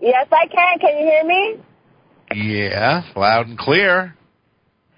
Yes, 0.00 0.26
I 0.32 0.46
can. 0.46 0.78
Can 0.78 0.98
you 0.98 1.04
hear 1.04 1.24
me? 1.24 1.56
Yeah, 2.34 3.02
loud 3.16 3.48
and 3.48 3.58
clear. 3.58 4.14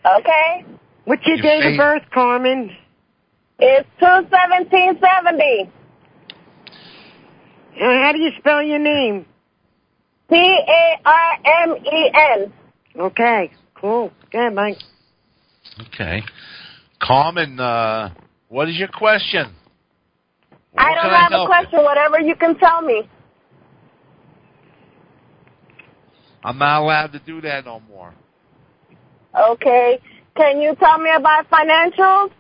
Okay. 0.05 0.65
What's 1.05 1.27
your 1.27 1.37
Your 1.37 1.43
date 1.43 1.63
face- 1.63 1.73
of 1.73 1.79
birth, 1.79 2.03
Carmen? 2.13 2.77
It's 3.59 3.89
two 4.01 4.29
seventeen 4.31 4.99
seventy. 5.01 5.71
And 7.81 8.05
how 8.05 8.13
do 8.13 8.19
you 8.19 8.31
spell 8.39 8.63
your 8.63 8.79
name? 8.79 9.25
P 10.29 10.37
A 10.37 10.99
R 11.05 11.39
M 11.63 11.77
E 11.77 12.11
N. 12.15 12.53
Okay, 12.99 13.51
cool. 13.81 14.11
Good, 14.31 14.51
Mike. 14.53 14.79
Okay, 15.81 16.23
Carmen. 17.01 17.59
Uh, 17.59 18.11
what 18.49 18.69
is 18.69 18.77
your 18.77 18.89
question? 18.89 19.55
I 20.77 20.95
don't 20.95 21.11
have 21.11 21.33
a 21.33 21.35
help 21.35 21.49
you? 21.49 21.55
question. 21.55 21.85
Whatever 21.85 22.21
you 22.21 22.35
can 22.35 22.59
tell 22.59 22.83
me. 22.83 23.09
I'm 26.45 26.59
not 26.59 26.83
allowed 26.83 27.13
to 27.13 27.19
do 27.21 27.41
that 27.43 27.65
no 27.65 27.81
more. 27.81 28.13
Okay. 29.39 30.01
Can 30.37 30.61
you 30.61 30.75
tell 30.77 30.99
me 30.99 31.11
about 31.15 31.49
financials? 31.51 32.31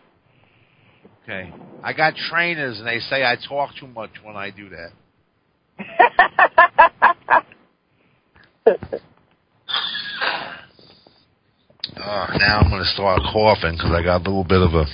Okay. 1.23 1.53
I 1.83 1.93
got 1.93 2.15
trainers 2.15 2.79
and 2.79 2.87
they 2.87 2.99
say 2.99 3.25
I 3.25 3.37
talk 3.49 3.71
too 3.79 3.87
much 3.87 4.11
when 4.23 4.37
I 4.37 4.51
do 4.51 4.69
that. 4.71 4.91
Oh, 12.05 12.27
now 12.39 12.61
I'm 12.61 12.71
going 12.71 12.83
to 12.83 12.89
start 12.89 13.21
coughing 13.33 13.73
because 13.73 13.93
I 13.93 14.03
got 14.03 14.23
a 14.23 14.25
little 14.25 14.45
bit 14.45 14.61
of 14.61 14.75
a. 14.75 14.85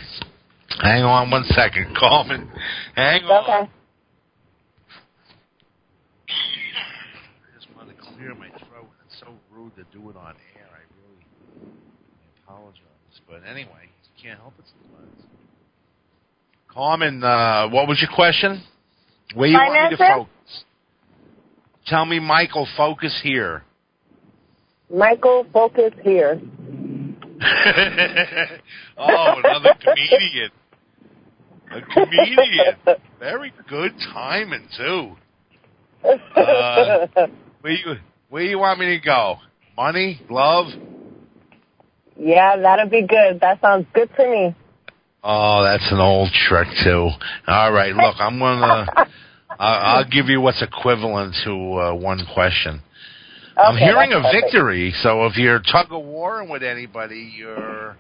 Hang 0.83 1.03
on 1.05 1.31
one 1.31 1.45
second, 1.45 1.97
Carmen. 1.99 2.51
Hang 2.95 3.25
on. 3.25 3.45
okay. 3.45 3.71
I 6.29 7.55
just 7.55 7.75
want 7.75 7.89
to 7.89 7.95
clear 7.95 8.35
my 8.35 8.49
throat. 8.49 8.89
It's 9.07 9.19
so 9.21 9.29
rude 9.51 9.75
to 9.77 9.85
do 9.99 10.11
it 10.11 10.17
on 10.17 10.35
air. 10.57 10.69
I 10.73 10.83
really 10.97 11.73
apologize. 12.45 12.83
But 13.29 13.43
anyway, 13.49 13.89
you 14.05 14.23
can't 14.23 14.39
help 14.41 14.55
it 14.59 14.65
sometimes. 14.67 15.23
Carmen, 16.69 17.25
uh, 17.25 17.69
what 17.71 17.89
was 17.89 18.01
your 18.01 18.11
question? 18.15 18.63
Where 19.35 19.49
you 19.49 19.57
want 19.57 19.91
me 19.91 19.97
to 19.97 20.03
focus? 20.15 20.65
Tell 21.87 22.05
me, 22.05 22.19
Michael, 22.21 22.69
focus 22.77 23.19
here. 23.23 23.65
Michael, 24.95 25.47
focus 25.53 25.93
here. 26.03 26.41
oh, 28.99 29.35
another 29.45 29.75
comedian. 29.83 30.51
A 31.71 31.81
comedian. 31.83 32.77
Very 33.19 33.53
good 33.69 33.93
timing 34.13 34.69
too. 34.77 35.17
Uh, 36.37 37.09
Where 37.61 37.73
you 37.73 37.97
where 38.29 38.45
you 38.45 38.59
want 38.61 38.79
me 38.79 38.87
to 38.97 39.05
go? 39.05 39.39
Money, 39.79 40.21
love. 40.29 40.67
yeah, 42.19 42.57
that'll 42.57 42.89
be 42.89 43.07
good. 43.07 43.39
That 43.41 43.61
sounds 43.61 43.87
good 43.95 44.11
to 44.17 44.29
me. 44.29 44.57
Oh, 45.23 45.63
that's 45.63 45.93
an 45.93 46.01
old 46.01 46.31
trick 46.33 46.67
too. 46.83 47.09
All 47.47 47.73
right, 47.73 47.95
look, 47.95 48.17
I'm 48.19 48.41
gonna. 48.41 48.87
I'll, 49.61 49.99
I'll 49.99 50.11
give 50.11 50.27
you 50.27 50.41
what's 50.41 50.61
equivalent 50.63 51.37
to 51.45 51.53
uh, 51.53 51.95
one 51.95 52.27
question. 52.35 52.83
I'm 53.57 53.77
hearing 53.77 54.13
a 54.13 54.21
perfect. 54.21 54.47
victory, 54.47 54.93
so 55.01 55.27
if 55.27 55.37
you're 55.37 55.61
tug 55.61 55.93
of 55.93 56.05
war 56.05 56.45
with 56.45 56.65
anybody, 56.65 57.33
you're 57.37 57.97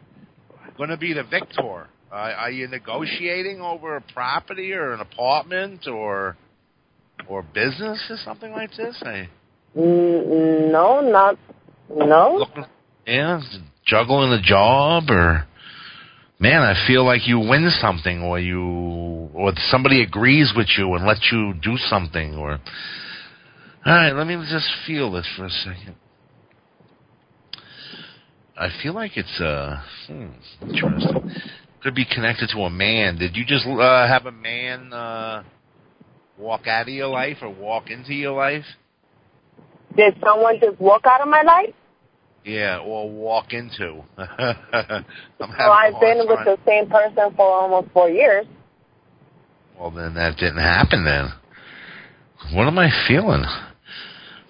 going 0.76 0.90
to 0.90 0.96
be 0.96 1.12
the 1.12 1.22
victor. 1.22 1.86
Uh, 2.10 2.14
are 2.14 2.50
you 2.50 2.66
negotiating 2.66 3.60
over 3.60 3.94
a 3.94 4.00
property 4.00 4.72
or 4.72 4.94
an 4.94 5.00
apartment 5.00 5.86
or 5.86 6.36
or 7.28 7.44
business 7.54 8.04
or 8.10 8.16
something 8.24 8.50
like 8.50 8.70
this? 8.76 9.00
I, 9.06 9.28
Mm, 9.76 10.72
no, 10.72 11.00
not 11.00 11.38
no. 11.94 12.46
yeah, 13.06 13.40
juggling 13.86 14.32
a 14.32 14.42
job 14.42 15.10
or 15.10 15.46
man, 16.38 16.62
I 16.62 16.86
feel 16.86 17.04
like 17.04 17.26
you 17.26 17.38
win 17.38 17.70
something 17.80 18.22
or 18.22 18.38
you 18.38 19.30
or 19.34 19.52
somebody 19.70 20.02
agrees 20.02 20.52
with 20.56 20.68
you 20.76 20.94
and 20.94 21.06
lets 21.06 21.28
you 21.32 21.54
do 21.62 21.76
something 21.76 22.36
or 22.36 22.58
all 23.86 23.94
right, 23.94 24.12
let 24.12 24.26
me 24.26 24.36
just 24.50 24.68
feel 24.86 25.12
this 25.12 25.26
for 25.36 25.46
a 25.46 25.50
second. 25.50 25.94
I 28.56 28.68
feel 28.82 28.92
like 28.92 29.16
it's 29.16 29.40
uh 29.40 29.80
hmm, 30.06 30.28
interesting. 30.62 31.30
Could 31.82 31.94
be 31.94 32.04
connected 32.04 32.50
to 32.54 32.62
a 32.62 32.70
man. 32.70 33.18
Did 33.18 33.36
you 33.36 33.44
just 33.46 33.66
uh, 33.66 34.08
have 34.08 34.26
a 34.26 34.32
man 34.32 34.92
uh 34.92 35.44
walk 36.36 36.66
out 36.66 36.82
of 36.82 36.88
your 36.88 37.06
life 37.06 37.38
or 37.40 37.50
walk 37.50 37.90
into 37.90 38.14
your 38.14 38.36
life? 38.36 38.64
Did 39.96 40.14
someone 40.24 40.58
just 40.60 40.80
walk 40.80 41.06
out 41.06 41.20
of 41.20 41.28
my 41.28 41.42
life? 41.42 41.74
Yeah, 42.48 42.78
or 42.78 43.10
walk 43.10 43.52
into. 43.52 44.02
Well, 45.38 45.72
I've 45.72 46.00
been 46.00 46.26
with 46.26 46.44
the 46.44 46.58
same 46.66 46.88
person 46.88 47.34
for 47.36 47.46
almost 47.46 47.92
four 47.92 48.08
years. 48.08 48.46
Well, 49.78 49.90
then 49.90 50.14
that 50.14 50.36
didn't 50.36 50.58
happen. 50.58 51.04
Then, 51.04 51.28
what 52.56 52.66
am 52.66 52.78
I 52.78 52.88
feeling? 53.06 53.44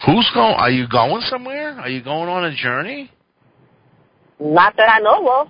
Who's 0.06 0.30
going? 0.32 0.54
Are 0.54 0.70
you 0.70 0.86
going 0.88 1.22
somewhere? 1.22 1.72
Are 1.72 1.88
you 1.88 2.02
going 2.02 2.28
on 2.28 2.44
a 2.44 2.54
journey? 2.54 3.10
Not 4.40 4.76
that 4.76 4.88
I 4.88 5.00
know 5.00 5.28
of. 5.28 5.48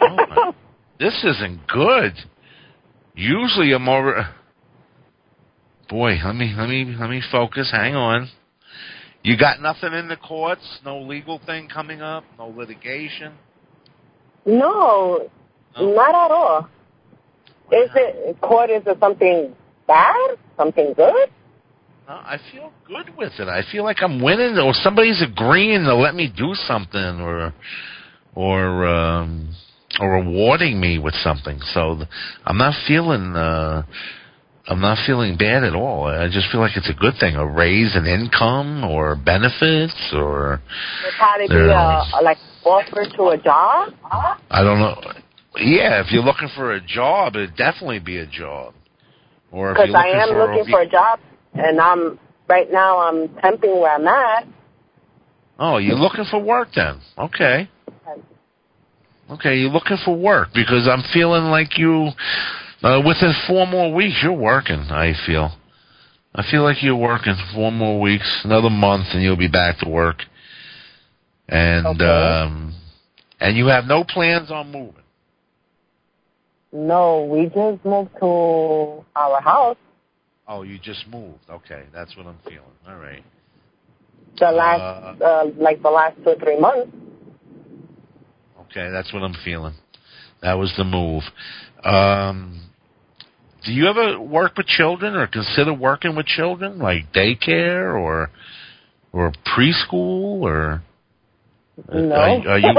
Oh, 0.00 0.54
This 0.98 1.22
isn't 1.22 1.66
good. 1.68 2.14
Usually, 3.14 3.72
I'm 3.72 3.88
over. 3.88 4.26
Boy, 5.88 6.18
let 6.24 6.34
me 6.34 6.54
let 6.56 6.68
me 6.68 6.96
let 6.98 7.10
me 7.10 7.22
focus. 7.30 7.70
Hang 7.70 7.94
on. 7.94 8.28
You 9.22 9.36
got 9.36 9.60
nothing 9.60 9.92
in 9.92 10.08
the 10.08 10.16
courts? 10.16 10.62
No 10.84 11.00
legal 11.00 11.40
thing 11.44 11.68
coming 11.68 12.00
up? 12.00 12.24
No 12.38 12.48
litigation? 12.48 13.34
no, 14.46 15.28
No? 15.76 15.94
not 15.94 16.14
at 16.14 16.30
all. 16.30 16.68
Is 17.70 17.90
it 17.94 18.40
court? 18.40 18.70
Is 18.70 18.82
it 18.86 18.98
something 18.98 19.54
bad? 19.86 20.38
Something 20.56 20.94
good? 20.94 21.28
No, 22.08 22.14
I 22.14 22.38
feel 22.50 22.72
good 22.86 23.14
with 23.18 23.32
it. 23.38 23.48
I 23.48 23.62
feel 23.70 23.84
like 23.84 23.98
I'm 24.00 24.22
winning, 24.22 24.56
or 24.58 24.72
somebody's 24.72 25.22
agreeing 25.22 25.84
to 25.84 25.94
let 25.94 26.14
me 26.14 26.32
do 26.34 26.54
something, 26.54 27.20
or 27.20 27.52
or 28.34 28.86
um, 28.86 29.54
or 30.00 30.12
rewarding 30.12 30.80
me 30.80 30.98
with 30.98 31.14
something. 31.16 31.60
So 31.74 32.00
I'm 32.46 32.56
not 32.56 32.74
feeling 32.86 33.36
uh, 33.36 33.82
I'm 34.68 34.80
not 34.80 34.98
feeling 35.06 35.36
bad 35.38 35.64
at 35.64 35.74
all. 35.74 36.04
I 36.04 36.28
just 36.28 36.50
feel 36.52 36.60
like 36.60 36.76
it's 36.76 36.90
a 36.90 36.94
good 36.94 37.14
thing, 37.18 37.36
a 37.36 37.46
raise 37.46 37.96
in 37.96 38.04
income 38.06 38.84
or 38.84 39.16
benefits, 39.16 40.12
or 40.12 40.60
Would 41.04 41.14
probably 41.16 41.48
be 41.48 41.54
a, 41.54 42.22
like 42.22 42.36
offer 42.64 43.04
to 43.16 43.22
a 43.28 43.38
job. 43.38 43.94
I 44.50 44.62
don't 44.62 44.78
know. 44.78 45.00
Yeah, 45.56 46.00
if 46.04 46.12
you're 46.12 46.22
looking 46.22 46.48
for 46.54 46.74
a 46.74 46.80
job, 46.80 47.34
it'd 47.34 47.56
definitely 47.56 47.98
be 47.98 48.18
a 48.18 48.26
job. 48.26 48.74
Or 49.50 49.72
if 49.72 49.78
Because 49.78 49.94
I 49.94 50.08
am 50.08 50.28
for 50.28 50.46
looking 50.46 50.70
for 50.70 50.82
a 50.82 50.88
job, 50.88 51.18
and 51.54 51.80
I'm 51.80 52.20
right 52.46 52.70
now 52.70 52.98
I'm 52.98 53.28
temping 53.28 53.80
where 53.80 53.94
I'm 53.94 54.06
at. 54.06 54.46
Oh, 55.58 55.78
you're 55.78 55.96
looking 55.96 56.26
for 56.30 56.40
work 56.40 56.68
then? 56.76 57.00
Okay. 57.16 57.68
Okay, 59.30 59.56
you're 59.56 59.70
looking 59.70 59.98
for 60.04 60.16
work 60.16 60.48
because 60.54 60.88
I'm 60.88 61.02
feeling 61.12 61.44
like 61.44 61.76
you, 61.76 62.08
uh, 62.82 63.02
within 63.06 63.32
four 63.46 63.66
more 63.66 63.92
weeks, 63.92 64.20
you're 64.22 64.32
working. 64.32 64.80
I 64.90 65.12
feel, 65.26 65.52
I 66.34 66.42
feel 66.50 66.62
like 66.62 66.82
you're 66.82 66.96
working 66.96 67.34
four 67.54 67.72
more 67.72 68.00
weeks, 68.00 68.40
another 68.44 68.70
month, 68.70 69.06
and 69.12 69.22
you'll 69.22 69.36
be 69.36 69.48
back 69.48 69.78
to 69.80 69.88
work. 69.88 70.22
And 71.48 71.86
Okay. 71.86 72.04
um, 72.04 72.74
and 73.40 73.56
you 73.56 73.66
have 73.66 73.84
no 73.86 74.04
plans 74.04 74.50
on 74.50 74.70
moving. 74.70 74.94
No, 76.72 77.24
we 77.24 77.46
just 77.46 77.82
moved 77.84 78.10
to 78.20 79.04
our 79.16 79.40
house 79.40 79.76
Oh, 80.48 80.62
you 80.62 80.78
just 80.78 81.06
moved. 81.08 81.40
Okay, 81.50 81.82
that's 81.92 82.16
what 82.16 82.26
I'm 82.26 82.38
feeling. 82.44 82.62
All 82.88 82.96
right. 82.96 83.22
the 84.38 84.50
last, 84.50 84.80
uh, 85.20 85.44
like 85.58 85.82
the 85.82 85.90
last 85.90 86.16
two 86.24 86.30
or 86.30 86.36
three 86.36 86.58
months. 86.58 86.90
Okay, 88.62 88.90
that's 88.90 89.12
what 89.12 89.22
I'm 89.22 89.34
feeling. 89.44 89.74
That 90.40 90.54
was 90.54 90.72
the 90.78 90.84
move. 90.84 91.22
Um, 91.84 92.67
do 93.68 93.74
you 93.74 93.86
ever 93.86 94.18
work 94.18 94.56
with 94.56 94.66
children 94.66 95.14
or 95.14 95.26
consider 95.26 95.74
working 95.74 96.16
with 96.16 96.24
children, 96.24 96.78
like 96.78 97.12
daycare 97.12 97.94
or 97.94 98.30
or 99.12 99.30
preschool 99.44 100.40
or? 100.40 100.82
No. 101.92 102.14
Are, 102.14 102.48
are 102.48 102.58
you 102.58 102.72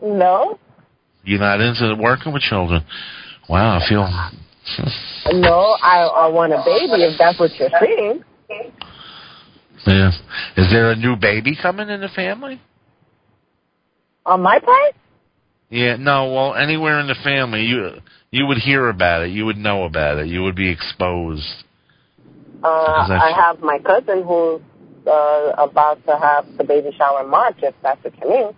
no. 0.02 0.60
you're 1.24 1.40
not 1.40 1.60
into 1.60 1.96
working 2.00 2.32
with 2.32 2.42
children? 2.42 2.84
Wow, 3.48 3.80
I 3.80 3.88
feel. 3.88 4.08
No, 5.32 5.76
I 5.80 6.02
I 6.02 6.26
want 6.28 6.52
a 6.52 6.62
baby 6.64 7.02
if 7.04 7.18
that's 7.18 7.38
what 7.38 7.50
you're 7.54 7.70
saying. 7.80 8.22
Yeah. 9.86 10.10
Is 10.56 10.70
there 10.70 10.90
a 10.90 10.96
new 10.96 11.14
baby 11.14 11.56
coming 11.60 11.88
in 11.88 12.00
the 12.00 12.08
family? 12.08 12.60
On 14.24 14.42
my 14.42 14.58
part? 14.58 14.94
Yeah, 15.68 15.96
no. 15.96 16.32
Well, 16.32 16.54
anywhere 16.54 17.00
in 17.00 17.08
the 17.08 17.16
family, 17.24 17.64
you 17.64 17.98
you 18.30 18.46
would 18.46 18.58
hear 18.58 18.88
about 18.88 19.22
it. 19.22 19.30
You 19.30 19.46
would 19.46 19.56
know 19.56 19.84
about 19.84 20.18
it. 20.18 20.28
You 20.28 20.42
would 20.44 20.56
be 20.56 20.70
exposed. 20.70 21.64
Uh, 22.62 22.66
I 22.68 23.32
have 23.36 23.60
my 23.60 23.78
cousin 23.78 24.22
who's 24.24 24.60
uh, 25.06 25.52
about 25.58 26.04
to 26.06 26.16
have 26.16 26.46
the 26.56 26.64
baby 26.64 26.90
shower 26.96 27.22
in 27.22 27.30
March, 27.30 27.56
if 27.62 27.74
that's 27.82 28.02
what 28.02 28.14
you 28.20 28.28
mean. 28.28 28.54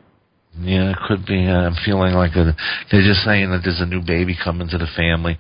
Yeah, 0.61 0.91
it 0.91 0.97
could 1.07 1.25
be. 1.27 1.47
I'm 1.47 1.77
feeling 1.85 2.15
like 2.15 2.33
a, 2.35 2.57
they're 2.91 3.03
just 3.03 3.21
saying 3.25 3.51
that 3.51 3.61
there's 3.63 3.81
a 3.81 3.87
new 3.87 4.03
baby 4.03 4.37
coming 4.43 4.69
to 4.69 4.79
the 4.79 4.89
family. 4.97 5.39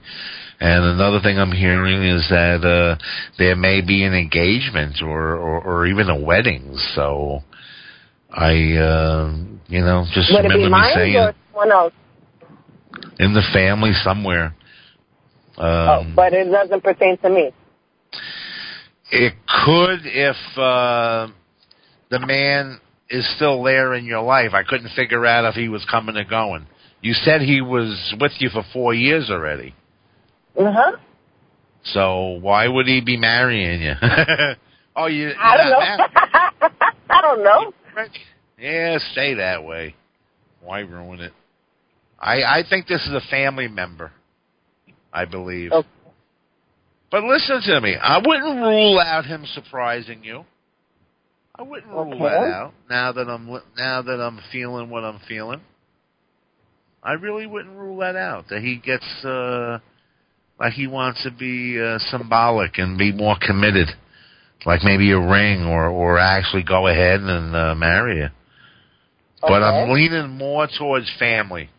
And 0.60 0.84
another 0.84 1.20
thing 1.20 1.38
I'm 1.38 1.52
hearing 1.52 2.02
is 2.02 2.28
that 2.30 2.64
uh 2.64 3.02
there 3.38 3.54
may 3.54 3.80
be 3.80 4.04
an 4.04 4.14
engagement 4.14 5.02
or 5.02 5.36
or, 5.36 5.60
or 5.62 5.86
even 5.86 6.08
a 6.08 6.18
wedding. 6.18 6.76
So 6.94 7.40
I 8.30 8.74
uh 8.74 9.34
you 9.68 9.80
know, 9.80 10.04
just 10.12 10.32
Would 10.32 10.44
remember 10.44 10.66
be 10.66 10.72
me 10.72 10.90
saying 10.94 11.32
someone 11.58 11.72
else? 11.72 11.92
in 13.18 13.34
the 13.34 13.42
family 13.52 13.92
somewhere. 14.04 14.54
oh, 15.58 16.00
Um 16.00 16.14
but 16.14 16.32
it 16.32 16.50
doesn't 16.50 16.82
pertain 16.82 17.18
to 17.18 17.28
me. 17.28 17.50
It 19.10 19.34
could 19.64 20.00
if 20.04 20.36
uh, 20.58 21.28
the 22.10 22.20
man 22.20 22.80
is 23.10 23.28
still 23.36 23.62
there 23.62 23.94
in 23.94 24.04
your 24.04 24.22
life. 24.22 24.50
I 24.52 24.62
couldn't 24.62 24.90
figure 24.94 25.24
out 25.26 25.44
if 25.46 25.54
he 25.54 25.68
was 25.68 25.84
coming 25.90 26.16
or 26.16 26.24
going. 26.24 26.66
You 27.00 27.14
said 27.14 27.40
he 27.40 27.60
was 27.60 28.14
with 28.20 28.32
you 28.38 28.50
for 28.50 28.62
four 28.72 28.94
years 28.94 29.30
already. 29.30 29.74
Uh 30.58 30.72
huh. 30.72 30.96
So 31.84 32.38
why 32.40 32.68
would 32.68 32.86
he 32.86 33.00
be 33.00 33.16
marrying 33.16 33.80
you? 33.80 33.94
oh, 34.96 35.06
you? 35.06 35.32
I 35.40 35.56
don't 35.56 35.70
know. 35.70 36.70
I 37.10 37.20
don't 37.22 37.42
know. 37.44 37.72
Yeah, 38.58 38.98
stay 39.12 39.34
that 39.34 39.64
way. 39.64 39.94
Why 40.60 40.80
ruin 40.80 41.20
it? 41.20 41.32
I 42.18 42.42
I 42.42 42.62
think 42.68 42.86
this 42.86 43.02
is 43.06 43.12
a 43.12 43.22
family 43.30 43.68
member. 43.68 44.12
I 45.12 45.24
believe. 45.24 45.72
Okay. 45.72 45.88
But 47.10 47.24
listen 47.24 47.62
to 47.62 47.80
me. 47.80 47.96
I 47.96 48.18
wouldn't 48.18 48.60
rule 48.60 48.98
out 49.00 49.24
him 49.24 49.46
surprising 49.54 50.22
you. 50.22 50.44
I 51.54 51.62
wouldn't 51.62 51.90
rule 51.90 52.12
Okay. 52.12 52.22
that 52.22 52.54
out. 52.54 52.74
Now 52.88 53.12
that 53.12 53.28
I'm 53.28 53.48
now 53.76 54.02
that 54.02 54.20
I'm 54.20 54.40
feeling 54.52 54.90
what 54.90 55.04
I'm 55.04 55.18
feeling, 55.26 55.60
I 57.02 57.12
really 57.12 57.46
wouldn't 57.46 57.76
rule 57.76 57.98
that 57.98 58.14
out. 58.16 58.48
That 58.50 58.60
he 58.60 58.76
gets 58.76 59.06
uh 59.24 59.78
like 60.60 60.72
he 60.74 60.86
wants 60.86 61.22
to 61.22 61.30
be 61.30 61.80
uh, 61.80 61.98
symbolic 62.10 62.78
and 62.78 62.98
be 62.98 63.12
more 63.12 63.36
committed, 63.40 63.88
like 64.66 64.82
maybe 64.82 65.10
a 65.12 65.18
ring 65.18 65.64
or 65.64 65.86
or 65.88 66.18
actually 66.18 66.62
go 66.64 66.88
ahead 66.88 67.20
and 67.20 67.54
uh, 67.56 67.74
marry 67.74 68.18
you. 68.18 68.28
But 69.40 69.62
I'm 69.62 69.90
leaning 69.90 70.30
more 70.30 70.66
towards 70.78 71.08
family, 71.18 71.70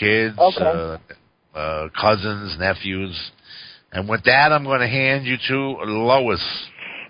kids, 0.00 0.36
Okay. 0.38 0.64
uh, 0.64 1.58
uh, 1.58 1.88
cousins, 2.00 2.56
nephews. 2.58 3.32
And 3.92 4.08
with 4.08 4.24
that, 4.24 4.52
I'm 4.52 4.64
going 4.64 4.80
to 4.80 4.88
hand 4.88 5.26
you 5.26 5.36
to 5.48 5.56
Lois. 5.84 6.40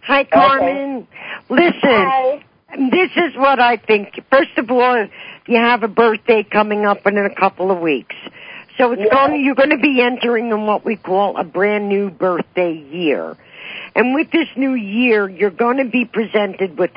Hi, 0.07 0.25
Carmen. 0.25 1.07
Listen, 1.49 1.73
Hi. 1.83 2.45
this 2.91 3.11
is 3.17 3.37
what 3.37 3.61
I 3.61 3.77
think. 3.77 4.19
First 4.31 4.57
of 4.57 4.71
all, 4.71 5.07
you 5.47 5.57
have 5.57 5.83
a 5.83 5.89
birthday 5.89 6.43
coming 6.43 6.87
up 6.87 7.07
in 7.07 7.17
a 7.19 7.35
couple 7.35 7.71
of 7.71 7.81
weeks. 7.81 8.17
So 8.79 8.93
it's 8.93 9.03
Yeah. 9.03 9.29
going, 9.29 9.45
you're 9.45 9.55
going 9.55 9.71
to 9.71 9.79
be 9.79 10.01
entering 10.01 10.51
in 10.51 10.67
what 10.67 10.85
we 10.85 10.97
call 10.97 11.37
a 11.37 11.45
brand 11.45 11.89
new 11.89 12.11
birthday 12.11 12.73
year. 12.73 13.37
And 13.95 14.15
with 14.15 14.31
this 14.31 14.49
new 14.57 14.75
year, 14.75 15.29
you're 15.29 15.51
going 15.51 15.77
to 15.79 15.85
be 15.85 16.07
presented 16.07 16.79
with, 16.79 16.93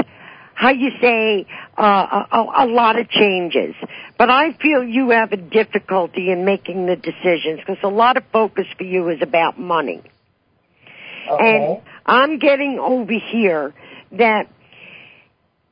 how 0.54 0.70
you 0.70 0.92
say, 1.02 1.46
uh, 1.78 2.26
a, 2.32 2.66
a, 2.66 2.66
lot 2.68 3.00
of 3.00 3.10
changes. 3.10 3.76
But 4.18 4.30
I 4.30 4.54
feel 4.54 4.84
you 4.84 5.10
have 5.10 5.32
a 5.32 5.38
difficulty 5.38 6.32
in 6.32 6.46
making 6.46 6.86
the 6.86 6.96
decisions 6.96 7.60
because 7.60 7.78
a 7.84 7.88
lot 7.88 8.18
of 8.18 8.24
focus 8.32 8.66
for 8.78 8.84
you 8.84 9.10
is 9.10 9.22
about 9.22 9.60
money. 9.60 10.02
And 11.28 11.82
I'm 12.06 12.40
getting 12.40 12.80
over 12.80 13.14
here 13.14 13.74
that 14.12 14.50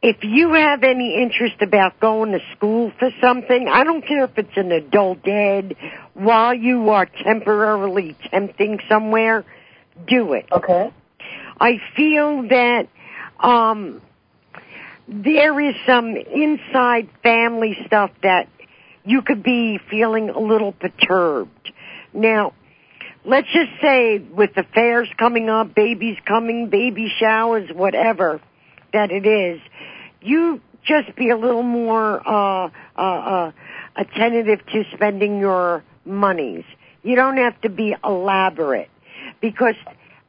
if 0.02 0.18
you 0.24 0.54
have 0.54 0.84
any 0.84 1.22
interest 1.22 1.62
about 1.62 2.00
going 2.00 2.32
to 2.32 2.40
school 2.56 2.92
for 2.98 3.12
something, 3.22 3.68
I 3.72 3.84
don't 3.84 4.06
care 4.06 4.24
if 4.24 4.38
it's 4.38 4.56
an 4.56 4.72
adult 4.72 5.28
ed, 5.28 5.76
while 6.14 6.54
you 6.54 6.90
are 6.90 7.06
temporarily 7.06 8.16
tempting 8.32 8.80
somewhere, 8.90 9.46
do 10.08 10.34
it. 10.34 10.48
Okay. 10.52 10.92
I 11.60 11.74
feel 11.96 12.48
that 12.50 12.88
um 13.40 14.02
there 15.08 15.60
is 15.60 15.76
some 15.86 16.16
inside 16.16 17.10
family 17.24 17.78
stuff 17.86 18.12
that 18.24 18.48
you 19.04 19.22
could 19.22 19.44
be 19.44 19.80
feeling 19.90 20.30
a 20.30 20.40
little 20.40 20.72
perturbed. 20.72 21.72
Now, 22.14 22.54
let's 23.26 23.48
just 23.48 23.72
say 23.82 24.20
with 24.20 24.54
the 24.56 24.64
fairs 24.74 25.10
coming 25.18 25.50
up, 25.50 25.74
babies 25.74 26.18
coming, 26.26 26.70
baby 26.70 27.12
showers, 27.20 27.70
whatever 27.74 28.42
that 28.94 29.12
it 29.12 29.26
is, 29.26 29.62
you 30.22 30.62
just 30.84 31.16
be 31.16 31.30
a 31.30 31.38
little 31.38 31.64
more 31.64 32.22
uh 32.28 32.70
uh 32.98 33.02
uh 33.02 33.52
attentive 33.96 34.66
to 34.68 34.84
spending 34.94 35.40
your 35.40 35.84
monies. 36.06 36.64
You 37.04 37.16
don't 37.16 37.38
have 37.38 37.60
to 37.62 37.70
be 37.70 37.96
elaborate 38.04 38.90
because 39.42 39.76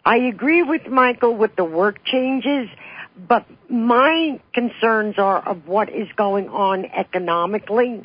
I 0.04 0.16
agree 0.16 0.62
with 0.62 0.86
Michael 0.86 1.36
with 1.36 1.56
the 1.56 1.64
work 1.64 2.04
changes, 2.04 2.68
but 3.16 3.46
my 3.68 4.40
concerns 4.54 5.18
are 5.18 5.46
of 5.46 5.66
what 5.66 5.88
is 5.88 6.08
going 6.16 6.48
on 6.48 6.84
economically 6.86 8.02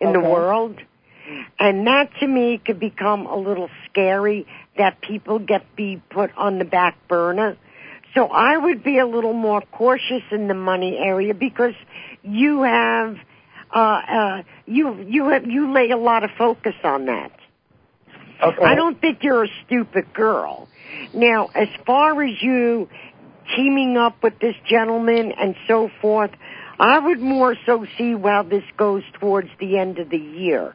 in 0.00 0.12
the 0.12 0.20
world. 0.20 0.78
And 1.58 1.86
that 1.86 2.10
to 2.20 2.26
me 2.26 2.60
could 2.64 2.80
become 2.80 3.26
a 3.26 3.36
little 3.36 3.70
scary 3.88 4.46
that 4.76 5.00
people 5.00 5.38
get 5.38 5.76
be 5.76 6.02
put 6.10 6.30
on 6.36 6.58
the 6.58 6.64
back 6.64 6.96
burner. 7.08 7.56
So 8.14 8.26
I 8.26 8.56
would 8.56 8.82
be 8.82 8.98
a 8.98 9.06
little 9.06 9.32
more 9.32 9.62
cautious 9.62 10.22
in 10.30 10.48
the 10.48 10.54
money 10.54 10.98
area 10.98 11.32
because 11.32 11.74
you 12.22 12.62
have 12.62 13.16
uh 13.74 13.78
uh 13.78 14.42
you 14.66 15.02
you 15.08 15.28
have 15.28 15.46
you 15.46 15.72
lay 15.72 15.90
a 15.90 15.96
lot 15.96 16.24
of 16.24 16.30
focus 16.36 16.74
on 16.84 17.06
that. 17.06 17.32
Okay. 18.42 18.64
I 18.64 18.74
don't 18.74 19.00
think 19.00 19.22
you're 19.22 19.44
a 19.44 19.48
stupid 19.64 20.12
girl. 20.12 20.68
Now, 21.14 21.48
as 21.54 21.68
far 21.86 22.22
as 22.22 22.42
you 22.42 22.88
teaming 23.56 23.96
up 23.96 24.22
with 24.22 24.38
this 24.38 24.54
gentleman 24.68 25.32
and 25.32 25.54
so 25.68 25.90
forth, 26.00 26.30
I 26.78 26.98
would 26.98 27.20
more 27.20 27.54
so 27.66 27.86
see 27.98 28.14
how 28.14 28.42
this 28.42 28.64
goes 28.76 29.02
towards 29.20 29.48
the 29.60 29.78
end 29.78 29.98
of 29.98 30.10
the 30.10 30.18
year. 30.18 30.74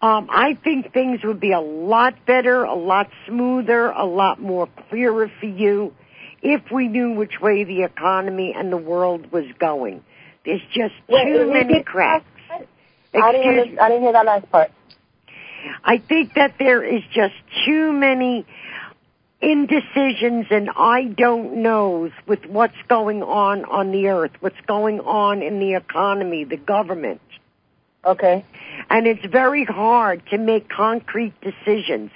Um, 0.00 0.28
I 0.30 0.54
think 0.64 0.92
things 0.92 1.20
would 1.22 1.38
be 1.38 1.52
a 1.52 1.60
lot 1.60 2.26
better, 2.26 2.64
a 2.64 2.74
lot 2.74 3.08
smoother, 3.26 3.86
a 3.86 4.04
lot 4.04 4.40
more 4.40 4.68
clearer 4.88 5.30
for 5.38 5.46
you 5.46 5.94
if 6.42 6.62
we 6.72 6.88
knew 6.88 7.12
which 7.12 7.40
way 7.40 7.62
the 7.62 7.84
economy 7.84 8.52
and 8.56 8.72
the 8.72 8.76
world 8.76 9.30
was 9.30 9.44
going. 9.60 10.02
There's 10.44 10.60
just 10.74 10.94
Wait, 11.08 11.24
too 11.24 11.52
many 11.52 11.84
cracks. 11.84 12.24
I 12.50 12.58
didn't, 13.32 13.58
Excuse 13.58 13.68
under- 13.68 13.82
I 13.82 13.88
didn't 13.90 14.02
hear 14.02 14.12
that 14.12 14.26
last 14.26 14.50
part. 14.50 14.70
I 15.84 15.98
think 15.98 16.34
that 16.34 16.54
there 16.58 16.82
is 16.82 17.02
just 17.12 17.34
too 17.64 17.92
many 17.92 18.44
indecisions 19.42 20.46
and 20.50 20.70
I 20.70 21.04
don't 21.04 21.62
knows 21.62 22.12
with 22.26 22.46
what's 22.46 22.80
going 22.88 23.22
on 23.22 23.64
on 23.64 23.90
the 23.90 24.08
earth, 24.08 24.30
what's 24.40 24.60
going 24.66 25.00
on 25.00 25.42
in 25.42 25.58
the 25.58 25.74
economy, 25.74 26.44
the 26.44 26.56
government. 26.56 27.20
Okay. 28.04 28.44
And 28.88 29.06
it's 29.06 29.26
very 29.26 29.64
hard 29.64 30.22
to 30.30 30.38
make 30.38 30.68
concrete 30.68 31.34
decisions. 31.40 32.10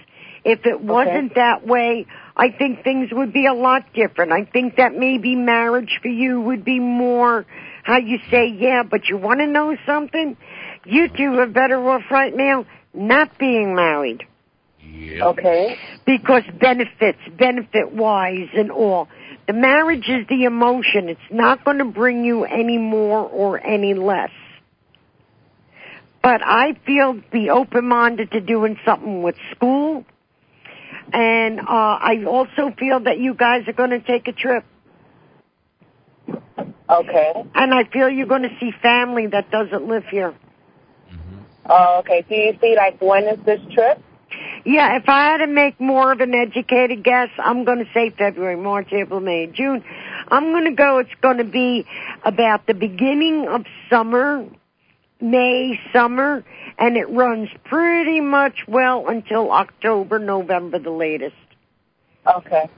If 0.44 0.64
it 0.64 0.80
wasn't 0.80 1.34
that 1.34 1.66
way, 1.66 2.06
I 2.36 2.50
think 2.50 2.84
things 2.84 3.08
would 3.10 3.32
be 3.32 3.46
a 3.46 3.54
lot 3.54 3.92
different. 3.92 4.30
I 4.30 4.44
think 4.44 4.76
that 4.76 4.94
maybe 4.94 5.34
marriage 5.34 5.98
for 6.00 6.08
you 6.08 6.40
would 6.40 6.64
be 6.64 6.78
more 6.78 7.44
how 7.82 7.98
you 7.98 8.18
say, 8.30 8.48
yeah, 8.48 8.82
but 8.82 9.08
you 9.08 9.16
want 9.16 9.40
to 9.40 9.46
know 9.46 9.76
something? 9.86 10.36
You 10.84 11.08
two 11.08 11.38
are 11.38 11.46
better 11.46 11.76
off 11.88 12.02
right 12.10 12.34
now 12.34 12.66
not 12.94 13.38
being 13.38 13.74
married 13.74 14.24
Yep. 14.92 15.22
Okay. 15.22 15.76
because 16.04 16.42
benefits, 16.60 17.18
benefit 17.38 17.92
wise 17.92 18.48
and 18.54 18.70
all. 18.70 19.08
The 19.46 19.52
marriage 19.52 20.08
is 20.08 20.26
the 20.28 20.44
emotion. 20.44 21.08
It's 21.08 21.20
not 21.30 21.64
going 21.64 21.78
to 21.78 21.84
bring 21.84 22.24
you 22.24 22.44
any 22.44 22.78
more 22.78 23.20
or 23.20 23.64
any 23.64 23.94
less. 23.94 24.30
But 26.22 26.40
I 26.44 26.72
feel 26.84 27.20
be 27.32 27.50
open-minded 27.50 28.32
to 28.32 28.40
doing 28.40 28.76
something 28.84 29.22
with 29.22 29.36
school. 29.54 30.04
And, 31.12 31.60
uh, 31.60 31.62
I 31.68 32.24
also 32.26 32.74
feel 32.76 32.98
that 33.04 33.18
you 33.18 33.34
guys 33.34 33.62
are 33.68 33.72
going 33.72 33.90
to 33.90 34.00
take 34.00 34.26
a 34.26 34.32
trip. 34.32 34.64
Okay. 36.90 37.32
And 37.54 37.72
I 37.72 37.84
feel 37.92 38.08
you're 38.08 38.26
going 38.26 38.42
to 38.42 38.56
see 38.60 38.70
family 38.82 39.28
that 39.28 39.50
doesn't 39.50 39.86
live 39.86 40.04
here. 40.10 40.34
Oh, 41.68 41.98
okay. 42.00 42.24
Do 42.28 42.34
you 42.34 42.58
see 42.60 42.74
like 42.76 43.00
when 43.00 43.24
is 43.24 43.38
this 43.44 43.60
trip? 43.72 44.02
Yeah, 44.66 44.96
if 44.96 45.08
I 45.08 45.26
had 45.26 45.36
to 45.38 45.46
make 45.46 45.80
more 45.80 46.10
of 46.10 46.18
an 46.18 46.34
educated 46.34 47.04
guess, 47.04 47.28
I'm 47.38 47.64
going 47.64 47.78
to 47.78 47.88
say 47.94 48.10
February, 48.10 48.56
March, 48.56 48.88
April, 48.92 49.20
May, 49.20 49.46
June. 49.46 49.84
I'm 50.26 50.50
going 50.50 50.64
to 50.64 50.72
go, 50.72 50.98
it's 50.98 51.14
going 51.22 51.38
to 51.38 51.44
be 51.44 51.86
about 52.24 52.66
the 52.66 52.74
beginning 52.74 53.46
of 53.46 53.64
summer, 53.88 54.44
May, 55.20 55.78
summer, 55.92 56.44
and 56.78 56.96
it 56.96 57.08
runs 57.08 57.48
pretty 57.64 58.20
much 58.20 58.64
well 58.66 59.06
until 59.06 59.52
October, 59.52 60.18
November, 60.18 60.80
the 60.80 60.90
latest. 60.90 61.36
Okay. 62.26 62.68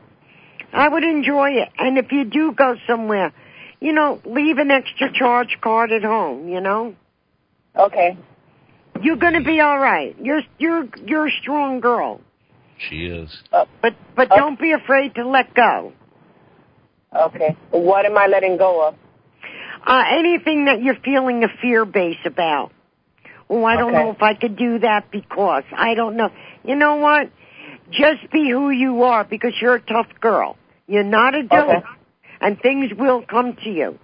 I 0.74 0.89
would 0.91 1.05
enjoy 1.05 1.53
it. 1.53 1.70
And 1.78 1.97
if 1.97 2.12
you 2.12 2.24
do 2.24 2.53
go 2.53 2.76
somewhere, 2.86 3.32
you 3.80 3.95
know, 3.95 4.20
leave 4.26 4.59
an 4.59 4.70
extra 4.70 5.11
charge 5.11 5.57
card 5.62 5.91
at 5.91 6.03
home, 6.03 6.51
you 6.51 6.61
know? 6.61 6.95
Okay. 7.74 8.18
You're 9.03 9.16
going 9.16 9.34
to 9.34 9.44
be 9.44 9.61
all 9.61 9.78
right. 9.78 10.16
You're, 10.20 10.42
you're, 10.59 10.88
you're 11.07 11.26
a 11.26 11.32
strong 11.42 11.80
girl. 11.80 12.20
She 12.88 13.07
is. 13.07 13.42
But, 13.51 13.94
but 14.16 14.30
Okay. 14.30 14.36
don't 14.36 14.59
be 14.59 14.72
afraid 14.72 15.14
to 15.16 15.26
let 15.28 15.55
go. 15.55 15.92
Okay. 17.14 17.57
What 17.70 18.07
am 18.07 18.16
I 18.16 18.26
letting 18.26 18.57
go 18.57 18.86
of? 18.88 18.94
Uh, 19.86 20.03
anything 20.18 20.66
that 20.66 20.82
you're 20.82 20.99
feeling 21.05 21.44
a 21.44 21.49
fear 21.61 21.84
base 21.84 22.18
about. 22.26 22.72
Oh, 23.49 23.64
I 23.64 23.76
don't 23.76 23.94
Okay. 23.94 24.03
know 24.05 24.11
if 24.11 24.22
I 24.22 24.34
could 24.34 24.57
do 24.57 24.80
that 24.80 25.11
because 25.11 25.64
I 25.76 25.94
don't 25.94 26.16
know. 26.16 26.28
You 26.64 26.74
know 26.74 26.96
what? 26.96 27.30
Just 27.90 28.30
be 28.30 28.51
who 28.51 28.70
you 28.70 29.05
are 29.05 29.24
because 29.24 29.55
you're 29.61 29.76
a 29.76 29.80
tough 29.80 30.09
girl. 30.20 30.57
You're 30.86 31.05
not 31.05 31.34
a 31.34 31.42
dope. 31.42 31.70
Okay. 31.70 31.82
And 32.40 32.61
things 32.61 32.92
will 32.96 33.22
come 33.22 33.57
to 33.64 33.70
you. 33.70 33.99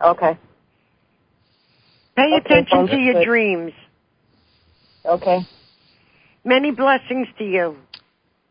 Okay. 0.00 0.38
Pay 2.16 2.34
Okay, 2.34 2.38
attention 2.44 2.88
to 2.88 2.96
your 2.96 3.14
good. 3.14 3.24
dreams. 3.24 3.72
Okay. 5.04 5.40
Many 6.44 6.72
blessings 6.72 7.28
to 7.38 7.44
you. 7.44 7.76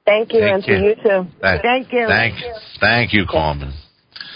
Thank 0.06 0.34
you, 0.34 0.40
Thank 0.42 0.68
and 0.68 0.68
you. 0.68 0.76
to 0.76 0.84
you 0.84 0.96
too. 0.96 1.32
Thank, 1.42 1.62
Thank 1.62 1.94
you. 1.94 2.08
Thank, 2.08 2.36
thank 2.80 3.14
you, 3.14 3.26
Carmen. 3.30 3.74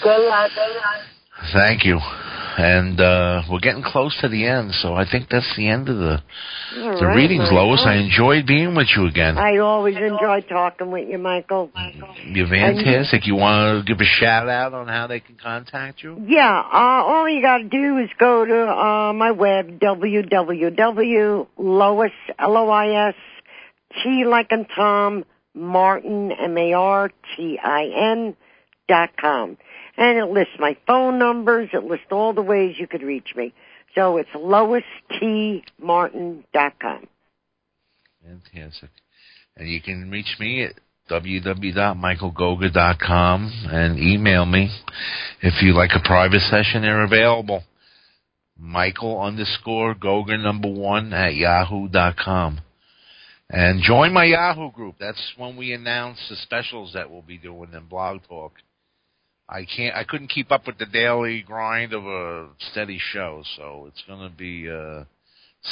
Good 0.04 0.30
luck. 0.30 0.52
Good 0.54 0.76
luck. 0.76 1.52
Thank 1.54 1.86
you. 1.86 2.00
And 2.58 3.02
uh, 3.02 3.42
we're 3.52 3.60
getting 3.60 3.84
close 3.84 4.18
to 4.22 4.30
the 4.30 4.46
end, 4.48 4.72
so 4.76 4.94
I 4.94 5.04
think 5.10 5.28
that's 5.30 5.54
the 5.58 5.68
end 5.68 5.90
of 5.90 5.98
the 5.98 6.24
All 6.78 7.00
the 7.00 7.06
right, 7.08 7.16
readings, 7.16 7.44
Michael. 7.52 7.68
Lois. 7.68 7.84
I 7.86 7.96
enjoyed 7.96 8.48
being 8.48 8.76
with 8.76 8.88
you 8.96 9.08
again. 9.08 9.38
I 9.38 9.58
always 9.58 9.98
enjoy 9.98 10.40
talking 10.48 10.90
with 10.90 11.10
you, 11.10 11.18
Michael. 11.18 11.70
You're 12.26 12.48
fantastic. 12.48 13.28
You 13.28 13.36
want 13.36 13.86
to 13.86 13.94
give 13.94 14.00
a 14.00 14.06
shout 14.06 14.48
out 14.48 14.74
on 14.74 14.88
how 14.88 15.08
they 15.08 15.20
can 15.20 15.36
contact 15.36 16.02
you? 16.02 16.18
Yeah, 16.26 16.50
uh, 16.50 17.04
all 17.04 17.28
you 17.28 17.42
gotta 17.42 17.66
do 17.66 17.98
is 17.98 18.10
go 18.18 18.46
to, 18.46 18.68
uh, 18.72 19.12
my 19.14 19.32
web, 19.32 19.78
www.lois, 19.80 21.46
L-O-I-S, 22.40 23.16
T 24.02 24.24
like 24.26 24.48
in 24.52 24.66
Tom, 24.74 25.26
Martin, 25.54 26.32
M-A-R-T-I-N, 27.26 28.36
dot 28.88 29.10
com. 29.20 29.58
And 29.98 30.18
it 30.18 30.26
lists 30.26 30.56
my 30.60 30.76
phone 30.86 31.18
numbers, 31.18 31.70
it 31.74 31.84
lists 31.84 32.08
all 32.12 32.34
the 32.34 32.42
ways 32.42 32.76
you 32.78 32.88
could 32.88 33.02
reach 33.02 33.30
me. 33.36 33.54
So 33.96 34.18
it's 34.18 34.30
loistmartin 34.36 36.44
dot 36.54 36.74
com. 36.82 37.08
Fantastic. 38.24 38.90
And 39.56 39.70
you 39.70 39.82
can 39.82 40.12
reach 40.12 40.36
me 40.40 40.64
at 40.64 40.74
www.michaelgogger.com 41.10 43.52
and 43.72 44.00
email 44.00 44.46
me 44.46 44.70
if 45.42 45.62
you 45.62 45.74
like 45.74 45.92
a 45.94 46.02
private 46.06 46.42
session. 46.42 46.82
They're 46.82 47.04
available. 47.04 47.64
Michael 48.58 49.22
underscore 49.22 49.94
Gogger 49.96 50.38
number 50.42 50.72
one 50.72 51.14
at 51.14 51.36
yahoo.com. 51.36 52.62
And 53.50 53.84
join 53.84 54.12
my 54.12 54.26
Yahoo 54.26 54.72
group. 54.72 54.96
That's 55.00 55.22
when 55.38 55.56
we 55.56 55.72
announce 55.74 56.18
the 56.30 56.36
specials 56.38 56.94
that 56.94 57.12
we'll 57.12 57.22
be 57.22 57.38
doing 57.38 57.74
in 57.74 57.86
Blog 57.86 58.22
Talk. 58.28 58.54
I 59.48 59.66
can't. 59.66 59.96
I 59.96 60.04
couldn't 60.04 60.30
keep 60.30 60.52
up 60.52 60.66
with 60.66 60.78
the 60.80 60.88
daily 60.88 61.44
grind 61.46 61.94
of 61.94 62.06
a 62.06 62.48
steady 62.72 63.00
show, 63.00 63.44
so 63.56 63.86
it's 63.88 64.04
going 64.08 64.28
to 64.28 64.36
be 64.36 64.70
uh, 64.70 65.04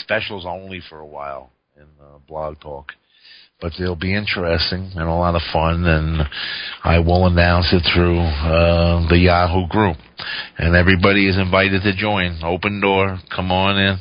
specials 0.02 0.46
only 0.46 0.82
for 0.90 1.00
a 1.00 1.06
while 1.06 1.52
in 1.76 1.88
uh, 2.00 2.20
Blog 2.28 2.60
Talk. 2.60 2.92
But 3.60 3.74
they'll 3.80 3.96
be 3.96 4.14
interesting 4.14 4.92
and 4.94 5.08
a 5.08 5.14
lot 5.14 5.36
of 5.36 5.42
fun, 5.54 5.86
and 5.86 6.22
I 6.84 7.00
will 7.00 7.28
announce 7.28 7.72
it 7.72 7.84
through 7.94 8.20
uh, 8.20 9.08
the 9.08 9.18
Yahoo 9.18 9.68
group. 9.70 9.98
And 10.58 10.76
everybody 10.76 11.30
is 11.30 11.38
invited 11.38 11.82
to 11.84 11.96
join. 11.96 12.40
Open 12.44 12.82
door. 12.82 13.20
Come 13.34 13.52
on 13.52 13.78
in. 13.78 13.98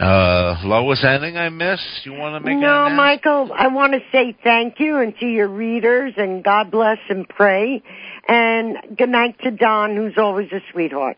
Uh, 0.00 0.60
Lois, 0.64 1.04
anything 1.04 1.36
I 1.36 1.48
missed? 1.48 2.04
You 2.04 2.12
want 2.12 2.40
to 2.42 2.48
make 2.48 2.58
No? 2.58 2.88
Michael, 2.90 3.50
I 3.52 3.66
want 3.68 3.94
to 3.94 4.00
say 4.12 4.36
thank 4.44 4.78
you 4.78 4.98
and 4.98 5.16
to 5.18 5.26
your 5.26 5.48
readers 5.48 6.14
and 6.16 6.44
God 6.44 6.70
bless 6.70 6.98
and 7.08 7.28
pray. 7.28 7.82
And 8.28 8.76
good 8.96 9.08
night 9.08 9.36
to 9.42 9.50
Don, 9.50 9.96
who's 9.96 10.14
always 10.16 10.52
a 10.52 10.60
sweetheart. 10.72 11.16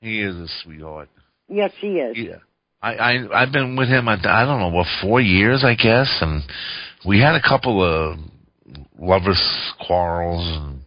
He 0.00 0.20
is 0.20 0.36
a 0.36 0.46
sweetheart. 0.62 1.08
Yes, 1.48 1.72
he 1.80 1.98
is. 1.98 2.16
Yeah. 2.16 2.36
I, 2.80 2.94
I 2.94 3.42
I've 3.42 3.52
been 3.52 3.76
with 3.76 3.88
him. 3.88 4.08
I, 4.08 4.14
I 4.14 4.44
don't 4.44 4.60
know 4.60 4.68
what 4.68 4.86
four 5.02 5.20
years, 5.20 5.64
I 5.64 5.74
guess, 5.74 6.18
and 6.20 6.42
we 7.06 7.18
had 7.18 7.34
a 7.34 7.42
couple 7.42 7.82
of 7.82 8.18
lovers 8.98 9.42
quarrels, 9.86 10.46
and 10.56 10.83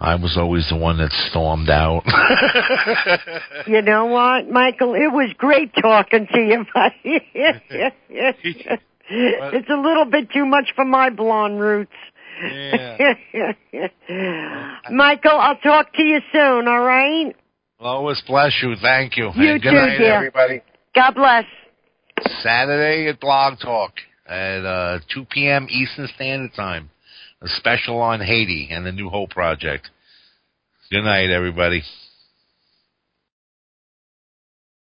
I 0.00 0.14
was 0.14 0.36
always 0.36 0.68
the 0.70 0.76
one 0.76 0.98
that 0.98 1.10
stormed 1.30 1.70
out. 1.70 2.04
You 3.66 3.82
know 3.82 4.06
what, 4.06 4.48
Michael? 4.48 4.94
It 4.94 5.12
was 5.12 5.30
great 5.36 5.74
talking 5.74 6.26
to 6.32 6.38
you, 6.40 6.64
buddy. 6.72 6.94
it's 9.10 9.68
a 9.68 9.76
little 9.76 10.06
bit 10.06 10.30
too 10.32 10.46
much 10.46 10.72
for 10.74 10.84
my 10.86 11.10
blonde 11.10 11.60
roots. 11.60 11.92
yeah. 12.42 13.52
Michael, 14.90 15.38
I'll 15.38 15.58
talk 15.58 15.92
to 15.94 16.02
you 16.02 16.20
soon, 16.32 16.66
all 16.68 16.80
right? 16.80 17.34
Lois, 17.80 18.22
bless 18.26 18.54
you. 18.62 18.74
Thank 18.80 19.16
you. 19.16 19.30
You 19.34 19.52
and 19.52 19.62
good 19.62 19.70
too, 19.70 19.76
night, 19.76 19.98
dear. 19.98 20.14
everybody. 20.14 20.62
God 20.94 21.14
bless. 21.14 21.44
Saturday 22.42 23.08
at 23.08 23.20
Blog 23.20 23.58
Talk 23.60 23.92
at 24.26 24.64
uh, 24.64 24.98
2 25.12 25.26
p.m. 25.30 25.66
Eastern 25.70 26.08
Standard 26.14 26.54
Time. 26.54 26.90
A 27.40 27.48
special 27.48 28.00
on 28.00 28.20
Haiti 28.20 28.68
and 28.70 28.84
the 28.84 28.90
New 28.90 29.10
Hope 29.10 29.30
Project. 29.30 29.90
Good 30.90 31.04
night, 31.04 31.30
everybody. 31.30 31.82